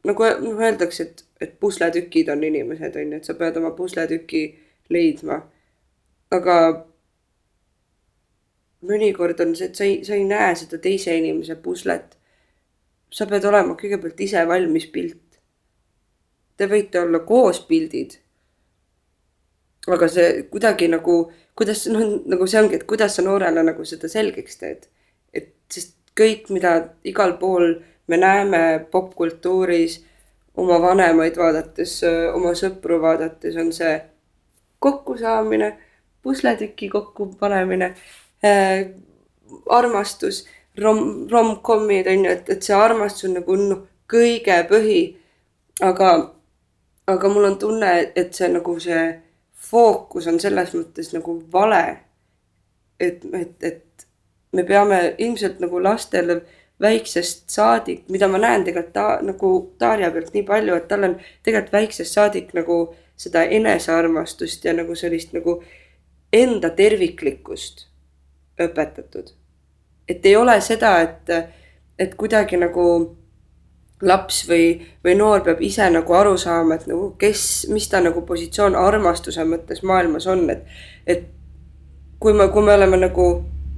nagu 0.04 0.26
noh, 0.42 0.60
öeldakse, 0.60 1.02
et, 1.02 1.24
et 1.40 1.56
pusletükid 1.60 2.28
on 2.28 2.44
inimesed, 2.44 2.96
on 2.96 3.12
ju, 3.12 3.18
et 3.20 3.24
sa 3.24 3.34
pead 3.34 3.56
oma 3.56 3.70
pusletüki 3.76 4.44
leidma. 4.90 5.40
aga 6.30 6.56
mõnikord 8.86 9.40
on 9.42 9.56
see, 9.56 9.68
et 9.70 9.76
sa 9.76 9.84
ei, 9.84 10.00
sa 10.04 10.14
ei 10.14 10.24
näe 10.24 10.54
seda 10.56 10.78
teise 10.82 11.16
inimese 11.16 11.56
puslet. 11.62 12.19
Sa 13.10 13.26
pead 13.26 13.44
olema 13.44 13.76
kõigepealt 13.78 14.20
ise 14.22 14.42
valmis 14.48 14.86
pilt. 14.92 15.40
Te 16.56 16.68
võite 16.70 17.00
olla 17.00 17.22
koos 17.26 17.62
pildid. 17.68 18.18
aga 19.88 20.06
see 20.12 20.42
kuidagi 20.52 20.90
nagu, 20.92 21.14
kuidas 21.56 21.86
noh, 21.88 22.20
nagu 22.28 22.46
see 22.46 22.60
ongi, 22.60 22.76
et 22.76 22.84
kuidas 22.86 23.14
sa 23.16 23.22
noorele 23.24 23.62
nagu 23.64 23.84
seda 23.84 24.08
selgeks 24.08 24.60
teed. 24.60 24.86
et 25.32 25.54
sest 25.72 25.96
kõik, 26.16 26.50
mida 26.50 26.90
igal 27.04 27.38
pool 27.38 27.80
me 28.06 28.16
näeme 28.16 28.86
popkultuuris, 28.90 30.00
oma 30.56 30.80
vanemaid 30.82 31.36
vaadates, 31.38 32.00
oma 32.34 32.52
sõpru 32.58 33.00
vaadates, 33.02 33.56
on 33.56 33.72
see 33.72 33.94
kokkusaamine, 34.80 35.70
pusletüki 36.22 36.88
kokkupanemine 36.88 37.94
äh,, 38.44 38.90
armastus, 39.68 40.44
rom, 40.82 41.00
rom-com'id 41.30 42.08
on 42.10 42.24
ju, 42.24 42.30
et, 42.30 42.50
et 42.50 42.62
see 42.62 42.76
armastus 42.76 43.28
on 43.28 43.38
nagu 43.40 43.56
noh, 43.56 43.82
kõige 44.10 44.60
põhi. 44.70 45.00
aga, 45.80 46.10
aga 47.06 47.28
mul 47.32 47.48
on 47.48 47.58
tunne, 47.58 47.90
et 48.16 48.34
see 48.34 48.48
nagu 48.52 48.76
see 48.80 49.04
fookus 49.70 50.26
on 50.28 50.40
selles 50.40 50.74
mõttes 50.74 51.12
nagu 51.14 51.36
vale. 51.52 51.84
et, 53.00 53.24
et, 53.32 53.54
et 53.64 54.06
me 54.52 54.64
peame 54.64 55.14
ilmselt 55.18 55.60
nagu 55.60 55.82
lastele 55.82 56.40
väiksest 56.80 57.50
saadik, 57.50 58.08
mida 58.08 58.28
ma 58.28 58.38
näen 58.38 58.64
tegelikult 58.64 58.92
ta 58.92 59.06
nagu 59.22 59.50
Darja 59.80 60.10
pealt 60.10 60.34
nii 60.34 60.44
palju, 60.48 60.76
et 60.76 60.88
tal 60.88 61.04
on 61.08 61.16
tegelikult 61.42 61.72
väiksest 61.72 62.16
saadik 62.16 62.54
nagu 62.56 62.80
seda 63.20 63.44
enesearmastust 63.44 64.64
ja 64.64 64.72
nagu 64.76 64.96
sellist 64.96 65.34
nagu 65.36 65.60
enda 66.32 66.70
terviklikkust 66.70 67.86
õpetatud. 68.60 69.34
Et 70.10 70.26
ei 70.26 70.36
ole 70.36 70.58
seda, 70.64 70.96
et, 71.06 71.32
et 71.98 72.14
kuidagi 72.18 72.58
nagu 72.58 72.86
laps 74.02 74.44
või, 74.48 74.72
või 75.04 75.14
noor 75.18 75.44
peab 75.44 75.60
ise 75.64 75.86
nagu 75.92 76.14
aru 76.16 76.36
saama, 76.40 76.78
et 76.78 76.88
nagu 76.88 77.12
kes, 77.20 77.68
mis 77.72 77.88
ta 77.92 78.00
nagu 78.02 78.22
positsioon 78.26 78.76
armastuse 78.78 79.44
mõttes 79.44 79.84
maailmas 79.86 80.26
on, 80.30 80.46
et, 80.52 80.64
et 81.06 81.26
kui 82.20 82.36
me, 82.36 82.48
kui 82.52 82.64
me 82.64 82.74
oleme 82.76 83.00
nagu 83.00 83.28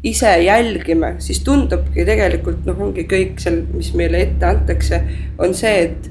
ise 0.06 0.30
jälgime, 0.42 1.16
siis 1.22 1.42
tundubki 1.46 2.06
tegelikult 2.06 2.64
noh, 2.66 2.78
ongi 2.86 3.04
kõik 3.10 3.42
seal, 3.42 3.60
mis 3.74 3.92
meile 3.98 4.22
ette 4.26 4.46
antakse, 4.46 5.02
on 5.42 5.54
see, 5.54 5.74
et 5.86 6.10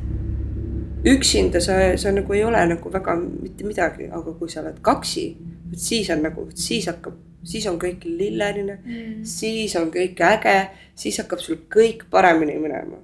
üksinda 1.12 1.60
sa, 1.64 1.80
sa 1.98 2.14
nagu 2.14 2.36
ei 2.36 2.44
ole 2.46 2.62
nagu 2.72 2.94
väga 2.94 3.16
mitte 3.18 3.68
midagi, 3.68 4.08
aga 4.12 4.36
kui 4.38 4.52
sa 4.52 4.62
oled 4.62 4.80
kaksi, 4.86 5.26
siis 5.76 6.12
on 6.14 6.24
nagu, 6.28 6.48
siis 6.56 6.88
hakkab, 6.92 7.18
siis 7.44 7.68
on 7.68 7.80
kõik 7.82 8.04
lilleline 8.06 8.78
mm., 8.78 9.22
siis 9.28 9.76
on 9.80 9.92
kõik 9.94 10.20
äge, 10.26 10.58
siis 10.96 11.18
hakkab 11.22 11.40
sul 11.44 11.62
kõik 11.72 12.06
paremini 12.10 12.58
minema. 12.60 13.00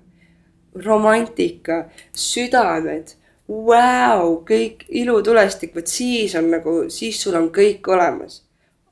romantika, 0.77 1.87
südamed, 2.13 3.15
vau, 3.49 4.43
kõik 4.45 4.83
ilutulestik, 4.89 5.73
vot 5.75 5.87
siis 5.87 6.35
on 6.35 6.51
nagu, 6.51 6.75
siis 6.93 7.17
sul 7.21 7.35
on 7.39 7.49
kõik 7.49 7.87
olemas. 7.87 8.43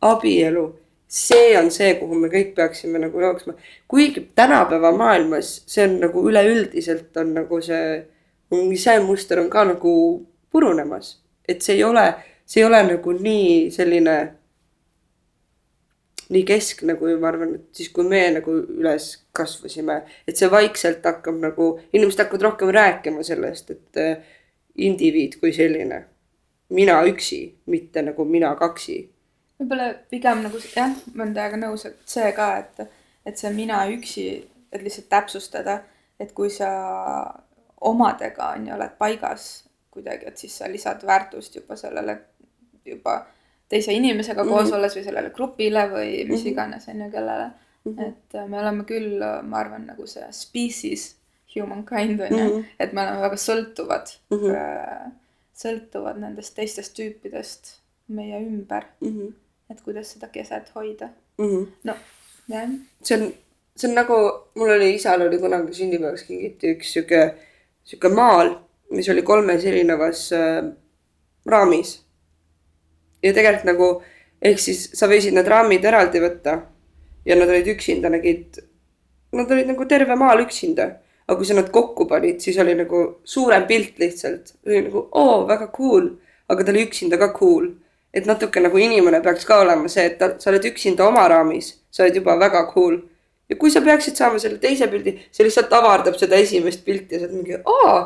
abielu, 0.02 0.66
see 1.08 1.54
on 1.58 1.72
see, 1.72 1.94
kuhu 2.00 2.18
me 2.20 2.28
kõik 2.30 2.56
peaksime 2.56 3.00
nagu 3.00 3.22
jooksma. 3.22 3.54
kuigi 3.88 4.28
tänapäeva 4.36 4.92
maailmas 4.92 5.62
see 5.68 5.86
on 5.88 6.00
nagu 6.00 6.30
üleüldiselt 6.30 7.18
on 7.18 7.34
nagu 7.34 7.62
see 7.62 8.06
see 8.76 9.00
muster 9.00 9.40
on 9.40 9.50
ka 9.50 9.64
nagu 9.64 10.26
purunemas, 10.52 11.18
et 11.48 11.62
see 11.62 11.76
ei 11.76 11.84
ole, 11.84 12.14
see 12.46 12.62
ei 12.62 12.66
ole 12.66 12.82
nagu 12.84 13.12
nii 13.12 13.72
selline, 13.72 14.16
nii 16.30 16.44
keskne, 16.48 16.96
kui 17.00 17.16
ma 17.22 17.30
arvan, 17.30 17.56
et 17.60 17.78
siis, 17.78 17.92
kui 17.94 18.08
me 18.08 18.22
nagu 18.34 18.54
üles 18.80 19.10
kasvasime, 19.36 20.00
et 20.28 20.40
see 20.40 20.50
vaikselt 20.52 21.06
hakkab 21.06 21.38
nagu, 21.42 21.70
inimesed 21.94 22.24
hakkavad 22.24 22.46
rohkem 22.50 22.72
rääkima 22.76 23.26
sellest, 23.26 23.72
et 23.76 24.02
äh, 24.02 24.38
indiviid 24.88 25.38
kui 25.42 25.54
selline, 25.56 26.02
mina 26.76 26.98
üksi, 27.08 27.42
mitte 27.72 28.04
nagu 28.06 28.26
mina 28.26 28.54
kaksi. 28.60 28.98
võib-olla 29.60 29.92
pigem 30.12 30.42
nagu 30.44 30.60
jah, 30.74 30.96
ma 31.14 31.24
olen 31.24 31.36
teiega 31.36 31.60
nõus, 31.62 31.86
et 31.88 32.00
see 32.10 32.32
ka, 32.36 32.50
et, 32.64 32.98
et 33.26 33.38
see 33.38 33.52
mina 33.56 33.86
üksi, 33.94 34.28
et 34.72 34.82
lihtsalt 34.84 35.10
täpsustada, 35.12 35.80
et 36.20 36.34
kui 36.36 36.50
sa 36.50 36.72
omadega 37.86 38.54
on 38.56 38.68
ju, 38.68 38.74
oled 38.76 38.98
paigas 39.00 39.50
kuidagi, 39.94 40.28
et 40.28 40.42
siis 40.42 40.58
sa 40.58 40.68
lisad 40.72 41.06
väärtust 41.08 41.56
juba 41.56 41.78
sellele 41.80 42.18
juba 42.86 43.26
teise 43.70 43.94
inimesega 43.94 44.44
mm 44.44 44.50
-hmm. 44.50 44.54
koos 44.54 44.72
olles 44.72 44.96
või 44.98 45.04
sellele 45.04 45.30
grupile 45.30 45.86
või 45.92 46.10
mis 46.10 46.28
mm 46.28 46.36
-hmm. 46.36 46.52
iganes 46.52 46.88
on 46.88 47.02
ju, 47.02 47.12
kellele 47.12 47.46
mm. 47.46 47.94
-hmm. 47.94 48.08
et 48.08 48.36
äh, 48.36 48.50
me 48.50 48.60
oleme 48.60 48.84
küll, 48.84 49.24
ma 49.44 49.58
arvan, 49.58 49.86
nagu 49.86 50.08
see 50.08 50.28
species, 50.32 51.16
humankind 51.56 52.20
on 52.20 52.40
ju, 52.40 52.50
mhm. 52.50 52.66
et 52.80 52.94
me 52.94 53.02
oleme 53.02 53.22
väga 53.22 53.36
sõltuvad 53.36 54.12
mm, 54.30 54.38
-hmm. 54.38 55.12
sõltuvad 55.56 56.20
nendest 56.20 56.56
teistest 56.56 56.94
tüüpidest 57.00 57.80
meie 58.08 58.40
ümber 58.40 58.84
mm. 59.02 59.08
-hmm. 59.08 59.34
et 59.70 59.82
kuidas 59.82 60.12
seda 60.12 60.28
keset 60.28 60.72
hoida 60.76 61.10
mm. 61.38 61.46
-hmm. 61.46 61.68
no 61.84 61.94
jah. 62.48 62.70
see 63.04 63.18
on, 63.18 63.34
see 63.76 63.90
on 63.90 63.96
nagu, 63.96 64.14
mul 64.56 64.70
oli, 64.70 64.96
isal 64.96 65.22
oli 65.22 65.40
kunagi 65.40 65.74
sünnipäevaks 65.74 66.24
kingiti 66.24 66.76
üks 66.76 66.94
sihuke 66.94 67.36
sihuke 67.86 68.10
maal, 68.10 68.56
mis 68.92 69.10
oli 69.10 69.22
kolmes 69.22 69.66
erinevas 69.66 70.30
äh, 70.34 70.64
raamis. 71.46 72.05
Ja 73.24 73.34
tegelikult 73.34 73.70
nagu 73.70 73.90
ehk 74.46 74.62
siis 74.62 74.90
sa 74.98 75.10
võisid 75.10 75.36
need 75.36 75.48
raamid 75.50 75.86
eraldi 75.86 76.22
võtta. 76.24 76.60
Ja 77.26 77.38
nad 77.38 77.50
olid 77.50 77.68
üksinda, 77.74 78.12
nägid, 78.14 78.60
nad 79.34 79.50
olid 79.52 79.72
nagu 79.72 79.88
terve 79.90 80.18
maal 80.20 80.44
üksinda. 80.46 80.92
aga 81.26 81.40
kui 81.40 81.48
sa 81.50 81.56
nad 81.58 81.72
kokku 81.74 82.06
panid, 82.06 82.38
siis 82.38 82.58
oli 82.62 82.76
nagu 82.78 83.00
suurem 83.26 83.64
pilt 83.66 83.98
lihtsalt, 83.98 84.52
oli 84.68 84.84
nagu 84.86 85.02
oo, 85.10 85.40
väga 85.50 85.72
cool, 85.74 86.12
aga 86.54 86.64
ta 86.64 86.70
oli 86.70 86.84
üksinda 86.86 87.18
ka 87.18 87.32
cool. 87.34 87.72
et 88.14 88.28
natuke 88.30 88.62
nagu 88.62 88.78
inimene 88.78 89.20
peaks 89.26 89.44
ka 89.46 89.58
olema 89.64 89.90
see, 89.90 90.06
et 90.06 90.20
ta, 90.20 90.30
sa 90.40 90.52
oled 90.52 90.68
üksinda 90.70 91.08
oma 91.08 91.26
raamis, 91.28 91.72
sa 91.92 92.06
oled 92.06 92.16
juba 92.22 92.38
väga 92.40 92.62
cool. 92.70 93.00
Ja 93.50 93.58
kui 93.58 93.74
sa 93.74 93.82
peaksid 93.82 94.16
saama 94.16 94.38
selle 94.40 94.62
teise 94.62 94.88
pildi, 94.88 95.18
see 95.32 95.44
lihtsalt 95.48 95.74
avardab 95.74 96.16
seda 96.22 96.38
esimest 96.38 96.86
pilti 96.86 97.18
ja 97.18 97.24
sa 97.24 97.26
oled 97.26 97.36
mingi, 97.42 97.58
aa, 97.58 97.98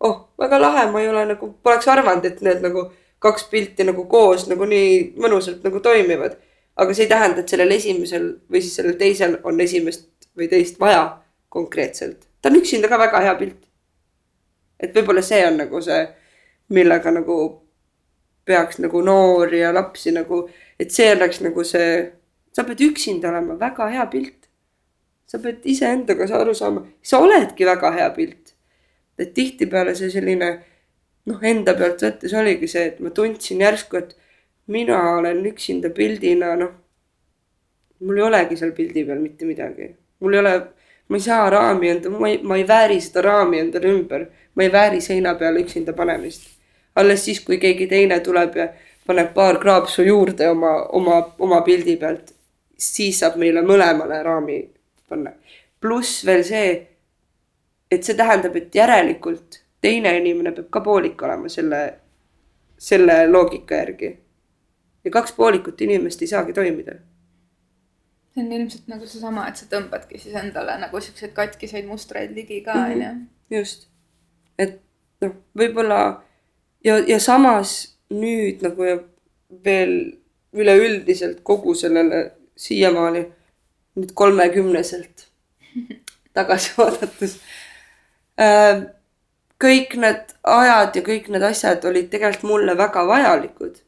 oh, 0.00 0.18
väga 0.38 0.58
lahe, 0.60 0.84
ma 0.90 1.00
ei 1.00 1.08
ole 1.08 1.24
nagu, 1.30 1.54
poleks 1.62 1.88
arvanud, 1.88 2.26
et 2.26 2.42
need 2.42 2.66
nagu 2.66 2.88
kaks 3.26 3.48
pilti 3.50 3.86
nagu 3.86 4.06
koos 4.10 4.46
nagu 4.50 4.68
nii 4.68 5.14
mõnusalt 5.22 5.64
nagu 5.66 5.80
toimivad. 5.84 6.36
aga 6.76 6.94
see 6.94 7.06
ei 7.06 7.08
tähenda, 7.08 7.40
et 7.40 7.48
sellel 7.48 7.70
esimesel 7.72 8.26
või 8.52 8.60
siis 8.60 8.74
sellel 8.76 8.98
teisel 9.00 9.38
on 9.48 9.60
esimest 9.60 10.28
või 10.36 10.48
teist 10.48 10.80
vaja 10.80 11.04
konkreetselt. 11.48 12.26
ta 12.42 12.48
on 12.48 12.60
üksinda 12.60 12.88
ka 12.88 12.98
väga 12.98 13.20
hea 13.20 13.34
pilt. 13.34 13.62
et 14.80 14.94
võib-olla 14.94 15.22
see 15.22 15.46
on 15.46 15.56
nagu 15.64 15.80
see, 15.82 16.02
millega 16.68 17.10
nagu 17.10 17.38
peaks 18.44 18.78
nagu 18.78 19.02
noori 19.02 19.60
ja 19.60 19.72
lapsi 19.74 20.12
nagu, 20.12 20.48
et 20.78 20.90
see 20.90 21.12
oleks 21.12 21.40
nagu 21.42 21.64
see, 21.64 22.12
sa 22.52 22.64
pead 22.64 22.80
üksinda 22.90 23.30
olema, 23.32 23.58
väga 23.58 23.88
hea 23.90 24.06
pilt 24.06 24.46
sa 25.26 25.38
pead 25.42 25.64
iseendaga 25.66 26.26
aru 26.38 26.54
saama, 26.54 26.84
sa 27.02 27.18
oledki 27.18 27.66
väga 27.66 27.92
hea 27.98 28.10
pilt. 28.14 28.54
et 29.18 29.32
tihtipeale 29.34 29.94
see 29.96 30.10
selline 30.12 30.48
noh, 31.30 31.42
enda 31.42 31.74
pealt 31.78 32.02
võttes 32.06 32.34
oligi 32.38 32.68
see, 32.70 32.86
et 32.92 33.02
ma 33.02 33.10
tundsin 33.14 33.62
järsku, 33.64 34.00
et 34.00 34.14
mina 34.72 34.98
olen 35.16 35.42
üksinda 35.50 35.90
pildina, 35.94 36.54
noh. 36.58 36.72
mul 38.06 38.18
ei 38.20 38.26
olegi 38.26 38.58
seal 38.60 38.74
pildi 38.76 39.04
peal 39.08 39.22
mitte 39.22 39.48
midagi, 39.48 39.90
mul 40.20 40.36
ei 40.36 40.42
ole, 40.42 40.54
ma 41.08 41.18
ei 41.18 41.24
saa 41.24 41.48
raami 41.50 41.92
enda, 41.94 42.12
ma 42.12 42.28
ei, 42.28 42.40
ma 42.42 42.58
ei 42.60 42.66
vääri 42.68 43.00
seda 43.00 43.24
raami 43.26 43.62
endale 43.62 43.92
ümber, 43.94 44.26
ma 44.54 44.66
ei 44.66 44.72
vääri 44.72 45.00
seina 45.00 45.34
peale 45.34 45.62
üksinda 45.64 45.96
panemist. 45.96 46.50
alles 46.96 47.24
siis, 47.24 47.42
kui 47.44 47.58
keegi 47.60 47.86
teine 47.86 48.20
tuleb 48.24 48.54
ja 48.56 48.70
paneb 49.06 49.34
paar 49.34 49.58
kraapsu 49.60 50.02
juurde 50.02 50.48
oma, 50.48 50.72
oma, 50.96 51.18
oma 51.38 51.60
pildi 51.62 51.96
pealt, 52.00 52.32
siis 52.76 53.20
saab 53.20 53.36
meile 53.40 53.62
mõlemale 53.62 54.22
raami 54.24 54.62
panna. 55.08 55.32
pluss 55.80 56.24
veel 56.26 56.44
see, 56.44 56.72
et 57.90 58.04
see 58.04 58.16
tähendab, 58.16 58.56
et 58.56 58.74
järelikult 58.74 59.60
teine 59.86 60.12
inimene 60.20 60.52
peab 60.56 60.70
ka 60.74 60.82
poolik 60.84 61.22
olema 61.22 61.50
selle, 61.52 61.82
selle 62.78 63.18
loogika 63.30 63.82
järgi. 63.82 64.12
ja 65.04 65.10
kaks 65.14 65.32
poolikut 65.32 65.80
inimest 65.86 66.22
ei 66.22 66.32
saagi 66.32 66.52
toimida. 66.52 66.98
see 68.34 68.44
on 68.44 68.52
ilmselt 68.52 68.88
nagu 68.92 69.06
seesama, 69.06 69.48
et 69.48 69.56
sa 69.56 69.68
tõmbadki 69.70 70.20
siis 70.20 70.34
endale 70.36 70.78
nagu 70.82 71.00
siukseid 71.00 71.32
katkiseid 71.36 71.86
mustreid 71.88 72.34
ligi 72.36 72.60
ka 72.60 72.74
mhm. 72.74 72.92
onju 72.92 73.08
mm 73.12 73.20
-hmm.. 73.20 73.58
just, 73.58 73.88
et 74.58 74.80
noh, 75.20 75.36
võib-olla 75.58 76.00
ja, 76.84 76.98
ja 76.98 77.20
samas 77.20 77.96
nüüd 78.10 78.62
nagu 78.66 78.90
veel 79.64 79.94
üleüldiselt 80.56 81.40
kogu 81.42 81.74
sellele 81.74 82.30
siiamaani 82.56 83.26
nüüd 83.96 84.12
kolmekümneselt 84.14 85.26
tagasi 86.36 86.72
vaadates. 86.78 87.38
Äh, 88.40 88.82
kõik 89.62 89.96
need 90.00 90.34
ajad 90.42 90.96
ja 90.96 91.02
kõik 91.02 91.28
need 91.32 91.44
asjad 91.46 91.84
olid 91.88 92.10
tegelikult 92.12 92.48
mulle 92.50 92.76
väga 92.78 93.06
vajalikud. 93.08 93.82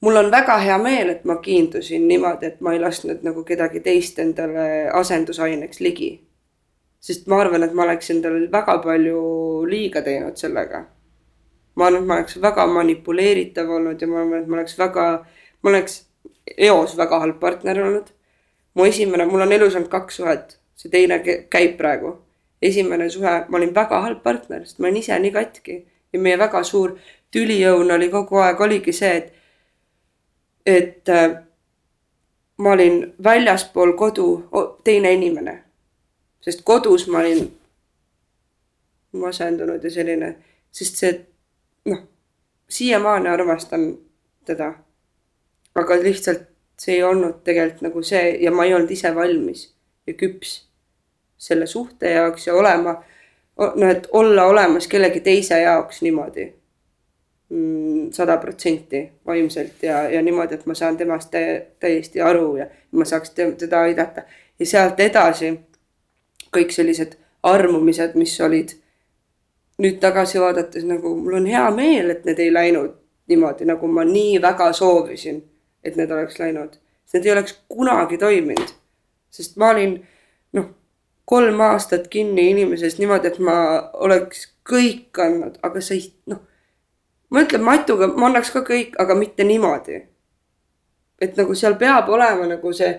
mul 0.00 0.16
on 0.16 0.30
väga 0.30 0.58
hea 0.58 0.78
meel, 0.78 1.10
et 1.10 1.24
ma 1.24 1.36
kiindusin 1.36 2.08
niimoodi, 2.08 2.46
et 2.46 2.60
ma 2.60 2.72
ei 2.72 2.80
lasknud 2.80 3.22
nagu 3.22 3.44
kedagi 3.44 3.80
teist 3.80 4.18
endale 4.18 4.90
asendusaineks 4.92 5.80
ligi. 5.80 6.20
sest 7.00 7.26
ma 7.26 7.40
arvan, 7.40 7.62
et 7.62 7.72
ma 7.72 7.82
oleks 7.82 8.10
endale 8.10 8.50
väga 8.52 8.78
palju 8.78 9.66
liiga 9.66 10.02
teinud 10.02 10.36
sellega. 10.36 10.84
ma 11.74 11.86
arvan, 11.86 12.02
et 12.02 12.06
ma 12.08 12.14
oleks 12.14 12.40
väga 12.42 12.66
manipuleeritav 12.66 13.70
olnud 13.70 14.00
ja 14.00 14.08
ma 14.08 14.20
arvan, 14.20 14.42
et 14.42 14.48
ma 14.48 14.56
oleks 14.56 14.78
väga, 14.78 15.24
ma 15.62 15.70
oleks 15.70 16.04
eos 16.58 16.96
väga 16.96 17.18
halb 17.18 17.40
partner 17.40 17.82
olnud 17.82 18.12
mu 18.74 18.84
esimene, 18.84 19.26
mul 19.26 19.44
on 19.44 19.52
elus 19.52 19.76
olnud 19.76 19.90
kaks 19.92 20.20
suhet, 20.20 20.56
see 20.76 20.90
teine 20.92 21.20
käib 21.22 21.76
praegu. 21.80 22.16
Esimene 22.62 23.10
suhe, 23.10 23.32
ma 23.48 23.58
olin 23.58 23.74
väga 23.74 24.00
halb 24.04 24.22
partner, 24.22 24.64
sest 24.66 24.78
ma 24.78 24.88
olin 24.88 25.00
ise 25.02 25.18
nii 25.18 25.32
katki 25.34 25.78
ja 26.12 26.20
meie 26.20 26.38
väga 26.38 26.62
suur 26.64 26.96
tüliõun 27.32 27.90
oli 27.94 28.08
kogu 28.12 28.42
aeg 28.44 28.60
oligi 28.60 28.92
see, 28.92 29.16
et, 29.16 29.32
et 30.66 31.08
äh, 31.08 31.40
ma 32.62 32.76
olin 32.76 33.02
väljaspool 33.24 33.96
kodu 33.98 34.28
teine 34.84 35.12
inimene. 35.12 35.62
sest 36.40 36.62
kodus 36.66 37.06
ma 37.08 37.18
olin 37.18 37.44
masendunud 39.12 39.84
ja 39.84 39.90
selline, 39.90 40.34
sest 40.72 40.96
see 40.98 41.12
noh, 41.86 42.00
siiamaani 42.68 43.28
armastan 43.28 43.92
teda. 44.44 44.72
aga 45.74 46.02
lihtsalt 46.02 46.48
see 46.78 46.94
ei 46.98 47.02
olnud 47.02 47.40
tegelikult 47.44 47.82
nagu 47.86 48.02
see 48.02 48.36
ja 48.42 48.50
ma 48.50 48.64
ei 48.64 48.74
olnud 48.74 48.90
ise 48.90 49.14
valmis 49.14 49.68
ja 50.06 50.14
küps 50.18 50.56
selle 51.42 51.66
suhte 51.66 52.10
jaoks 52.10 52.46
ja 52.46 52.54
olema, 52.54 52.94
noh, 53.58 53.88
et 53.90 54.06
olla 54.12 54.44
olemas 54.46 54.86
kellegi 54.88 55.20
teise 55.20 55.58
jaoks 55.60 56.02
niimoodi 56.02 56.44
mm, 57.48 58.12
sada 58.14 58.36
protsenti 58.36 59.02
vaimselt 59.26 59.82
ja, 59.82 60.04
ja 60.10 60.22
niimoodi, 60.22 60.54
et 60.54 60.66
ma 60.66 60.74
saan 60.78 60.96
temast 60.96 61.30
tä 61.30 61.40
täiesti 61.80 62.20
aru 62.22 62.56
ja 62.56 62.66
ma 62.92 63.04
saaks 63.04 63.34
teda 63.34 63.80
aidata. 63.80 64.22
ja 64.58 64.66
sealt 64.66 65.00
edasi 65.00 65.50
kõik 66.56 66.70
sellised 66.70 67.16
armumised, 67.42 68.14
mis 68.14 68.36
olid 68.40 68.76
nüüd 69.82 69.98
tagasi 70.00 70.40
vaadates 70.40 70.84
nagu 70.86 71.16
mul 71.16 71.40
on 71.40 71.48
hea 71.50 71.64
meel, 71.74 72.12
et 72.14 72.28
need 72.28 72.38
ei 72.38 72.52
läinud 72.54 72.94
niimoodi, 73.32 73.66
nagu 73.66 73.88
ma 73.88 74.04
nii 74.06 74.38
väga 74.42 74.70
soovisin, 74.76 75.42
et 75.84 75.98
need 75.98 76.10
oleks 76.10 76.38
läinud. 76.38 76.78
need 77.12 77.26
ei 77.26 77.32
oleks 77.32 77.58
kunagi 77.68 78.18
toiminud. 78.18 78.70
sest 79.30 79.56
ma 79.56 79.72
olin 79.74 79.98
noh, 80.52 80.70
kolm 81.24 81.60
aastat 81.60 82.08
kinni 82.08 82.50
inimesest 82.50 82.98
niimoodi, 82.98 83.30
et 83.30 83.38
ma 83.38 83.56
oleks 83.94 84.48
kõik 84.68 85.18
andnud, 85.22 85.58
aga 85.62 85.80
sa 85.80 85.94
ei 85.94 86.08
noh. 86.30 86.42
ma 87.30 87.42
ütlen 87.44 87.64
Matuga, 87.66 88.08
ma 88.08 88.28
annaks 88.28 88.50
ka 88.54 88.64
kõik, 88.66 88.96
aga 88.98 89.14
mitte 89.18 89.44
niimoodi. 89.44 90.02
et 91.22 91.36
nagu 91.38 91.54
seal 91.54 91.76
peab 91.78 92.08
olema 92.10 92.46
nagu 92.50 92.72
see 92.74 92.92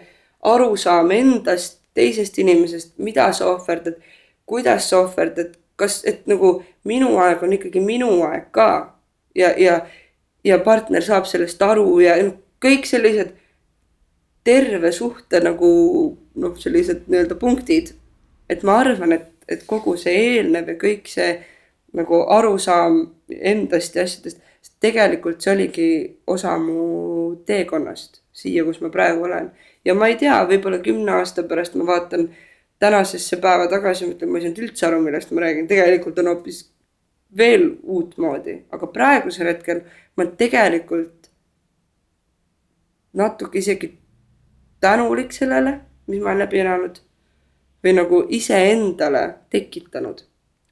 arusaam 0.44 1.12
endast, 1.12 1.80
teisest 1.94 2.38
inimesest, 2.40 2.94
mida 2.98 3.32
sa 3.34 3.50
ohverdad, 3.52 4.00
kuidas 4.46 4.90
sa 4.90 5.04
ohverdad, 5.04 5.58
kas, 5.76 6.02
et 6.06 6.28
nagu 6.28 6.64
minu 6.88 7.18
aeg 7.20 7.44
on 7.44 7.54
ikkagi 7.54 7.82
minu 7.84 8.10
aeg 8.28 8.50
ka 8.52 8.70
ja, 9.36 9.54
ja, 9.58 9.80
ja 10.44 10.60
partner 10.60 11.04
saab 11.04 11.28
sellest 11.30 11.62
aru 11.62 12.00
ja 12.04 12.16
kõik 12.64 12.88
sellised 12.88 13.34
terve 14.44 14.92
suhte 14.92 15.40
nagu 15.44 15.70
noh, 16.36 16.56
sellised 16.60 17.08
nii-öelda 17.08 17.38
punktid. 17.40 17.94
Et 18.50 18.64
ma 18.64 18.80
arvan, 18.82 19.16
et, 19.16 19.30
et 19.48 19.64
kogu 19.68 19.96
see 20.00 20.14
eelnev 20.38 20.74
ja 20.74 20.78
kõik 20.80 21.10
see 21.12 21.32
nagu 21.94 22.24
arusaam 22.34 23.00
endast 23.30 23.96
ja 23.96 24.06
asjadest, 24.08 24.42
tegelikult 24.84 25.42
see 25.44 25.54
oligi 25.54 25.90
osa 26.28 26.56
mu 26.60 27.36
teekonnast 27.48 28.22
siia, 28.34 28.64
kus 28.66 28.82
ma 28.82 28.90
praegu 28.90 29.26
olen. 29.28 29.52
ja 29.86 29.96
ma 29.96 30.10
ei 30.10 30.18
tea, 30.18 30.40
võib-olla 30.50 30.80
kümne 30.84 31.20
aasta 31.20 31.44
pärast 31.48 31.76
ma 31.76 31.86
vaatan 31.88 32.30
tänasesse 32.84 33.38
päeva 33.44 33.68
tagasi, 33.72 34.08
mõtlen, 34.10 34.32
ma 34.32 34.40
ei 34.40 34.46
saanud 34.48 34.62
üldse 34.64 34.88
aru, 34.88 35.02
millest 35.04 35.32
ma 35.32 35.44
räägin, 35.46 35.68
tegelikult 35.70 36.20
on 36.20 36.32
hoopis 36.32 36.64
veel 37.38 37.70
uutmoodi, 37.84 38.58
aga 38.74 38.90
praegusel 38.96 39.50
hetkel 39.52 39.84
ma 40.18 40.26
tegelikult 40.40 41.30
natuke 43.14 43.62
isegi 43.62 43.94
tänulik 44.84 45.32
sellele, 45.32 45.78
mis 46.08 46.22
ma 46.22 46.32
olen 46.32 46.44
läbi 46.44 46.60
elanud 46.64 47.00
või 47.84 47.96
nagu 47.98 48.24
iseendale 48.30 49.24
tekitanud. 49.50 50.24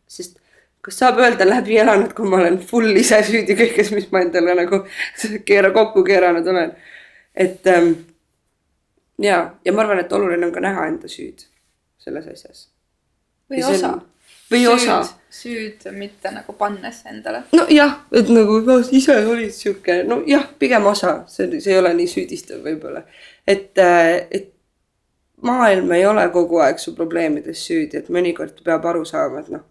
sest 0.07 0.39
kas 0.81 0.97
saab 0.97 1.19
öelda 1.21 1.45
läbi 1.45 1.77
elanud, 1.77 2.13
kui 2.17 2.29
ma 2.29 2.39
olen 2.41 2.57
full 2.59 2.95
ise 2.97 3.21
süüdi 3.23 3.55
kõiges, 3.57 3.91
mis 3.95 4.09
ma 4.11 4.23
endale 4.25 4.55
nagu 4.57 4.83
keera 5.45 5.71
kokku 5.71 6.03
keeranud 6.03 6.47
olen. 6.47 6.71
et 7.35 7.67
ähm, 7.67 7.93
ja, 9.21 9.55
ja 9.65 9.73
ma 9.73 9.85
arvan, 9.85 9.99
et 9.99 10.13
oluline 10.13 10.45
on 10.45 10.53
ka 10.53 10.63
näha 10.63 10.87
enda 10.89 11.09
süüd 11.11 11.45
selles 12.01 12.27
asjas. 12.27 12.67
või 13.51 13.63
osa. 13.67 13.91
või 14.51 14.63
süüd, 14.63 14.73
osa. 14.73 14.97
süüd 15.29 15.85
mitte 15.97 16.31
nagu 16.33 16.53
pannes 16.57 17.03
endale. 17.09 17.43
nojah, 17.53 17.99
et 18.11 18.31
nagu 18.33 18.59
no, 18.65 18.79
ise 18.91 19.19
olid 19.27 19.53
sihuke, 19.55 20.01
nojah, 20.07 20.47
pigem 20.59 20.87
osa, 20.89 21.21
see, 21.27 21.59
see 21.59 21.75
ei 21.75 21.83
ole 21.83 21.93
nii 21.99 22.09
süüdistav 22.09 22.65
võib-olla. 22.65 23.05
et, 23.47 23.77
äh, 23.77 24.15
et 24.31 24.50
maailm 25.41 25.91
ei 25.91 26.05
ole 26.05 26.27
kogu 26.33 26.61
aeg 26.61 26.79
su 26.79 26.93
probleemides 26.95 27.65
süüdi, 27.67 27.99
et 27.99 28.09
mõnikord 28.13 28.61
peab 28.65 28.85
aru 28.91 29.05
saama, 29.07 29.41
et 29.41 29.49
noh. 29.53 29.63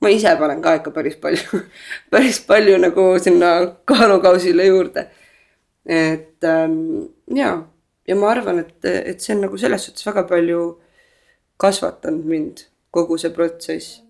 ma 0.00 0.10
ise 0.12 0.34
panen 0.40 0.62
ka 0.64 0.74
ikka 0.80 0.92
päris 0.92 1.16
palju 1.20 1.60
päris 2.12 2.40
palju 2.48 2.78
nagu 2.80 3.06
sinna 3.22 3.50
kaalukausile 3.88 4.66
juurde. 4.66 5.06
et 5.86 6.44
ähm, 6.44 6.78
ja, 7.34 7.58
ja 8.08 8.16
ma 8.16 8.30
arvan, 8.30 8.64
et, 8.64 8.78
et 8.84 9.20
see 9.20 9.36
on 9.36 9.44
nagu 9.46 9.60
selles 9.60 9.84
suhtes 9.84 10.06
väga 10.06 10.24
palju 10.28 10.62
kasvatanud 11.60 12.24
mind, 12.24 12.66
kogu 12.90 13.18
see 13.20 13.30
protsess. 13.30 14.00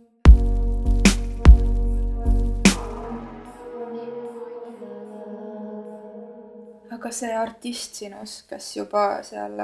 aga 6.94 7.10
see 7.12 7.34
artist 7.36 7.98
sinus, 8.00 8.42
kes 8.48 8.76
juba 8.78 9.06
seal 9.26 9.58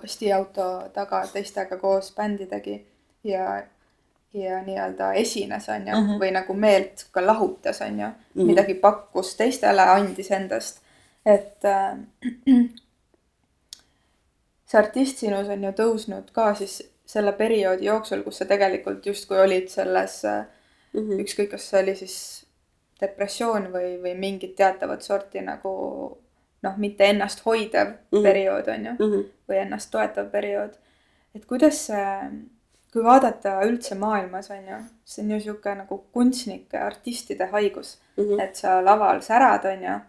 kastiauto 0.00 0.88
taga 0.94 1.22
teistega 1.32 1.76
koos 1.76 2.12
bändi 2.16 2.46
tegi 2.46 2.76
ja, 3.24 3.62
ja 4.34 4.62
nii-öelda 4.62 5.12
esines, 5.12 5.68
on 5.68 5.86
ju 5.86 5.94
mm, 5.94 6.08
-hmm. 6.08 6.20
või 6.20 6.32
nagu 6.32 6.54
meelt 6.54 7.06
ka 7.12 7.26
lahutas, 7.26 7.80
on 7.80 8.00
ju 8.00 8.06
mm, 8.06 8.14
-hmm. 8.34 8.46
midagi 8.46 8.74
pakkus 8.74 9.34
teistele, 9.36 9.82
andis 9.82 10.30
endast, 10.30 10.80
et 11.26 11.64
äh, 11.64 11.98
see 14.68 14.78
artist 14.78 15.18
sinus 15.18 15.48
on 15.48 15.64
ju 15.64 15.72
tõusnud 15.72 16.32
ka 16.32 16.54
siis 16.54 16.82
selle 17.08 17.32
perioodi 17.32 17.84
jooksul, 17.84 18.22
kus 18.22 18.38
sa 18.38 18.44
tegelikult 18.44 19.06
justkui 19.06 19.38
olid 19.40 19.68
selles 19.68 20.22
mm 20.24 21.00
-hmm. 21.00 21.20
ükskõik, 21.24 21.50
kas 21.50 21.70
see 21.70 21.82
oli 21.82 21.94
siis 21.96 22.46
depressioon 23.00 23.72
või, 23.72 23.96
või 24.02 24.14
mingit 24.18 24.56
teatavat 24.56 25.02
sorti 25.02 25.40
nagu 25.40 25.72
noh, 26.62 26.76
mitte 26.76 27.04
ennast 27.04 27.44
hoidev 27.46 27.88
mm 27.88 27.96
-hmm. 28.12 28.22
periood 28.22 28.68
on 28.68 28.84
ju 28.86 28.92
mm, 28.92 29.12
-hmm. 29.12 29.24
või 29.48 29.56
ennast 29.62 29.90
toetav 29.90 30.30
periood. 30.30 30.70
et 31.34 31.44
kuidas 31.44 31.86
see, 31.86 32.30
kui 32.92 33.04
vaadata 33.04 33.60
üldse 33.64 33.94
maailmas 33.94 34.50
on 34.50 34.68
ju, 34.68 34.76
see 35.04 35.24
on 35.24 35.30
ju 35.30 35.40
sihuke 35.40 35.74
nagu 35.74 36.04
kunstnike, 36.12 36.78
artistide 36.78 37.46
haigus 37.46 37.98
mm, 38.16 38.24
-hmm. 38.24 38.42
et 38.42 38.56
sa 38.56 38.84
laval 38.84 39.20
särad, 39.20 39.64
on 39.64 39.82
ju, 39.82 39.84
ja 39.84 40.00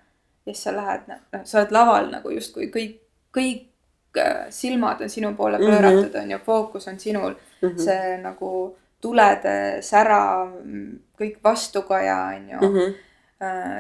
siis 0.46 0.64
sa 0.64 0.76
lähed, 0.76 1.02
noh, 1.08 1.42
sa 1.44 1.60
oled 1.60 1.72
laval 1.72 2.12
nagu 2.12 2.30
justkui 2.30 2.72
kõik, 2.76 2.96
kõik 3.38 3.70
Äh, 4.18 4.46
silmad 4.50 5.02
on 5.02 5.10
sinu 5.10 5.34
poole 5.38 5.58
mhm. 5.58 5.70
pööratud, 5.70 6.16
on 6.18 6.32
ju, 6.32 6.38
fookus 6.46 6.88
on 6.88 7.00
sinul 7.00 7.34
mm. 7.62 7.70
-hmm. 7.70 7.84
see 7.84 8.18
nagu 8.18 8.78
tulede 9.02 9.82
sära, 9.82 10.50
kõik 11.20 11.38
vastukaja, 11.44 12.18
on 12.36 12.50
ju 12.50 12.58
mm. 12.58 12.76
-hmm 12.76 12.94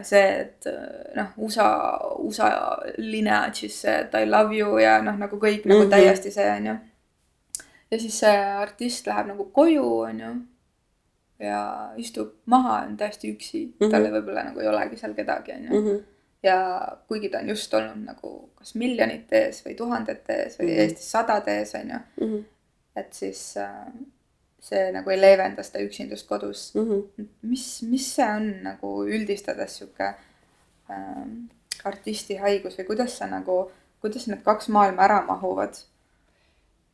see, 0.03 0.27
et 0.41 0.67
äh, 0.71 1.15
noh, 1.15 1.33
USA, 1.37 1.69
USA 2.23 2.51
lineage'is 2.97 3.81
see, 3.81 3.95
et 4.05 4.13
I 4.15 4.29
love 4.29 4.55
you 4.55 4.77
ja 4.79 4.99
noh, 5.01 5.17
nagu 5.19 5.35
kõik 5.35 5.65
mm 5.65 5.71
-hmm. 5.71 5.73
nagu 5.73 5.81
mhm. 5.83 5.89
täiesti 5.89 6.31
see 6.31 6.51
on 6.51 6.65
ju. 6.65 6.75
ja 7.91 7.99
siis 7.99 8.19
see 8.19 8.37
artist 8.37 9.07
läheb 9.07 9.27
nagu 9.27 9.45
koju, 9.45 9.99
on 9.99 10.19
ju. 10.19 10.35
ja 11.39 11.91
istub 11.97 12.33
maha, 12.45 12.85
on 12.85 12.97
täiesti 12.97 13.33
üksi 13.33 13.65
mm, 13.65 13.73
-hmm. 13.79 13.91
tal 13.91 14.07
võib-olla 14.11 14.43
nagu 14.43 14.59
ei 14.59 14.67
olegi 14.67 14.97
seal 14.97 15.13
kedagi, 15.13 15.51
on 15.51 15.63
ju 15.63 15.81
mhm 15.81 15.99
ja 16.43 16.87
kuigi 17.07 17.29
ta 17.29 17.39
on 17.39 17.49
just 17.49 17.73
olnud 17.73 18.05
nagu 18.05 18.49
kas 18.55 18.75
miljonite 18.75 19.41
ees 19.45 19.65
või 19.65 19.75
tuhandete 19.75 20.33
ees 20.43 20.59
või 20.59 20.65
mm 20.65 20.71
-hmm. 20.71 20.81
Eestis 20.81 21.11
sadade 21.11 21.57
ees, 21.59 21.75
on 21.75 21.89
ju. 21.89 21.99
-hmm. 22.21 22.43
et 22.95 23.13
siis 23.13 23.57
äh, 23.57 23.87
see 24.59 24.89
nagu 24.91 25.09
ei 25.13 25.19
leevenda 25.21 25.63
seda 25.63 25.83
üksindust 25.85 26.27
kodus 26.27 26.73
mm. 26.75 26.87
-hmm. 26.89 27.27
mis, 27.41 27.65
mis 27.87 28.07
see 28.15 28.27
on 28.35 28.49
nagu 28.63 28.93
üldistades 29.07 29.77
sihuke 29.79 30.07
äh, 30.89 31.25
artisti 31.83 32.37
haigus 32.37 32.77
või 32.77 32.89
kuidas 32.91 33.17
sa 33.17 33.27
nagu, 33.27 33.71
kuidas 34.01 34.27
need 34.27 34.43
kaks 34.43 34.69
maailma 34.69 35.03
ära 35.07 35.21
mahuvad? 35.27 35.79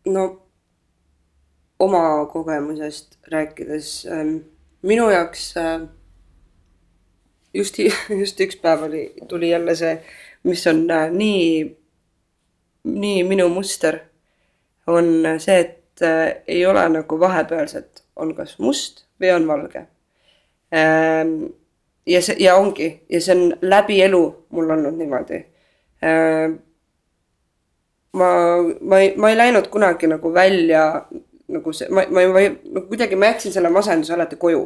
no 0.05 0.25
oma 1.79 2.25
kogemusest 2.31 3.17
rääkides 3.31 4.05
ähm, 4.11 4.37
minu 4.81 5.09
jaoks 5.09 5.57
äh, 5.57 5.87
just, 7.53 7.79
just 8.21 8.39
üks 8.39 8.59
päev 8.61 8.85
oli, 8.89 9.07
tuli 9.27 9.49
jälle 9.49 9.75
see, 9.75 9.95
mis 10.43 10.67
on 10.67 10.85
äh, 10.91 11.09
nii, 11.11 11.77
nii 12.83 13.23
minu 13.23 13.49
muster, 13.49 13.99
on 14.87 15.25
see, 15.39 15.59
et 15.59 15.84
äh, 16.01 16.35
ei 16.47 16.65
ole 16.65 16.89
nagu 16.89 17.19
vahepealset, 17.19 18.03
on 18.15 18.35
kas 18.35 18.59
must 18.59 19.05
või 19.21 19.31
on 19.35 19.47
valge 19.47 19.85
ähm,. 20.73 21.35
ja 22.05 22.21
see, 22.21 22.35
ja 22.39 22.55
ongi, 22.55 22.89
ja 23.09 23.21
see 23.21 23.35
on 23.35 23.53
läbi 23.61 24.01
elu 24.01 24.23
mul 24.49 24.69
olnud 24.77 24.97
niimoodi 24.97 25.45
ähm,. 26.03 26.59
ma, 28.13 28.29
ma 28.81 28.99
ei, 28.99 29.13
ma 29.17 29.31
ei 29.31 29.37
läinud 29.37 29.67
kunagi 29.73 30.07
nagu 30.11 30.33
välja 30.33 31.05
nagu 31.47 31.73
see, 31.73 31.89
ma, 31.89 32.05
ma, 32.09 32.25
ma 32.33 32.45
no 32.73 32.85
kuidagi 32.89 33.15
ma 33.19 33.33
jätsin 33.33 33.53
selle 33.53 33.69
masenduse 33.69 34.13
alati 34.13 34.39
koju. 34.41 34.63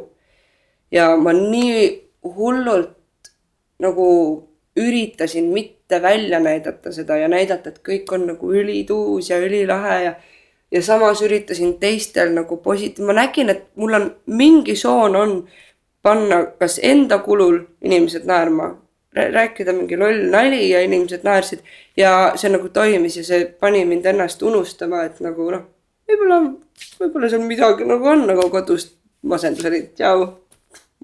ja 0.91 1.11
ma 1.17 1.33
nii 1.33 1.89
hullult 2.23 2.95
nagu 3.79 4.07
üritasin 4.79 5.51
mitte 5.53 6.01
välja 6.01 6.39
näidata 6.39 6.91
seda 6.91 7.17
ja 7.17 7.27
näidata, 7.27 7.69
et 7.69 7.81
kõik 7.85 8.11
on 8.15 8.27
nagu 8.31 8.51
ülituus 8.53 9.29
ja 9.29 9.39
ülilahe 9.43 10.03
ja 10.03 10.13
ja 10.71 10.81
samas 10.83 11.21
üritasin 11.21 11.77
teistel 11.79 12.33
nagu 12.33 12.57
positiivne, 12.57 13.07
ma 13.13 13.21
nägin, 13.21 13.49
et 13.49 13.63
mul 13.75 13.93
on 13.93 14.11
mingi 14.25 14.75
soon 14.75 15.15
on 15.15 15.33
panna 16.01 16.45
kas 16.59 16.79
enda 16.83 17.19
kulul 17.19 17.59
inimesed 17.81 18.25
naerma 18.25 18.75
rääkida 19.15 19.73
mingi 19.73 19.97
loll 19.97 20.29
nali 20.31 20.69
ja 20.69 20.81
inimesed 20.81 21.23
naersid 21.23 21.59
ja 21.97 22.33
see 22.35 22.51
nagu 22.53 22.69
toimis 22.69 23.17
ja 23.17 23.23
see 23.23 23.45
pani 23.59 23.85
mind 23.85 24.05
ennast 24.05 24.41
unustama, 24.41 25.03
et 25.03 25.19
nagu 25.25 25.49
noh, 25.51 25.65
võib-olla, 26.07 26.39
võib-olla 27.01 27.29
seal 27.29 27.45
midagi 27.47 27.87
nagu 27.89 28.07
on 28.07 28.27
nagu 28.29 28.49
kodust 28.53 28.95
masendus 29.21 29.65
oli, 29.65 29.81
tšau. 29.97 30.27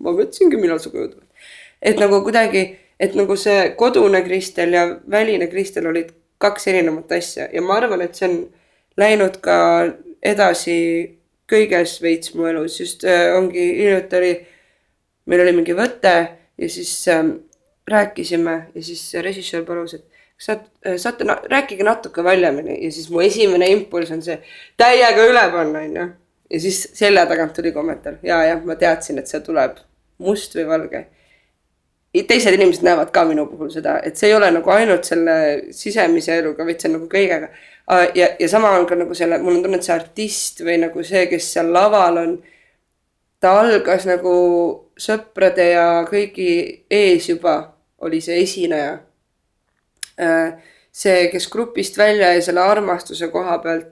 ma 0.02 0.12
mõtlesingi, 0.12 0.60
millal 0.60 0.80
sa 0.80 0.92
koju 0.92 1.08
tuled. 1.10 1.48
et 1.82 2.00
nagu 2.00 2.22
kuidagi, 2.24 2.66
et 3.00 3.16
nagu 3.16 3.36
see 3.36 3.72
kodune 3.80 4.22
Kristel 4.24 4.74
ja 4.74 4.86
väline 5.12 5.48
Kristel 5.48 5.88
olid 5.88 6.14
kaks 6.38 6.68
erinevat 6.68 7.12
asja 7.12 7.50
ja 7.52 7.62
ma 7.62 7.80
arvan, 7.80 8.02
et 8.02 8.16
see 8.16 8.30
on 8.30 8.38
läinud 8.98 9.40
ka 9.44 9.58
edasi 10.26 10.78
kõiges 11.50 12.00
veits 12.02 12.34
mu 12.36 12.48
elus, 12.50 12.80
just 12.82 13.06
äh, 13.08 13.30
ongi 13.38 13.64
hiljuti 13.80 14.18
oli, 14.20 14.34
meil 15.30 15.44
oli 15.46 15.54
mingi 15.60 15.76
võte 15.78 16.14
ja 16.58 16.70
siis 16.72 16.94
äh, 17.14 17.24
rääkisime 17.92 18.56
ja 18.74 18.84
siis 18.84 19.04
režissöör 19.22 19.66
palus, 19.68 19.94
et 19.98 20.06
kas 20.36 20.50
saad, 20.50 20.64
äh, 20.86 20.98
saate 21.02 21.28
na 21.28 21.38
rääkige 21.52 21.86
natuke 21.86 22.24
valjemini 22.26 22.80
ja 22.84 22.92
siis 22.92 23.10
mu 23.14 23.22
esimene 23.22 23.70
impulss 23.72 24.14
on 24.16 24.24
see 24.26 24.40
täiega 24.78 25.28
üle 25.30 25.44
panna, 25.54 25.84
onju. 25.86 26.08
ja 26.50 26.62
siis 26.62 26.82
selja 26.98 27.28
tagant 27.30 27.54
tuli 27.54 27.74
kommentaar 27.76 28.18
ja, 28.24 28.42
jah, 28.50 28.64
ma 28.66 28.78
teadsin, 28.80 29.22
et 29.22 29.30
see 29.30 29.44
tuleb 29.46 29.78
must 30.18 30.58
või 30.58 30.66
valge. 30.72 31.06
teised 32.16 32.54
inimesed 32.56 32.84
näevad 32.88 33.12
ka 33.14 33.26
minu 33.28 33.46
puhul 33.52 33.70
seda, 33.70 34.00
et 34.04 34.18
see 34.18 34.32
ei 34.32 34.36
ole 34.36 34.50
nagu 34.56 34.70
ainult 34.72 35.06
selle 35.06 35.38
sisemise 35.76 36.40
eluga, 36.40 36.66
vaid 36.66 36.82
see 36.82 36.90
on 36.90 36.98
nagu 36.98 37.10
kõigega 37.12 37.52
ja, 37.88 38.28
ja 38.40 38.50
sama 38.50 38.70
on 38.70 38.86
ka 38.86 38.96
nagu 38.96 39.14
selle, 39.14 39.38
mul 39.38 39.60
on 39.60 39.64
tunne, 39.64 39.78
et 39.78 39.86
see 39.86 39.96
artist 39.96 40.62
või 40.66 40.78
nagu 40.82 41.04
see, 41.06 41.26
kes 41.30 41.52
seal 41.54 41.72
laval 41.74 42.22
on. 42.22 42.36
ta 43.40 43.52
algas 43.62 44.08
nagu 44.10 44.36
sõprade 44.98 45.68
ja 45.74 46.06
kõigi 46.08 46.86
ees 46.90 47.28
juba 47.30 47.76
oli 48.02 48.22
see 48.22 48.40
esineja. 48.42 48.96
Äh, 50.18 50.56
see, 50.92 51.28
kes 51.30 51.50
grupist 51.52 51.98
välja 51.98 52.32
jäi 52.34 52.42
selle 52.42 52.64
armastuse 52.64 53.28
koha 53.28 53.58
pealt, 53.62 53.92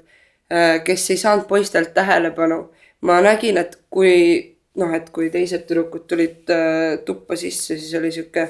äh, 0.50 0.80
kes 0.84 1.10
ei 1.12 1.18
saanud 1.18 1.46
poistelt 1.48 1.94
tähelepanu. 1.94 2.70
ma 3.04 3.20
nägin, 3.22 3.58
et 3.58 3.76
kui 3.92 4.56
noh, 4.80 4.94
et 4.96 5.10
kui 5.12 5.28
teised 5.30 5.66
tüdrukud 5.68 6.06
tulid 6.08 6.50
äh, 6.50 7.00
tuppa 7.06 7.36
sisse, 7.36 7.76
siis 7.78 7.94
oli 8.00 8.12
sihuke, 8.16 8.48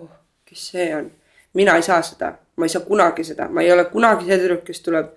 oh, 0.00 0.10
kes 0.48 0.62
see 0.72 0.86
on, 0.96 1.10
mina 1.54 1.76
ei 1.76 1.84
saa 1.84 2.00
seda 2.02 2.32
ma 2.56 2.64
ei 2.64 2.72
saa 2.72 2.84
kunagi 2.84 3.24
seda, 3.24 3.48
ma 3.48 3.62
ei 3.62 3.72
ole 3.72 3.84
kunagi 3.92 4.26
see 4.28 4.38
tüdruk, 4.40 4.64
kes 4.64 4.80
tuleb 4.84 5.12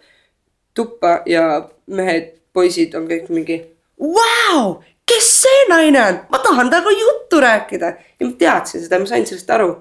tuppa 0.76 1.20
ja 1.26 1.44
mehed, 1.88 2.34
poisid 2.54 2.96
on 2.98 3.08
kõik 3.10 3.30
mingi. 3.34 3.60
Vau, 4.00 4.80
kes 5.08 5.30
see 5.44 5.66
naine 5.70 6.02
on, 6.04 6.20
ma 6.32 6.42
tahan 6.44 6.72
temaga 6.72 6.96
juttu 7.00 7.40
rääkida 7.44 7.94
ja 7.96 8.28
ma 8.28 8.32
teadsin 8.40 8.84
seda, 8.84 9.00
ma 9.00 9.10
sain 9.10 9.28
sellest 9.28 9.50
aru. 9.56 9.72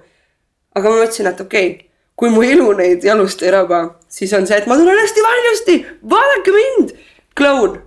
aga 0.78 0.90
ma 0.90 1.00
mõtlesin, 1.00 1.26
et 1.26 1.40
okei 1.40 1.70
okay,, 1.70 1.86
kui 2.18 2.30
mu 2.30 2.42
elu 2.46 2.66
neid 2.78 3.04
jalust 3.04 3.42
ei 3.42 3.50
raba, 3.50 3.80
siis 4.08 4.32
on 4.36 4.46
see, 4.46 4.58
et 4.58 4.66
ma 4.70 4.76
tunnen 4.78 4.98
hästi 4.98 5.24
valjusti, 5.24 5.76
vaadake 6.10 6.54
mind. 6.54 6.94
kloun, 7.38 7.80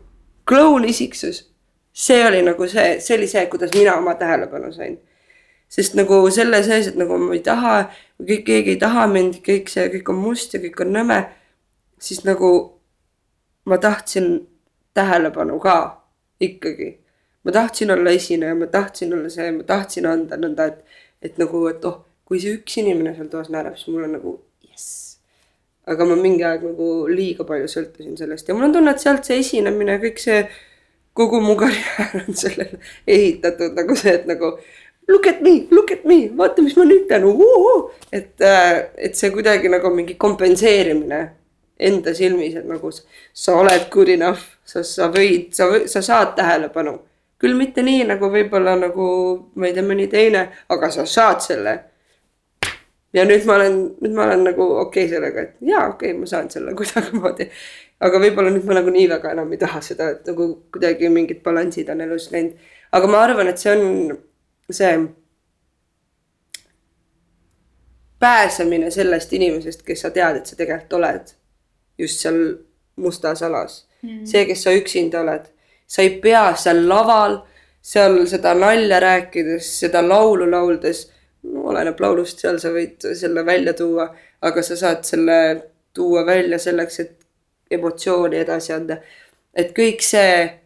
kloun 0.48 0.88
isiksus, 0.88 1.46
see 1.94 2.26
oli 2.28 2.42
nagu 2.44 2.68
see, 2.68 3.00
see 3.00 3.16
oli 3.18 3.28
see, 3.32 3.46
kuidas 3.52 3.72
mina 3.76 3.96
oma 4.00 4.16
tähelepanu 4.20 4.74
sain 4.76 5.00
sest 5.72 5.96
nagu 5.96 6.20
selle 6.34 6.60
sees, 6.66 6.92
et 6.92 6.98
nagu 7.00 7.18
ma 7.22 7.34
ei 7.38 7.44
taha, 7.46 7.76
kõik, 8.20 8.44
keegi 8.50 8.76
ei 8.76 8.80
taha 8.82 9.08
mind, 9.12 9.40
kõik 9.46 9.72
see, 9.72 9.88
kõik 9.94 10.12
on 10.12 10.20
must 10.20 10.56
ja 10.56 10.60
kõik 10.64 10.84
on 10.84 10.96
nõme. 10.98 11.22
siis 12.02 12.24
nagu 12.26 12.50
ma 13.66 13.78
tahtsin 13.78 14.48
tähelepanu 14.94 15.60
ka 15.60 16.02
ikkagi. 16.40 16.98
ma 17.44 17.52
tahtsin 17.52 17.92
olla 17.92 18.10
esineja, 18.10 18.56
ma 18.56 18.68
tahtsin 18.68 19.14
olla 19.14 19.30
see, 19.30 19.52
ma 19.52 19.64
tahtsin 19.64 20.06
anda 20.06 20.38
nõnda, 20.38 20.68
et, 20.68 20.84
et 21.22 21.38
nagu, 21.42 21.64
et 21.68 21.86
oh, 21.86 22.04
kui 22.26 22.40
see 22.40 22.54
üks 22.58 22.78
inimene 22.78 23.16
seal 23.16 23.32
toas 23.32 23.50
naerab, 23.50 23.78
siis 23.80 23.90
mul 23.90 24.06
on 24.06 24.14
nagu 24.18 24.36
jess. 24.68 25.18
aga 25.90 26.06
ma 26.06 26.16
mingi 26.20 26.44
aeg 26.46 26.68
nagu 26.68 26.90
liiga 27.10 27.48
palju 27.48 27.72
sõltusin 27.72 28.20
sellest 28.20 28.50
ja 28.50 28.56
mul 28.56 28.68
on 28.68 28.76
tunne, 28.76 28.94
et 28.94 29.02
sealt 29.02 29.26
see 29.26 29.40
esinemine, 29.42 29.98
kõik 30.04 30.22
see, 30.22 30.44
kogu 31.18 31.42
mu 31.42 31.56
karjäär 31.60 32.22
on 32.22 32.38
sellele 32.44 32.78
ehitatud 33.08 33.74
nagu 33.80 33.98
see, 33.98 34.14
et 34.20 34.30
nagu 34.30 34.54
look 35.08 35.28
at 35.28 35.42
me, 35.42 35.68
look 35.72 35.92
at 35.92 36.06
me, 36.06 36.30
vaata, 36.38 36.62
mis 36.62 36.76
ma 36.78 36.86
nüüd 36.88 37.08
teen 37.10 37.26
et, 38.12 38.34
äh, 38.42 38.90
et 38.98 39.16
see 39.16 39.32
kuidagi 39.32 39.70
nagu 39.70 39.90
mingi 39.94 40.16
kompenseerimine 40.16 41.22
enda 41.82 42.14
silmis, 42.14 42.56
et 42.56 42.68
nagu 42.70 42.92
sa 43.34 43.56
oled 43.58 43.88
good 43.90 44.10
enough, 44.10 44.58
sa, 44.66 44.84
sa 44.84 45.10
võid, 45.14 45.52
sa, 45.58 45.70
sa 45.90 46.02
saad 46.06 46.36
tähelepanu. 46.38 47.00
küll 47.42 47.56
mitte 47.58 47.82
nii 47.82 48.04
nagu 48.06 48.28
võib-olla 48.30 48.76
nagu 48.78 49.06
ma 49.58 49.66
ei 49.66 49.74
tea, 49.74 49.82
mõni 49.82 50.06
teine, 50.10 50.44
aga 50.70 50.92
sa 50.94 51.08
saad 51.10 51.42
selle. 51.42 51.74
ja 53.14 53.26
nüüd 53.26 53.46
ma 53.50 53.56
olen, 53.58 53.80
nüüd 54.02 54.14
ma 54.16 54.28
olen 54.28 54.44
nagu 54.46 54.68
okei 54.84 55.08
okay 55.08 55.16
sellega, 55.16 55.42
et 55.42 55.72
jaa, 55.72 55.88
okei 55.90 56.12
okay,, 56.12 56.20
ma 56.20 56.30
saan 56.30 56.52
selle 56.54 56.76
kuidagimoodi. 56.78 57.50
aga 58.00 58.22
võib-olla 58.22 58.54
nüüd 58.54 58.68
ma 58.70 58.78
nagu 58.78 58.94
nii 58.94 59.08
väga 59.16 59.34
enam 59.34 59.52
ei 59.52 59.64
taha 59.64 59.82
seda, 59.82 60.12
et 60.14 60.30
nagu 60.30 60.52
kuidagi 60.72 61.10
mingid 61.10 61.42
balansid 61.44 61.90
on 61.90 62.06
elus 62.06 62.30
läinud. 62.32 62.54
aga 62.92 63.10
ma 63.10 63.26
arvan, 63.26 63.50
et 63.50 63.58
see 63.58 63.74
on 63.74 64.14
see 64.74 64.96
pääsemine 68.22 68.92
sellest 68.92 69.34
inimesest, 69.34 69.82
kes 69.86 70.04
sa 70.06 70.12
tead, 70.14 70.42
et 70.42 70.46
sa 70.46 70.56
tegelikult 70.56 71.00
oled 71.00 71.32
just 71.98 72.22
seal 72.22 72.42
mustas 73.02 73.42
alas. 73.44 73.86
Mm.. 74.02 74.26
see, 74.26 74.46
kes 74.50 74.64
sa 74.66 74.74
üksinda 74.74 75.22
oled, 75.22 75.48
sa 75.88 76.02
ei 76.06 76.16
pea 76.22 76.44
seal 76.58 76.84
laval, 76.90 77.40
seal 77.82 78.20
seda 78.30 78.54
nalja 78.58 79.00
rääkides, 79.02 79.72
seda 79.84 80.02
laulu 80.06 80.50
lauldes. 80.52 81.08
No,, 81.42 81.64
oleneb 81.72 81.98
laulust, 81.98 82.44
seal 82.44 82.60
sa 82.62 82.70
võid 82.70 83.02
selle 83.18 83.42
välja 83.46 83.74
tuua, 83.74 84.04
aga 84.46 84.62
sa 84.62 84.76
saad 84.78 85.02
selle 85.10 85.38
tuua 85.94 86.22
välja 86.26 86.60
selleks, 86.62 87.00
et 87.02 87.16
emotsiooni 87.74 88.38
edasi 88.38 88.74
anda. 88.76 88.98
et 89.54 89.74
kõik 89.76 90.04
see 90.06 90.61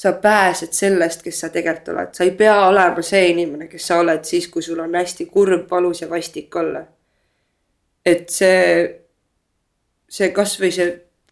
sa 0.00 0.12
pääsed 0.12 0.72
sellest, 0.72 1.20
kes 1.22 1.42
sa 1.42 1.50
tegelikult 1.52 1.90
oled, 1.92 2.12
sa 2.16 2.24
ei 2.24 2.30
pea 2.32 2.54
olema 2.70 3.02
see 3.04 3.26
inimene, 3.34 3.66
kes 3.68 3.88
sa 3.90 3.98
oled 4.00 4.22
siis, 4.24 4.46
kui 4.48 4.62
sul 4.64 4.78
on 4.80 4.94
hästi 4.96 5.26
kurb, 5.28 5.66
valus 5.70 6.00
ja 6.00 6.06
vastik 6.08 6.56
olla. 6.56 6.80
et 8.06 8.30
see, 8.32 8.62
see 10.08 10.30
kasvõi 10.32 10.70
see 10.72 10.86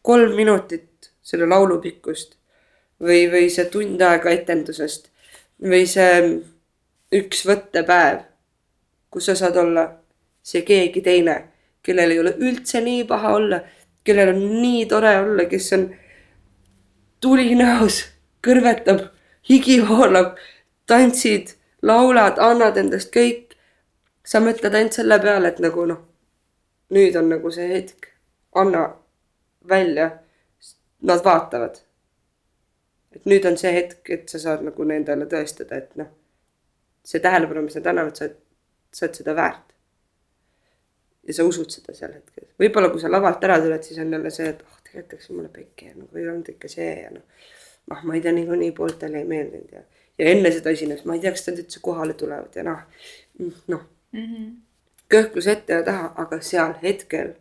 kolm 0.04 0.34
minutit 0.36 1.08
selle 1.24 1.46
laulu 1.48 1.78
pikkust 1.80 2.34
või, 3.00 3.22
või 3.32 3.48
see 3.48 3.64
tund 3.72 4.04
aega 4.04 4.34
etendusest 4.36 5.08
või 5.64 5.86
see 5.88 6.20
üks 7.16 7.40
võttepäev, 7.48 8.20
kus 9.08 9.30
sa 9.30 9.38
saad 9.40 9.56
olla 9.64 9.86
see 10.44 10.60
keegi 10.68 11.00
teine, 11.08 11.38
kellel 11.80 12.12
ei 12.12 12.20
ole 12.20 12.36
üldse 12.36 12.84
nii 12.84 13.08
paha 13.08 13.32
olla, 13.40 13.62
kellel 14.04 14.34
on 14.36 14.44
nii 14.60 14.84
tore 14.92 15.16
olla, 15.24 15.48
kes 15.48 15.72
on 15.80 15.88
tuli 17.24 17.56
näos 17.56 18.04
kõrvetab, 18.45 19.09
higi 19.49 19.78
voolab, 19.89 20.36
tantsid, 20.86 21.55
laulad, 21.82 22.39
annad 22.39 22.76
endast 22.76 23.12
kõik. 23.14 23.45
sa 24.28 24.43
mõtled 24.45 24.74
ainult 24.76 24.93
selle 24.93 25.16
peale, 25.24 25.49
et 25.49 25.61
nagu 25.64 25.86
noh, 25.89 26.01
nüüd 26.93 27.14
on 27.16 27.30
nagu 27.32 27.51
see 27.51 27.68
hetk, 27.70 28.11
anna 28.55 28.82
välja. 29.68 30.11
Nad 31.03 31.22
vaatavad. 31.24 31.78
et 33.12 33.24
nüüd 33.24 33.47
on 33.49 33.57
see 33.57 33.72
hetk, 33.72 34.11
et 34.11 34.28
sa 34.28 34.39
saad 34.39 34.64
nagu 34.66 34.84
nendele 34.84 35.24
tõestada, 35.26 35.78
et 35.78 35.95
noh, 35.97 36.11
see 37.05 37.22
tähelepanu, 37.24 37.62
mis 37.64 37.78
nad 37.78 37.86
annavad, 37.86 38.16
sa 38.16 38.24
oled, 38.26 38.34
sa 38.93 39.07
oled 39.07 39.14
seda 39.20 39.34
väärt. 39.34 39.72
ja 41.28 41.34
sa 41.34 41.45
usud 41.45 41.70
seda 41.70 41.95
sel 41.95 42.12
hetkel, 42.12 42.51
võib-olla 42.61 42.91
kui 42.91 43.01
sa 43.01 43.11
lavalt 43.11 43.45
ära 43.45 43.61
tuled, 43.62 43.82
siis 43.82 43.99
on 44.03 44.12
jälle 44.12 44.30
see, 44.30 44.49
et 44.49 44.61
oh, 44.66 44.76
tegelikult 44.84 45.12
läks 45.16 45.30
mulle 45.30 45.49
pekki 45.49 45.89
ja 45.89 45.95
nagu 45.95 46.18
ei 46.18 46.28
olnud 46.28 46.49
ikka 46.53 46.68
see 46.72 46.93
ja 47.03 47.11
noh 47.14 47.24
noh, 47.91 48.05
ma 48.05 48.14
ei 48.14 48.20
tea, 48.24 48.32
niikuinii 48.36 48.72
pooltele 48.76 49.22
ei 49.22 49.28
meeldinud 49.28 49.72
ja, 49.72 49.82
ja 50.18 50.30
enne 50.32 50.53
seda 50.53 50.72
esinemist, 50.74 51.07
ma 51.09 51.16
ei 51.16 51.24
tea, 51.24 51.32
kas 51.34 51.49
nad 51.49 51.61
üldse 51.62 51.82
kohale 51.82 52.16
tulevad 52.18 52.57
ja 52.57 52.64
noh, 52.66 52.80
noh 53.66 53.84
mm 54.12 54.24
-hmm. 54.24 54.49
kõhklus 55.14 55.51
ette 55.51 55.72
ja 55.80 55.84
taha, 55.84 56.12
aga 56.16 56.41
seal 56.41 56.74
hetkel 56.82 57.34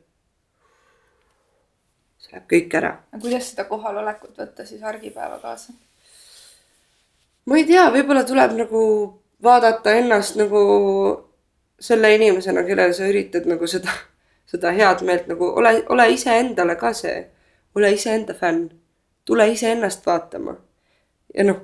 see 2.17 2.33
läheb 2.33 2.49
kõik 2.53 2.79
ära. 2.81 2.91
aga 3.11 3.21
kuidas 3.21 3.51
seda 3.51 3.67
kohalolekut 3.69 4.37
võtta 4.37 4.65
siis 4.65 4.83
argipäeva 4.83 5.39
kaasa? 5.39 5.73
ma 7.45 7.57
ei 7.57 7.65
tea, 7.65 7.87
võib-olla 7.91 8.23
tuleb 8.23 8.57
nagu 8.57 8.83
vaadata 9.43 9.93
ennast 9.95 10.35
nagu 10.35 10.61
selle 11.79 12.15
inimesena, 12.15 12.63
kellele 12.63 12.93
sa 12.93 13.07
üritad 13.07 13.45
nagu 13.45 13.67
seda, 13.67 13.93
seda 14.45 14.71
head 14.71 15.03
meelt 15.05 15.27
nagu 15.27 15.51
ole, 15.61 15.83
ole 15.89 16.09
iseendale 16.11 16.75
ka 16.75 16.93
see, 16.93 17.27
ole 17.75 17.91
iseenda 17.93 18.33
fänn 18.33 18.69
tule 19.27 19.47
iseennast 19.51 20.05
vaatama. 20.05 20.55
ja 21.35 21.43
noh, 21.43 21.59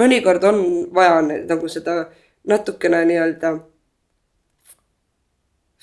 mõnikord 0.00 0.44
on 0.48 0.62
vaja 0.94 1.20
nagu 1.22 1.68
seda 1.68 1.98
natukene 2.48 3.04
nii-öelda 3.04 3.52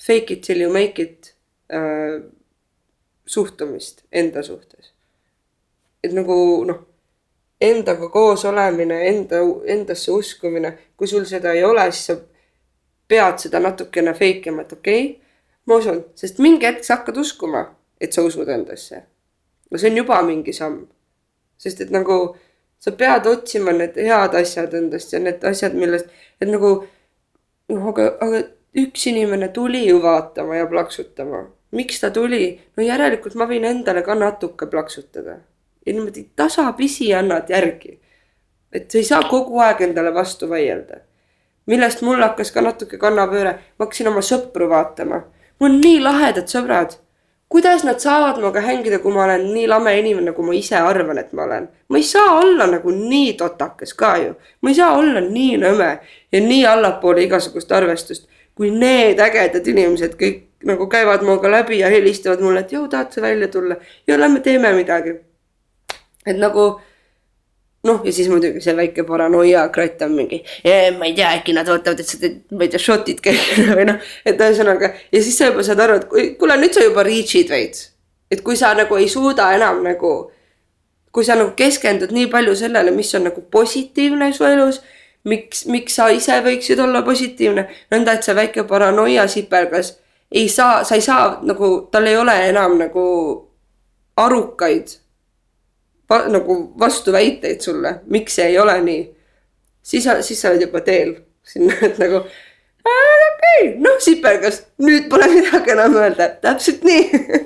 fake 0.06 0.34
it 0.34 0.42
till 0.42 0.60
you 0.60 0.72
make 0.72 1.02
it 1.02 1.34
äh, 1.72 2.22
suhtumist 3.26 4.04
enda 4.12 4.42
suhtes. 4.42 4.92
et 6.04 6.12
nagu 6.12 6.64
noh, 6.64 6.82
endaga 7.60 8.08
koos 8.08 8.44
olemine, 8.44 9.00
enda, 9.08 9.40
endasse 9.64 10.12
uskumine, 10.12 10.72
kui 10.96 11.08
sul 11.08 11.24
seda 11.26 11.52
ei 11.56 11.64
ole, 11.64 11.86
siis 11.90 12.10
sa 12.10 12.16
pead 13.08 13.40
seda 13.42 13.60
natukene 13.62 14.14
fake 14.14 14.52
ima, 14.52 14.62
et 14.62 14.72
okei 14.76 15.02
okay,, 15.06 15.20
ma 15.66 15.80
usun, 15.80 16.02
sest 16.14 16.38
mingi 16.42 16.68
hetk 16.68 16.84
sa 16.84 16.98
hakkad 16.98 17.18
uskuma, 17.22 17.64
et 18.00 18.12
sa 18.12 18.22
usud 18.26 18.48
endasse. 18.52 19.02
No 19.70 19.78
see 19.78 19.90
on 19.90 19.96
juba 19.96 20.22
mingi 20.22 20.52
samm. 20.52 20.86
sest 21.58 21.80
et 21.80 21.90
nagu 21.90 22.36
sa 22.78 22.92
pead 22.92 23.26
otsima 23.26 23.72
need 23.72 23.96
head 23.96 24.34
asjad 24.40 24.74
endast 24.74 25.12
ja 25.12 25.20
need 25.20 25.44
asjad, 25.44 25.74
millest, 25.74 26.06
et 26.40 26.48
nagu 26.48 26.72
noh, 27.72 27.88
aga, 27.90 28.08
aga 28.20 28.42
üks 28.76 29.06
inimene 29.10 29.48
tuli 29.54 29.86
ju 29.86 30.00
vaatama 30.02 30.56
ja 30.56 30.66
plaksutama. 30.66 31.46
miks 31.72 32.00
ta 32.00 32.10
tuli? 32.10 32.60
no 32.76 32.82
järelikult 32.82 33.34
ma 33.34 33.48
võin 33.48 33.64
endale 33.64 34.02
ka 34.02 34.14
natuke 34.14 34.66
plaksutada. 34.66 35.38
ja 35.86 35.92
niimoodi 35.92 36.28
tasapisi 36.36 37.14
annad 37.14 37.50
järgi. 37.50 37.98
et 38.72 38.90
sa 38.90 38.98
ei 38.98 39.04
saa 39.04 39.22
kogu 39.30 39.58
aeg 39.58 39.80
endale 39.88 40.14
vastu 40.14 40.48
vaielda. 40.48 41.00
millest 41.66 42.02
mul 42.02 42.22
hakkas 42.22 42.52
ka 42.52 42.60
natuke 42.60 42.98
kannapööre, 42.98 43.58
ma 43.78 43.84
hakkasin 43.84 44.12
oma 44.12 44.20
sõpru 44.20 44.68
vaatama. 44.68 45.24
mul 45.60 45.70
on 45.70 45.80
nii 45.80 46.00
lahedad 46.00 46.46
sõbrad 46.52 47.00
kuidas 47.48 47.84
nad 47.84 47.98
saavad 47.98 48.36
minuga 48.36 48.60
hängida, 48.60 48.98
kui 48.98 49.12
ma 49.14 49.24
olen 49.24 49.44
nii 49.54 49.66
lame 49.70 49.98
inimene, 49.98 50.32
kui 50.32 50.46
ma 50.46 50.54
ise 50.54 50.76
arvan, 50.76 51.18
et 51.18 51.32
ma 51.32 51.42
olen. 51.42 51.68
ma 51.88 51.98
ei 51.98 52.02
saa 52.02 52.38
olla 52.40 52.66
nagu 52.66 52.90
nii 52.90 53.32
totakas 53.32 53.94
ka 53.94 54.16
ju. 54.16 54.34
ma 54.60 54.70
ei 54.70 54.74
saa 54.74 54.96
olla 54.96 55.20
nii 55.20 55.56
nõme 55.62 55.90
ja 56.32 56.40
nii 56.40 56.66
allapoole 56.66 57.22
igasugust 57.22 57.72
arvestust, 57.72 58.28
kui 58.54 58.70
need 58.70 59.20
ägedad 59.20 59.66
inimesed 59.66 60.18
kõik 60.18 60.42
nagu 60.66 60.88
käivad 60.90 61.22
minuga 61.22 61.50
läbi 61.50 61.78
ja 61.78 61.88
helistavad 61.92 62.42
mulle, 62.42 62.64
et 62.64 62.72
jõu, 62.72 62.88
tahad 62.90 63.12
sa 63.12 63.22
välja 63.22 63.48
tulla 63.48 63.76
ja 64.06 64.18
lähme 64.20 64.40
teeme 64.40 64.72
midagi. 64.72 65.14
et 66.26 66.38
nagu 66.38 66.80
noh, 67.86 68.00
ja 68.04 68.12
siis 68.12 68.28
muidugi 68.30 68.60
see 68.64 68.74
väike 68.76 69.04
paranoia 69.08 69.66
kratt 69.74 70.02
on 70.06 70.14
mingi, 70.16 70.42
ma 70.98 71.08
ei 71.08 71.14
tea, 71.16 71.32
äkki 71.38 71.54
nad 71.56 71.68
ootavad, 71.72 72.00
et 72.02 72.10
sa 72.10 72.20
teed, 72.20 72.38
ma 72.52 72.66
ei 72.66 72.72
tea, 72.72 72.82
shot'id 72.82 73.22
kõik 73.24 73.44
või 73.78 73.88
noh, 73.90 74.00
et 74.26 74.40
ühesõnaga. 74.40 74.92
ja 75.12 75.22
siis 75.22 75.38
sa 75.38 75.50
juba 75.50 75.64
saad 75.66 75.82
aru, 75.84 76.00
et 76.00 76.38
kuule, 76.40 76.58
nüüd 76.60 76.76
sa 76.76 76.84
juba 76.84 77.04
reach'id 77.06 77.52
veits. 77.52 77.90
et 78.30 78.42
kui 78.46 78.58
sa 78.58 78.72
nagu 78.74 78.98
ei 78.98 79.08
suuda 79.08 79.52
enam 79.54 79.82
nagu, 79.86 80.14
kui 81.14 81.24
sa 81.24 81.38
nagu 81.38 81.54
keskendud 81.56 82.12
nii 82.12 82.30
palju 82.32 82.56
sellele, 82.58 82.94
mis 82.94 83.14
on 83.14 83.28
nagu 83.30 83.44
positiivne 83.50 84.32
su 84.32 84.44
elus. 84.44 84.82
miks, 85.24 85.64
miks 85.66 85.96
sa 85.98 86.10
ise 86.14 86.40
võiksid 86.42 86.80
olla 86.82 87.02
positiivne, 87.02 87.66
nõnda 87.90 88.14
et 88.14 88.26
see 88.26 88.34
väike 88.34 88.62
paranoia 88.68 89.26
sipelgas 89.26 89.96
ei 90.30 90.48
saa, 90.48 90.84
sa 90.84 90.94
ei 90.94 91.00
saa 91.00 91.38
nagu, 91.42 91.88
tal 91.90 92.06
ei 92.06 92.16
ole 92.16 92.34
enam 92.48 92.78
nagu 92.78 93.06
arukaid 94.16 94.94
va, 96.10 96.24
nagu 96.28 96.58
vastuväiteid 96.78 97.60
sulle, 97.60 98.00
miks 98.06 98.38
see 98.38 98.50
ei 98.52 98.58
ole 98.58 98.80
nii. 98.82 99.02
siis, 99.82 100.08
siis 100.20 100.40
sa 100.40 100.50
oled 100.50 100.66
juba 100.66 100.80
teel 100.80 101.14
sinna, 101.46 101.74
et 101.82 101.98
nagu 101.98 102.22
okei 102.86 103.68
okay., 103.68 103.70
noh 103.82 104.00
sipelgas, 104.02 104.62
nüüd 104.82 105.08
pole 105.10 105.28
midagi 105.32 105.74
enam 105.74 105.96
öelda, 106.00 106.28
täpselt 106.42 106.84
nii 106.86 107.04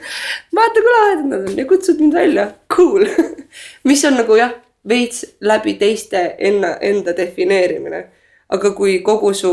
vaata 0.57 0.85
kui 0.85 0.95
lahedad 0.97 1.27
nad 1.33 1.51
on 1.51 1.59
ja 1.59 1.67
kutsud 1.69 2.01
mind 2.03 2.17
välja, 2.17 2.51
cool 2.77 3.07
mis 3.89 4.05
on 4.09 4.19
nagu 4.21 4.39
jah, 4.39 4.55
veits 4.89 5.25
läbi 5.41 5.77
teiste 5.81 6.25
enna, 6.39 6.77
enda 6.81 7.17
defineerimine. 7.17 8.07
aga 8.51 8.71
kui 8.75 8.99
kogu 9.07 9.35
su 9.35 9.53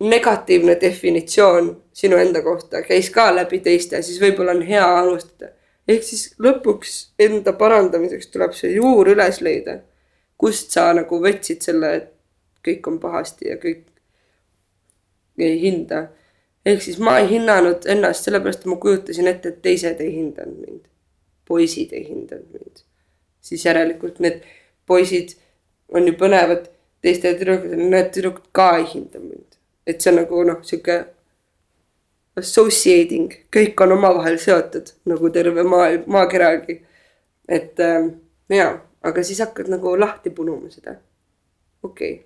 negatiivne 0.00 0.74
definitsioon 0.80 1.68
sinu 1.92 2.16
enda 2.16 2.42
kohta 2.42 2.82
käis 2.82 3.10
ka 3.10 3.30
läbi 3.34 3.60
teiste, 3.64 4.02
siis 4.02 4.20
võib-olla 4.20 4.52
on 4.56 4.62
hea 4.66 4.86
alustada 4.98 5.55
ehk 5.88 6.02
siis 6.04 6.34
lõpuks 6.42 6.96
enda 7.22 7.52
parandamiseks 7.52 8.30
tuleb 8.32 8.54
see 8.58 8.74
juur 8.76 9.08
üles 9.14 9.40
leida. 9.40 9.80
kust 10.36 10.74
sa 10.74 10.90
nagu 10.92 11.18
võtsid 11.22 11.62
selle, 11.64 11.92
et 11.96 12.08
kõik 12.66 12.88
on 12.90 12.98
pahasti 13.00 13.48
ja 13.48 13.56
kõik 13.56 13.86
ei 15.38 15.60
hinda. 15.60 16.08
ehk 16.66 16.82
siis 16.82 16.98
ma 16.98 17.18
ei 17.18 17.28
hinnanud 17.30 17.86
ennast 17.86 18.24
sellepärast, 18.24 18.60
et 18.60 18.72
ma 18.72 18.76
kujutasin 18.76 19.28
ette, 19.28 19.48
et 19.48 19.62
teised 19.62 20.00
ei 20.00 20.12
hindanud 20.12 20.60
mind. 20.66 20.84
poisid 21.48 21.92
ei 21.92 22.08
hindanud 22.08 22.52
mind. 22.52 22.84
siis 23.40 23.64
järelikult 23.64 24.20
need 24.20 24.42
poisid 24.86 25.36
on 25.88 26.06
ju 26.06 26.12
põnevad 26.12 26.68
teistele 27.02 27.38
tüdrukutele, 27.38 27.90
need 27.90 28.08
tüdrukud 28.14 28.48
ka 28.52 28.76
ei 28.78 28.88
hinda 28.94 29.20
mind. 29.20 29.58
et 29.86 30.00
see 30.00 30.10
on 30.10 30.18
nagu 30.22 30.42
noh, 30.44 30.62
sihuke 30.62 31.04
associating, 32.36 33.32
kõik 33.52 33.80
on 33.84 33.96
omavahel 33.96 34.38
seotud 34.40 34.92
nagu 35.08 35.30
terve 35.32 35.64
maailm, 35.66 36.04
maakeragi. 36.12 36.80
et 37.48 37.80
äh, 37.80 38.08
jaa, 38.52 38.72
aga 39.02 39.22
siis 39.24 39.40
hakkad 39.40 39.70
nagu 39.72 39.96
lahti 39.98 40.30
punuma 40.30 40.70
seda. 40.70 40.96
okei 41.82 42.12
okay., 42.12 42.24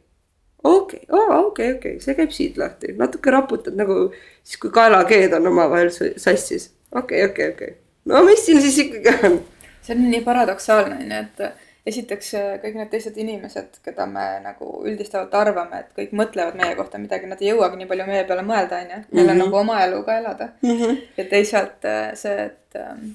okei 0.65 1.07
okay., 1.09 1.39
okei, 1.45 1.73
okei, 1.75 2.01
see 2.01 2.17
käib 2.19 2.35
siit 2.35 2.59
lahti, 2.59 2.95
natuke 2.99 3.31
raputad 3.31 3.77
nagu 3.77 4.11
siis, 4.43 4.59
kui 4.61 4.71
kaelakeed 4.71 5.33
on 5.39 5.47
omavahel 5.53 5.91
sassis. 5.93 6.71
okei 6.93 7.25
okay,, 7.25 7.31
okei 7.31 7.49
okay,, 7.49 7.49
okei 7.55 7.73
okay., 7.75 7.75
no 8.05 8.25
mis 8.25 8.47
siin 8.47 8.61
siis 8.61 8.79
ikkagi 8.87 9.17
on? 9.27 9.41
see 9.83 9.97
on 9.97 10.07
nii 10.11 10.25
paradoksaalne 10.27 11.01
on 11.05 11.13
ju, 11.13 11.25
et 11.25 11.70
esiteks 11.87 12.35
äh, 12.37 12.51
kõik 12.63 12.77
need 12.77 12.91
teised 12.93 13.17
inimesed, 13.21 13.81
keda 13.85 14.07
me 14.11 14.27
nagu 14.45 14.73
üldistavalt 14.87 15.35
arvame, 15.39 15.81
et 15.81 15.95
kõik 15.97 16.13
mõtlevad 16.17 16.59
meie 16.59 16.77
kohta 16.79 17.01
midagi, 17.01 17.31
nad 17.31 17.41
ei 17.41 17.53
jõuagi 17.53 17.81
nii 17.81 17.89
palju 17.91 18.09
meie 18.09 18.27
peale 18.29 18.45
mõelda, 18.47 18.83
on 18.83 18.93
ju. 18.95 19.01
Neil 19.11 19.25
on 19.25 19.25
mm 19.25 19.31
-hmm. 19.31 19.45
nagu 19.45 19.57
oma 19.63 19.81
elu 19.85 20.03
ka 20.05 20.19
elada 20.19 20.49
mm. 20.63 20.77
-hmm. 20.77 21.01
ja 21.17 21.25
teisalt 21.25 21.85
äh, 21.85 22.15
see, 22.15 22.37
et 22.45 22.77
ähm.... 22.77 23.15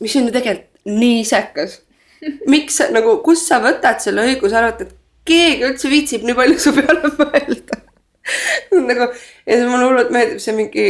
mis 0.00 0.16
on 0.16 0.26
ju 0.26 0.32
tegelikult 0.32 0.68
nii 0.84 1.20
isekas. 1.20 1.80
miks 2.46 2.76
sa 2.76 2.90
nagu, 2.90 3.16
kust 3.22 3.46
sa 3.46 3.60
võtad 3.60 3.98
selle 4.00 4.26
õiguse 4.26 4.56
arvata, 4.56 4.84
et 4.84 4.94
keegi 5.24 5.64
üldse 5.64 5.90
viitsib 5.90 6.26
nii 6.26 6.34
palju 6.34 6.58
su 6.58 6.72
peale 6.74 7.10
mõelda 7.18 7.78
nagu 8.90 9.08
ja 9.46 9.56
see 9.56 9.68
mulle 9.68 9.88
hullult 9.88 10.12
meeldib 10.14 10.42
see 10.42 10.54
mingi, 10.56 10.86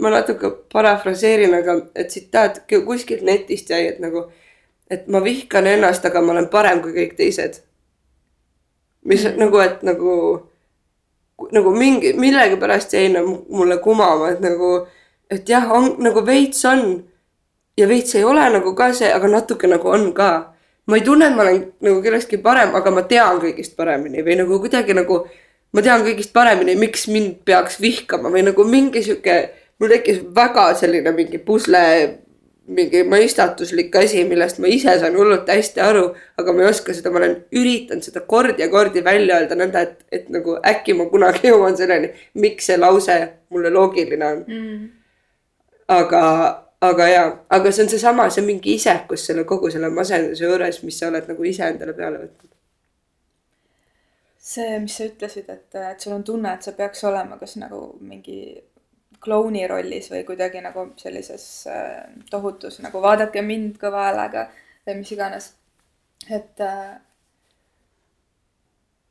ma 0.00 0.12
natuke 0.14 0.50
parafraseerin, 0.72 1.54
aga 1.54 1.76
tsitaat 2.02 2.62
kuskilt 2.68 3.24
netist 3.26 3.70
jäi, 3.70 3.86
et 3.92 4.00
nagu 4.00 4.26
et 4.90 5.08
ma 5.08 5.22
vihkan 5.24 5.66
ennast, 5.66 6.04
aga 6.04 6.20
ma 6.20 6.34
olen 6.34 6.48
parem 6.50 6.82
kui 6.82 6.94
kõik 6.94 7.16
teised. 7.18 7.62
mis 9.04 9.22
mm. 9.24 9.36
nagu, 9.40 9.60
et 9.64 9.82
nagu, 9.86 10.14
nagu 11.56 11.70
mingi, 11.72 12.12
millegipärast 12.20 12.92
jäi 12.92 13.08
nagu 13.14 13.38
mulle 13.48 13.78
kumama, 13.80 14.28
et 14.34 14.42
nagu, 14.44 14.86
et 15.30 15.48
jah, 15.48 15.70
on 15.72 15.94
nagu 16.02 16.24
veits 16.26 16.64
on. 16.64 17.04
ja 17.78 17.86
veits 17.88 18.14
ei 18.14 18.24
ole 18.24 18.44
nagu 18.52 18.74
ka 18.76 18.90
see, 18.92 19.08
aga 19.12 19.28
natuke 19.28 19.70
nagu 19.70 19.88
on 19.88 20.12
ka. 20.12 20.30
ma 20.86 20.96
ei 20.96 21.06
tunne, 21.06 21.30
et 21.30 21.36
ma 21.36 21.46
olen 21.46 21.62
nagu 21.80 22.02
kellestki 22.02 22.42
parem, 22.42 22.74
aga 22.74 22.90
ma 22.90 23.02
tean 23.02 23.38
kõigist 23.40 23.76
paremini 23.76 24.26
või 24.26 24.36
nagu 24.42 24.58
kuidagi 24.58 24.94
nagu. 24.94 25.22
ma 25.72 25.82
tean 25.86 26.02
kõigist 26.02 26.32
paremini, 26.34 26.74
miks 26.76 27.06
mind 27.08 27.44
peaks 27.46 27.78
vihkama 27.80 28.28
või 28.28 28.42
nagu 28.42 28.64
mingi 28.66 29.02
sihuke, 29.06 29.38
mul 29.78 29.94
tekkis 29.94 30.18
väga 30.34 30.74
selline 30.74 31.14
mingi 31.14 31.38
pusle 31.38 31.84
mingi 32.70 33.02
mõistatuslik 33.08 33.94
asi, 33.98 34.22
millest 34.28 34.60
ma 34.62 34.70
ise 34.70 34.92
saan 35.00 35.16
hullult 35.18 35.48
hästi 35.50 35.82
aru, 35.82 36.04
aga 36.38 36.54
ma 36.54 36.64
ei 36.64 36.68
oska 36.70 36.94
seda, 36.94 37.10
ma 37.10 37.20
olen 37.22 37.36
üritanud 37.56 38.06
seda 38.06 38.22
kordi 38.30 38.62
ja 38.62 38.68
kordi 38.70 39.02
välja 39.04 39.40
öelda 39.40 39.58
nõnda, 39.58 39.82
et, 39.86 40.04
et 40.12 40.30
nagu 40.32 40.56
äkki 40.70 40.94
ma 40.98 41.08
kunagi 41.10 41.50
jõuan 41.50 41.78
selleni, 41.78 42.12
miks 42.38 42.70
see 42.70 42.78
lause 42.78 43.16
mulle 43.50 43.72
loogiline 43.74 44.28
on 44.28 44.44
mm.. 44.46 44.86
aga, 45.96 46.22
aga 46.92 47.10
jaa, 47.10 47.26
aga 47.58 47.74
see 47.74 47.86
on 47.86 47.92
seesama, 47.94 48.30
see 48.30 48.44
on 48.44 48.50
mingi 48.52 48.76
isekus 48.78 49.26
selle 49.30 49.44
kogu 49.48 49.72
selle 49.74 49.90
masenduse 49.94 50.46
juures, 50.46 50.82
mis 50.86 51.02
sa 51.02 51.10
oled 51.10 51.26
nagu 51.32 51.50
ise 51.50 51.66
endale 51.66 51.96
peale 51.98 52.22
võtnud. 52.22 52.54
see, 54.50 54.78
mis 54.84 55.00
sa 55.00 55.10
ütlesid, 55.10 55.50
et, 55.50 55.80
et 55.90 56.06
sul 56.06 56.14
on 56.14 56.26
tunne, 56.26 56.54
et 56.54 56.62
sa 56.62 56.76
peaks 56.78 57.02
olema 57.10 57.38
kas 57.42 57.58
nagu 57.58 57.88
mingi 57.98 58.40
klouni 59.20 59.66
rollis 59.68 60.08
või 60.10 60.24
kuidagi 60.24 60.62
nagu 60.64 60.86
sellises 61.00 61.44
äh, 61.68 62.08
tohutus 62.30 62.80
nagu 62.84 63.02
vaadake 63.02 63.42
mind 63.44 63.76
kõva 63.80 64.06
häälega 64.08 64.46
või 64.86 65.00
mis 65.02 65.12
iganes. 65.12 65.52
et 66.30 66.60
äh, 66.60 66.96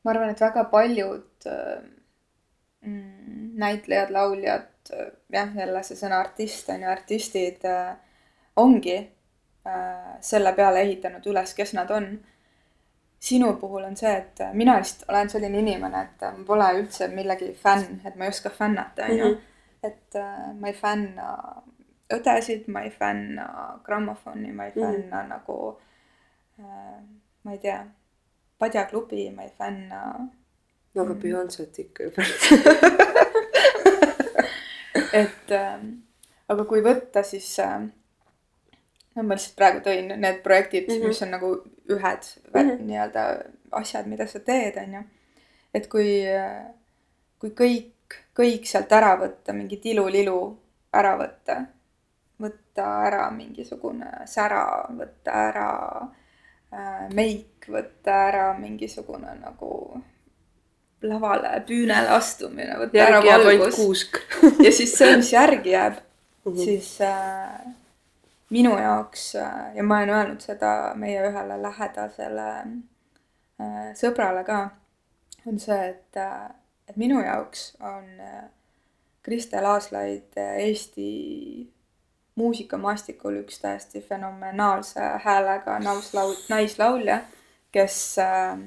ma 0.04 0.12
arvan, 0.14 0.30
et 0.30 0.40
väga 0.40 0.64
paljud 0.72 1.46
äh, 1.46 1.78
mm, 2.80 3.52
näitlejad, 3.62 4.10
lauljad, 4.10 4.70
äh, 4.92 5.12
jah, 5.32 5.54
jälle 5.56 5.82
see 5.86 5.98
sõna 5.98 6.20
artist 6.24 6.68
on 6.74 6.82
ju, 6.82 6.90
artistid 6.90 7.64
äh, 7.68 7.94
ongi 8.56 8.96
äh, 8.98 10.10
selle 10.20 10.52
peale 10.58 10.82
ehitanud 10.86 11.26
üles, 11.26 11.54
kes 11.54 11.74
nad 11.78 11.90
on. 11.90 12.12
sinu 13.20 13.50
puhul 13.60 13.82
on 13.84 13.96
see, 14.00 14.10
et 14.16 14.38
mina 14.56 14.78
lihtsalt 14.78 15.10
olen 15.12 15.28
selline 15.28 15.58
inimene, 15.60 15.98
et 16.06 16.22
ma 16.24 16.44
pole 16.46 16.68
üldse 16.78 17.04
millegi 17.12 17.50
fänn, 17.52 17.98
et 18.08 18.14
ma 18.16 18.24
ei 18.24 18.32
oska 18.32 18.48
fännata, 18.50 19.04
on 19.04 19.18
ju 19.18 19.26
mhm 19.28 19.49
et 19.82 20.14
äh, 20.14 20.52
ma 20.54 20.68
ei 20.68 20.74
fänna 20.76 21.28
õdesid, 22.10 22.66
ma 22.68 22.82
ei 22.84 22.90
fänna 22.90 23.46
grammofoni, 23.84 24.52
ma 24.52 24.66
ei 24.68 24.72
fänna 24.74 25.22
mm. 25.22 25.28
nagu 25.28 25.56
äh, 26.60 26.98
ma 27.42 27.52
ei 27.52 27.58
tea, 27.62 27.86
padjaklubi, 28.58 29.30
ma 29.34 29.42
ei 29.46 29.52
fänna. 29.58 30.28
no 30.94 31.02
aga 31.02 31.14
mm. 31.14 31.20
Beyonce't 31.22 31.78
ikka 31.78 32.02
et 35.22 35.54
äh, 35.54 35.78
aga 36.50 36.64
kui 36.66 36.82
võtta, 36.84 37.22
siis 37.26 37.48
äh, 37.62 37.78
no 39.14 39.22
ma 39.22 39.38
lihtsalt 39.38 39.56
praegu 39.58 39.84
tõin 39.86 40.10
need 40.16 40.42
projektid 40.42 40.88
mm, 40.88 40.98
-hmm. 40.98 41.14
mis 41.14 41.22
on 41.22 41.30
nagu 41.36 41.52
ühed 41.90 42.28
mm 42.54 42.60
-hmm. 42.60 42.82
nii-öelda 42.90 43.24
asjad, 43.80 44.06
mida 44.06 44.26
sa 44.26 44.40
teed, 44.40 44.76
on 44.76 44.94
ju. 44.94 45.02
et 45.74 45.86
kui, 45.88 46.26
äh, 46.26 46.66
kui 47.38 47.50
kõik 47.50 47.92
kõik 48.36 48.66
sealt 48.68 48.92
ära 48.92 49.16
võtta, 49.20 49.52
mingi 49.52 49.76
tilulilu 49.82 50.38
ära 50.92 51.16
võtta. 51.20 51.60
võtta 52.40 52.86
ära 53.06 53.30
mingisugune 53.30 54.26
sära, 54.26 54.64
võtta 54.96 55.32
ära 55.48 55.70
äh, 56.72 57.08
meik, 57.12 57.66
võtta 57.68 58.14
ära 58.28 58.46
mingisugune 58.58 59.34
nagu 59.40 60.00
lavale, 61.02 61.64
püünele 61.66 62.08
astumine, 62.16 62.76
võtta 62.80 63.06
ära 63.06 63.20
valgus 63.24 64.06
ja 64.64 64.72
siis 64.72 64.96
see, 64.96 65.16
mis 65.16 65.32
järgi 65.32 65.70
jääb, 65.76 66.00
Mhm. 66.44 66.56
siis 66.56 67.00
äh, 67.00 67.60
minu 68.50 68.78
jaoks 68.78 69.34
äh, 69.36 69.76
ja 69.76 69.82
ma 69.82 69.98
olen 69.98 70.10
öelnud 70.10 70.40
seda 70.40 70.94
meie 70.96 71.20
ühele 71.28 71.58
lähedasele 71.62 72.46
äh, 73.60 73.90
sõbrale 73.94 74.44
ka, 74.46 74.70
on 75.46 75.58
see, 75.60 75.76
et 75.90 76.16
äh,, 76.16 76.48
et 76.90 76.96
minu 76.98 77.20
jaoks 77.22 77.76
on 77.80 78.06
äh, 78.20 78.44
Kristel 79.22 79.64
Aaslaid 79.64 80.36
äh, 80.38 80.56
Eesti 80.66 81.72
muusikamaastikul 82.34 83.42
üks 83.44 83.60
täiesti 83.62 84.00
fenomenaalse 84.00 85.00
häälega 85.24 85.78
naislaul-, 85.78 86.38
naislaulja, 86.48 87.20
kes 87.72 88.18
äh, 88.18 88.58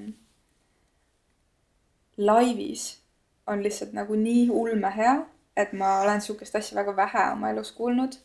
laivis 2.18 3.02
on 3.48 3.64
lihtsalt 3.64 3.94
nagu 3.94 4.16
nii 4.16 4.48
ulmehea, 4.50 5.18
et 5.58 5.74
ma 5.74 6.00
olen 6.02 6.22
sihukest 6.22 6.56
asja 6.56 6.78
väga 6.80 6.96
vähe 6.96 7.26
oma 7.32 7.50
elus 7.50 7.72
kuulnud 7.72 8.16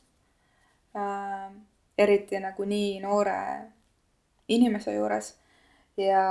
äh,. 0.96 1.51
eriti 1.99 2.38
nagu 2.38 2.64
nii 2.64 3.01
noore 3.03 3.38
inimese 4.49 4.94
juures 4.94 5.32
ja 5.96 6.22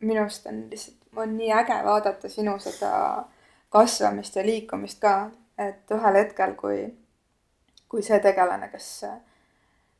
minu 0.00 0.20
arust 0.20 0.46
on 0.46 0.66
lihtsalt, 0.70 0.99
on 1.16 1.36
nii 1.36 1.52
äge 1.52 1.76
vaadata 1.84 2.28
sinu 2.28 2.58
seda 2.58 3.24
kasvamist 3.68 4.36
ja 4.36 4.42
liikumist 4.46 5.00
ka, 5.00 5.30
et 5.58 5.90
ühel 5.90 6.14
hetkel, 6.16 6.54
kui, 6.54 6.84
kui 7.88 8.02
see 8.02 8.18
tegelane, 8.20 8.68
kes, 8.72 9.04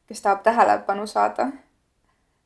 kes 0.08 0.22
tahab 0.22 0.42
tähelepanu 0.42 1.06
saada 1.06 1.48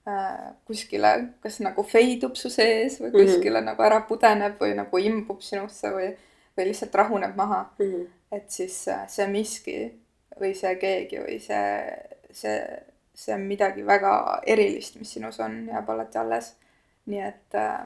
äh, 0.08 0.54
kuskile, 0.64 1.12
kas 1.40 1.60
nagu 1.60 1.82
feidub 1.82 2.34
su 2.36 2.50
sees 2.50 3.00
või 3.00 3.10
Mhm. 3.12 3.18
kuskile 3.20 3.60
mm 3.60 3.62
-hmm. 3.62 3.70
nagu 3.70 3.82
ära 3.82 4.00
pudeneb 4.00 4.60
või 4.60 4.74
nagu 4.74 4.98
imbub 4.98 5.40
sinusse 5.40 5.90
või, 5.90 6.16
või 6.56 6.64
lihtsalt 6.66 6.94
rahuneb 6.94 7.36
maha, 7.36 7.70
et 8.32 8.50
siis 8.50 8.88
äh, 8.88 9.08
see 9.08 9.26
miski 9.26 10.00
või 10.40 10.54
see 10.54 10.76
keegi 10.76 11.18
või 11.18 11.40
see, 11.40 11.98
see, 12.32 12.82
see 13.14 13.34
on 13.34 13.40
midagi 13.40 13.86
väga 13.86 14.40
erilist, 14.46 14.96
mis 14.98 15.12
sinus 15.12 15.40
on, 15.40 15.66
jääb 15.68 15.88
alati 15.90 16.18
alles. 16.18 16.54
nii 17.06 17.20
et 17.20 17.54
äh, 17.54 17.84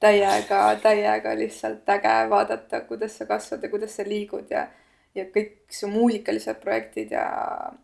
täiega, 0.00 0.76
täiega 0.82 1.34
lihtsalt 1.38 1.88
äge 1.88 2.14
vaadata, 2.30 2.80
kuidas 2.88 3.18
sa 3.18 3.26
kasvad 3.26 3.62
ja 3.62 3.68
kuidas 3.68 3.96
sa 3.96 4.02
liigud 4.06 4.50
ja 4.50 4.66
ja 5.14 5.24
kõik 5.26 5.56
su 5.74 5.88
muusikalised 5.90 6.60
projektid 6.62 7.10
ja, 7.10 7.24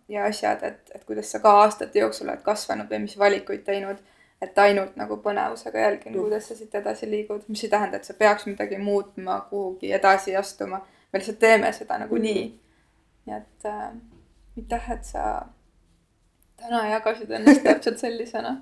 ja 0.09 0.25
asjad, 0.29 0.63
et, 0.63 0.91
et 0.95 1.05
kuidas 1.05 1.31
sa 1.33 1.41
ka 1.43 1.51
aastate 1.65 1.99
jooksul 1.99 2.29
oled 2.29 2.43
kasvanud 2.47 2.87
või 2.91 3.01
mis 3.03 3.19
valikuid 3.19 3.65
teinud. 3.67 3.97
et 4.41 4.59
ainult 4.59 4.97
nagu 5.01 5.17
põnevusega 5.25 5.79
jälgin, 5.81 6.13
Mm. 6.13 6.21
kuidas 6.21 6.49
sa 6.49 6.55
siit 6.55 6.75
edasi 6.75 7.07
liigud, 7.11 7.43
mis 7.49 7.65
ei 7.65 7.71
tähenda, 7.71 7.97
et 7.97 8.05
sa 8.05 8.15
peaks 8.15 8.47
midagi 8.47 8.77
muutma, 8.79 9.41
kuhugi 9.51 9.93
edasi 9.93 10.37
astuma. 10.37 10.81
me 11.13 11.19
lihtsalt 11.19 11.39
teeme 11.39 11.73
seda 11.73 11.99
nagunii. 11.99 12.61
nii 13.27 13.37
et 13.37 13.65
äh, 13.65 13.91
aitäh, 14.57 14.91
et 14.93 15.05
sa 15.05 15.47
täna 16.57 16.89
jagasid 16.91 17.31
ennast 17.31 17.63
täpselt 17.63 17.99
sellisena, 17.99 18.57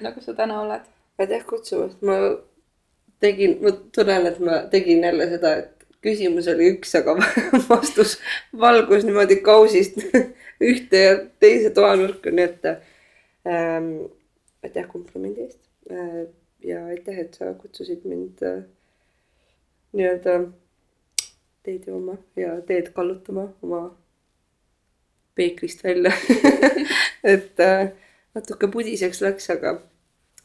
nagu 0.00 0.20
sa 0.20 0.34
täna 0.34 0.60
oled. 0.60 0.82
aitäh 1.18 1.44
kutsumast, 1.46 2.02
ma 2.02 2.12
tegin, 3.20 3.58
ma 3.62 3.72
tunnen, 3.94 4.26
et 4.30 4.40
ma 4.44 4.62
tegin 4.72 5.04
jälle 5.04 5.28
seda, 5.30 5.54
et 5.62 5.80
küsimus 6.04 6.48
oli 6.48 6.72
üks, 6.74 6.94
aga 6.98 7.16
vastus 7.70 8.16
valgus 8.60 9.04
niimoodi 9.06 9.40
kausist 9.44 10.00
ühte 10.70 11.04
ja 11.04 11.14
teise 11.42 11.72
toanurka, 11.76 12.32
nii 12.32 12.46
et 12.48 12.68
ähm, 12.70 13.90
aitäh 14.64 14.88
komplimendi 14.88 15.46
eest 15.46 15.60
äh,. 15.90 16.26
ja 16.64 16.84
aitäh, 16.92 17.22
et 17.24 17.36
sa 17.36 17.52
kutsusid 17.56 18.04
mind 18.08 18.42
äh, 18.44 18.62
nii-öelda 19.96 20.40
teed 21.64 21.88
jooma 21.88 22.16
ja 22.36 22.56
teed 22.66 22.92
kallutama 22.96 23.48
oma 23.62 23.82
peeglist 25.34 25.84
välja 25.84 26.12
et 27.34 27.60
äh, 27.60 27.92
natuke 28.34 28.68
pudiseks 28.68 29.20
läks, 29.24 29.50
aga 29.52 29.78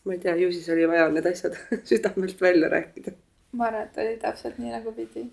ma 0.06 0.14
ei 0.14 0.20
tea, 0.20 0.36
ju 0.36 0.52
siis 0.54 0.70
oli 0.70 0.88
vaja 0.88 1.08
need 1.10 1.26
asjad 1.26 1.58
südamelt 1.90 2.42
välja 2.42 2.70
rääkida. 2.70 3.12
ma 3.52 3.66
arvan, 3.66 3.88
et 3.88 3.98
oli 3.98 4.18
täpselt 4.22 4.58
nii, 4.58 4.72
nagu 4.72 4.92
pidi. 4.92 5.26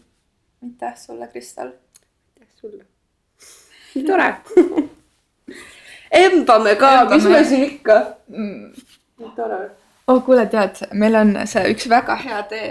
aitäh 0.62 0.96
sulle, 0.96 1.28
Kristel. 1.28 1.66
aitäh 1.66 2.48
sulle. 2.54 2.84
nii 3.94 4.04
tore. 4.06 4.34
embame 6.24 6.74
ka, 6.76 7.04
mis 7.10 7.24
me 7.24 7.44
siin 7.44 7.64
ikka. 7.64 8.16
mm.. 8.28 8.72
nii 9.18 9.34
tore. 9.36 9.60
oh, 10.06 10.24
kuule, 10.24 10.46
tead, 10.46 10.86
meil 10.92 11.20
on 11.20 11.36
see 11.44 11.68
üks 11.74 11.88
väga 11.88 12.16
hea 12.24 12.42
tee 12.54 12.70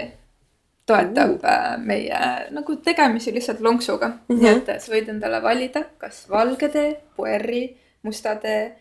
toetab 0.86 1.38
uh. 1.38 1.78
meie 1.78 2.18
nagu 2.50 2.76
tegemisi 2.76 3.34
lihtsalt 3.34 3.60
lonksuga 3.60 4.08
mm. 4.08 4.16
-hmm. 4.28 4.42
nii 4.42 4.74
et 4.74 4.82
sa 4.82 4.92
võid 4.92 5.08
endale 5.14 5.42
valida, 5.42 5.84
kas 5.98 6.26
valge 6.30 6.68
tee, 6.68 6.96
puerri, 7.16 7.64
musta 8.02 8.34
tee, 8.34 8.72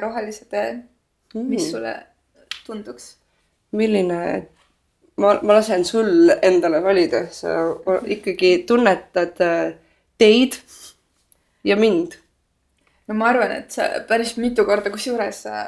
rohelise 0.00 0.44
tee 0.48 0.72
mm., 0.72 1.48
mis 1.48 1.70
sulle 1.70 2.13
tunduks. 2.66 3.16
milline, 3.74 4.18
ma, 5.16 5.38
ma 5.42 5.56
lasen 5.58 5.84
sul 5.84 6.30
endale 6.42 6.82
valida, 6.84 7.24
sa 7.34 7.54
ikkagi 8.16 8.56
tunnetad 8.68 9.40
äh, 9.42 9.74
teid 10.18 10.60
ja 11.64 11.76
mind. 11.76 12.18
no 13.08 13.18
ma 13.18 13.32
arvan, 13.32 13.56
et 13.60 13.74
see 13.74 13.88
päris 14.08 14.36
mitu 14.36 14.66
korda, 14.68 14.92
kusjuures 14.94 15.44
see, 15.46 15.64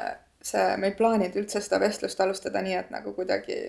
see, 0.51 0.69
me 0.77 0.91
ei 0.91 0.97
plaaninud 0.99 1.35
üldse 1.43 1.61
seda 1.63 1.81
vestlust 1.83 2.21
alustada 2.23 2.63
nii, 2.65 2.79
et 2.79 2.93
nagu 2.93 3.13
kuidagi 3.17 3.59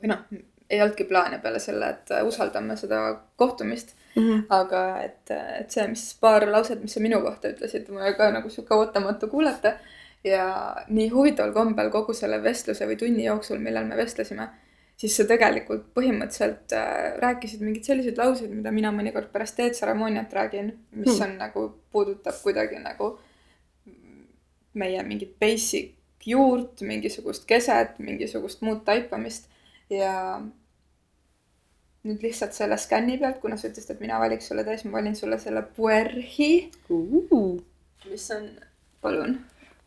või 0.00 0.12
noh, 0.14 0.26
ei 0.70 0.80
olnudki 0.80 1.04
plaane 1.10 1.40
peale 1.42 1.58
selle, 1.60 1.94
et 1.96 2.12
usaldame 2.26 2.76
seda 2.78 3.02
kohtumist 3.36 3.96
Mm 4.14 4.22
-hmm. 4.22 4.44
aga 4.48 5.00
et, 5.02 5.30
et 5.60 5.70
see, 5.70 5.86
mis 5.88 6.18
paar 6.20 6.50
lauset, 6.50 6.82
mis 6.82 6.94
sa 6.94 7.00
minu 7.00 7.20
kohta 7.20 7.48
ütlesid, 7.48 7.88
mul 7.88 8.02
oli 8.02 8.14
ka 8.14 8.30
nagu 8.30 8.50
sihuke 8.50 8.74
ootamatu 8.74 9.28
kuulata. 9.28 9.72
Ja 10.24 10.46
nii 10.88 11.08
huvitaval 11.08 11.52
kombel 11.52 11.90
kogu 11.90 12.14
selle 12.16 12.42
vestluse 12.42 12.86
või 12.86 12.96
tunni 13.00 13.24
jooksul, 13.24 13.58
millal 13.58 13.86
me 13.88 13.96
vestlesime, 13.96 14.48
siis 15.00 15.16
sa 15.16 15.24
tegelikult 15.24 15.86
põhimõtteliselt 15.96 16.74
äh, 16.76 17.16
rääkisid 17.22 17.62
mingeid 17.64 17.88
selliseid 17.88 18.18
lauseid, 18.20 18.50
mida 18.52 18.72
mina 18.74 18.92
mõnikord 18.92 19.30
pärast 19.32 19.56
teetseremooniat 19.56 20.32
räägin, 20.32 20.74
mis 20.92 21.14
Hmm. 21.16 21.22
on 21.30 21.38
nagu, 21.38 21.64
puudutab 21.92 22.36
kuidagi 22.42 22.78
nagu 22.84 23.18
meie 24.74 25.02
mingit 25.02 25.38
basic 25.40 25.94
juurt, 26.26 26.80
mingisugust 26.84 27.46
keset, 27.48 27.96
mingisugust 27.98 28.60
muud 28.62 28.84
taipamist 28.84 29.48
ja 29.90 30.40
nüüd 32.04 32.22
lihtsalt 32.24 32.52
selle 32.56 32.76
skänni 32.80 33.18
pealt, 33.20 33.40
kuna 33.42 33.56
sa 33.60 33.68
ütlesid, 33.68 33.90
et 33.94 34.00
mina 34.00 34.18
valiks 34.20 34.46
sulle 34.48 34.64
täis, 34.64 34.84
ma 34.84 34.98
valin 34.98 35.16
sulle 35.16 35.38
selle 35.38 35.62
puerhi, 35.76 36.70
mis 38.10 38.30
on, 38.36 38.46
palun. 39.02 39.38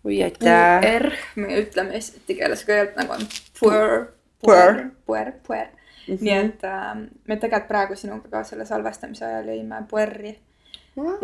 Oi 0.05 0.23
aitäh. 0.23 0.81
puer, 0.81 1.11
me 1.35 1.59
ütleme 1.61 1.93
eesti 1.99 2.35
keeles 2.35 2.65
kõigepealt 2.67 2.95
nagu 3.01 3.13
on 3.17 3.27
puer, 3.59 4.05
Puer. 4.43 4.83
puer, 5.05 5.31
puer. 5.47 5.67
Mhm. 6.07 6.17
nii 6.21 6.33
et 6.37 6.63
äh, 6.67 6.95
me 7.27 7.35
tegelikult 7.39 7.67
praegu 7.67 7.95
sinuga 7.95 8.27
ka 8.29 8.43
selle 8.43 8.65
salvestamise 8.65 9.25
ajal 9.25 9.45
jõime 9.53 9.83
puerri 9.89 10.33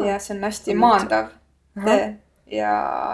ja 0.05 0.19
see 0.19 0.38
on 0.38 0.43
hästi 0.47 0.75
maandav 0.75 1.34
tee 1.86 2.05
ja 2.59 2.71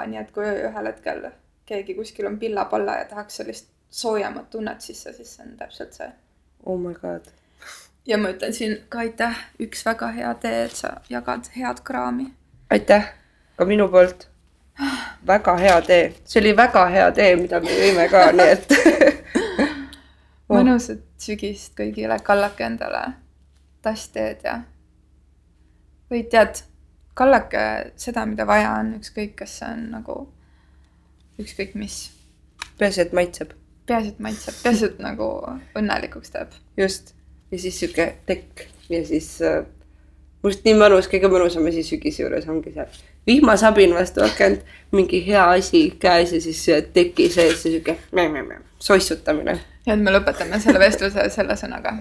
nii 0.08 0.20
et 0.22 0.30
kui 0.32 0.46
ühel 0.46 0.86
hetkel 0.92 1.26
keegi 1.66 1.96
kuskil 1.98 2.28
on 2.30 2.38
pilla-palla 2.40 3.00
ja 3.00 3.06
tahaks 3.10 3.42
sellist 3.42 3.68
soojemat 3.90 4.50
tunnet 4.50 4.82
sisse, 4.82 5.14
siis 5.14 5.36
see 5.36 5.46
on 5.48 5.58
täpselt 5.58 5.94
see. 5.94 6.12
oh 6.66 6.78
my 6.80 6.94
god. 6.94 7.26
ja 8.06 8.18
ma 8.18 8.30
ütlen 8.30 8.54
siin 8.54 8.78
ka 8.90 9.00
aitäh, 9.00 9.38
üks 9.60 9.86
väga 9.86 10.12
hea 10.14 10.34
tee, 10.46 10.64
et 10.66 10.72
sa 10.78 10.94
jagad 11.10 11.50
head 11.58 11.82
kraami. 11.84 12.30
aitäh 12.70 13.10
ka 13.58 13.66
minu 13.66 13.88
poolt. 13.90 14.28
Väga 15.28 15.58
hea 15.58 15.82
tee, 15.82 16.14
see 16.26 16.42
oli 16.42 16.56
väga 16.58 16.88
hea 16.92 17.12
tee, 17.16 17.36
mida 17.40 17.60
me 17.64 17.80
jõime 17.80 18.10
ka, 18.12 18.28
nii 18.38 18.54
et 18.58 18.76
Oh. 20.46 20.54
mõnusat 20.60 21.02
sügist 21.22 21.74
kõigile, 21.78 22.18
kallake 22.24 22.66
endale 22.68 23.02
tassteed 23.86 24.44
ja 24.46 24.60
või 26.12 26.22
tead, 26.30 26.62
kallake 27.18 27.62
seda, 28.02 28.26
mida 28.30 28.46
vaja 28.46 28.76
on, 28.80 28.96
ükskõik, 29.00 29.36
kas 29.42 29.60
see 29.60 29.72
on 29.72 29.88
nagu 29.96 30.18
ükskõik 31.42 31.74
mis. 31.76 32.12
peaasi, 32.78 33.02
et 33.02 33.14
maitseb. 33.14 33.56
peaasi, 33.90 34.14
et 34.14 34.20
maitseb, 34.20 34.62
peaasi, 34.64 34.86
et 34.92 35.02
nagu 35.02 35.30
õnnelikuks 35.76 36.34
teeb. 36.36 36.54
just. 36.78 37.16
ja 37.52 37.60
siis 37.60 37.80
sihuke 37.80 38.12
tekk 38.26 38.68
ja 38.90 39.02
siis 39.06 39.42
äh, 39.42 39.64
arust 40.50 40.66
nii 40.68 40.76
mõnus, 40.80 41.10
kõige 41.12 41.30
mõnusam 41.32 41.68
asi 41.70 41.84
sügise 41.86 42.24
juures 42.24 42.48
ongi 42.52 42.74
see 42.76 42.86
vihmasabin 43.28 43.96
vastu 43.98 44.24
akent, 44.26 44.66
mingi 44.96 45.24
hea 45.26 45.46
asi 45.58 45.88
käes 46.00 46.34
ja 46.36 46.42
siis 46.42 46.62
see 46.66 46.82
teki 46.96 47.30
sees 47.30 47.66
ja 47.66 47.72
sihuke 47.72 47.98
soissutamine. 48.80 49.60
ja 49.86 49.94
et 49.94 50.00
me 50.02 50.14
lõpetame 50.14 50.62
selle 50.62 50.80
vestluse 50.80 51.30
selle 51.34 51.58
sõnaga. 51.60 51.98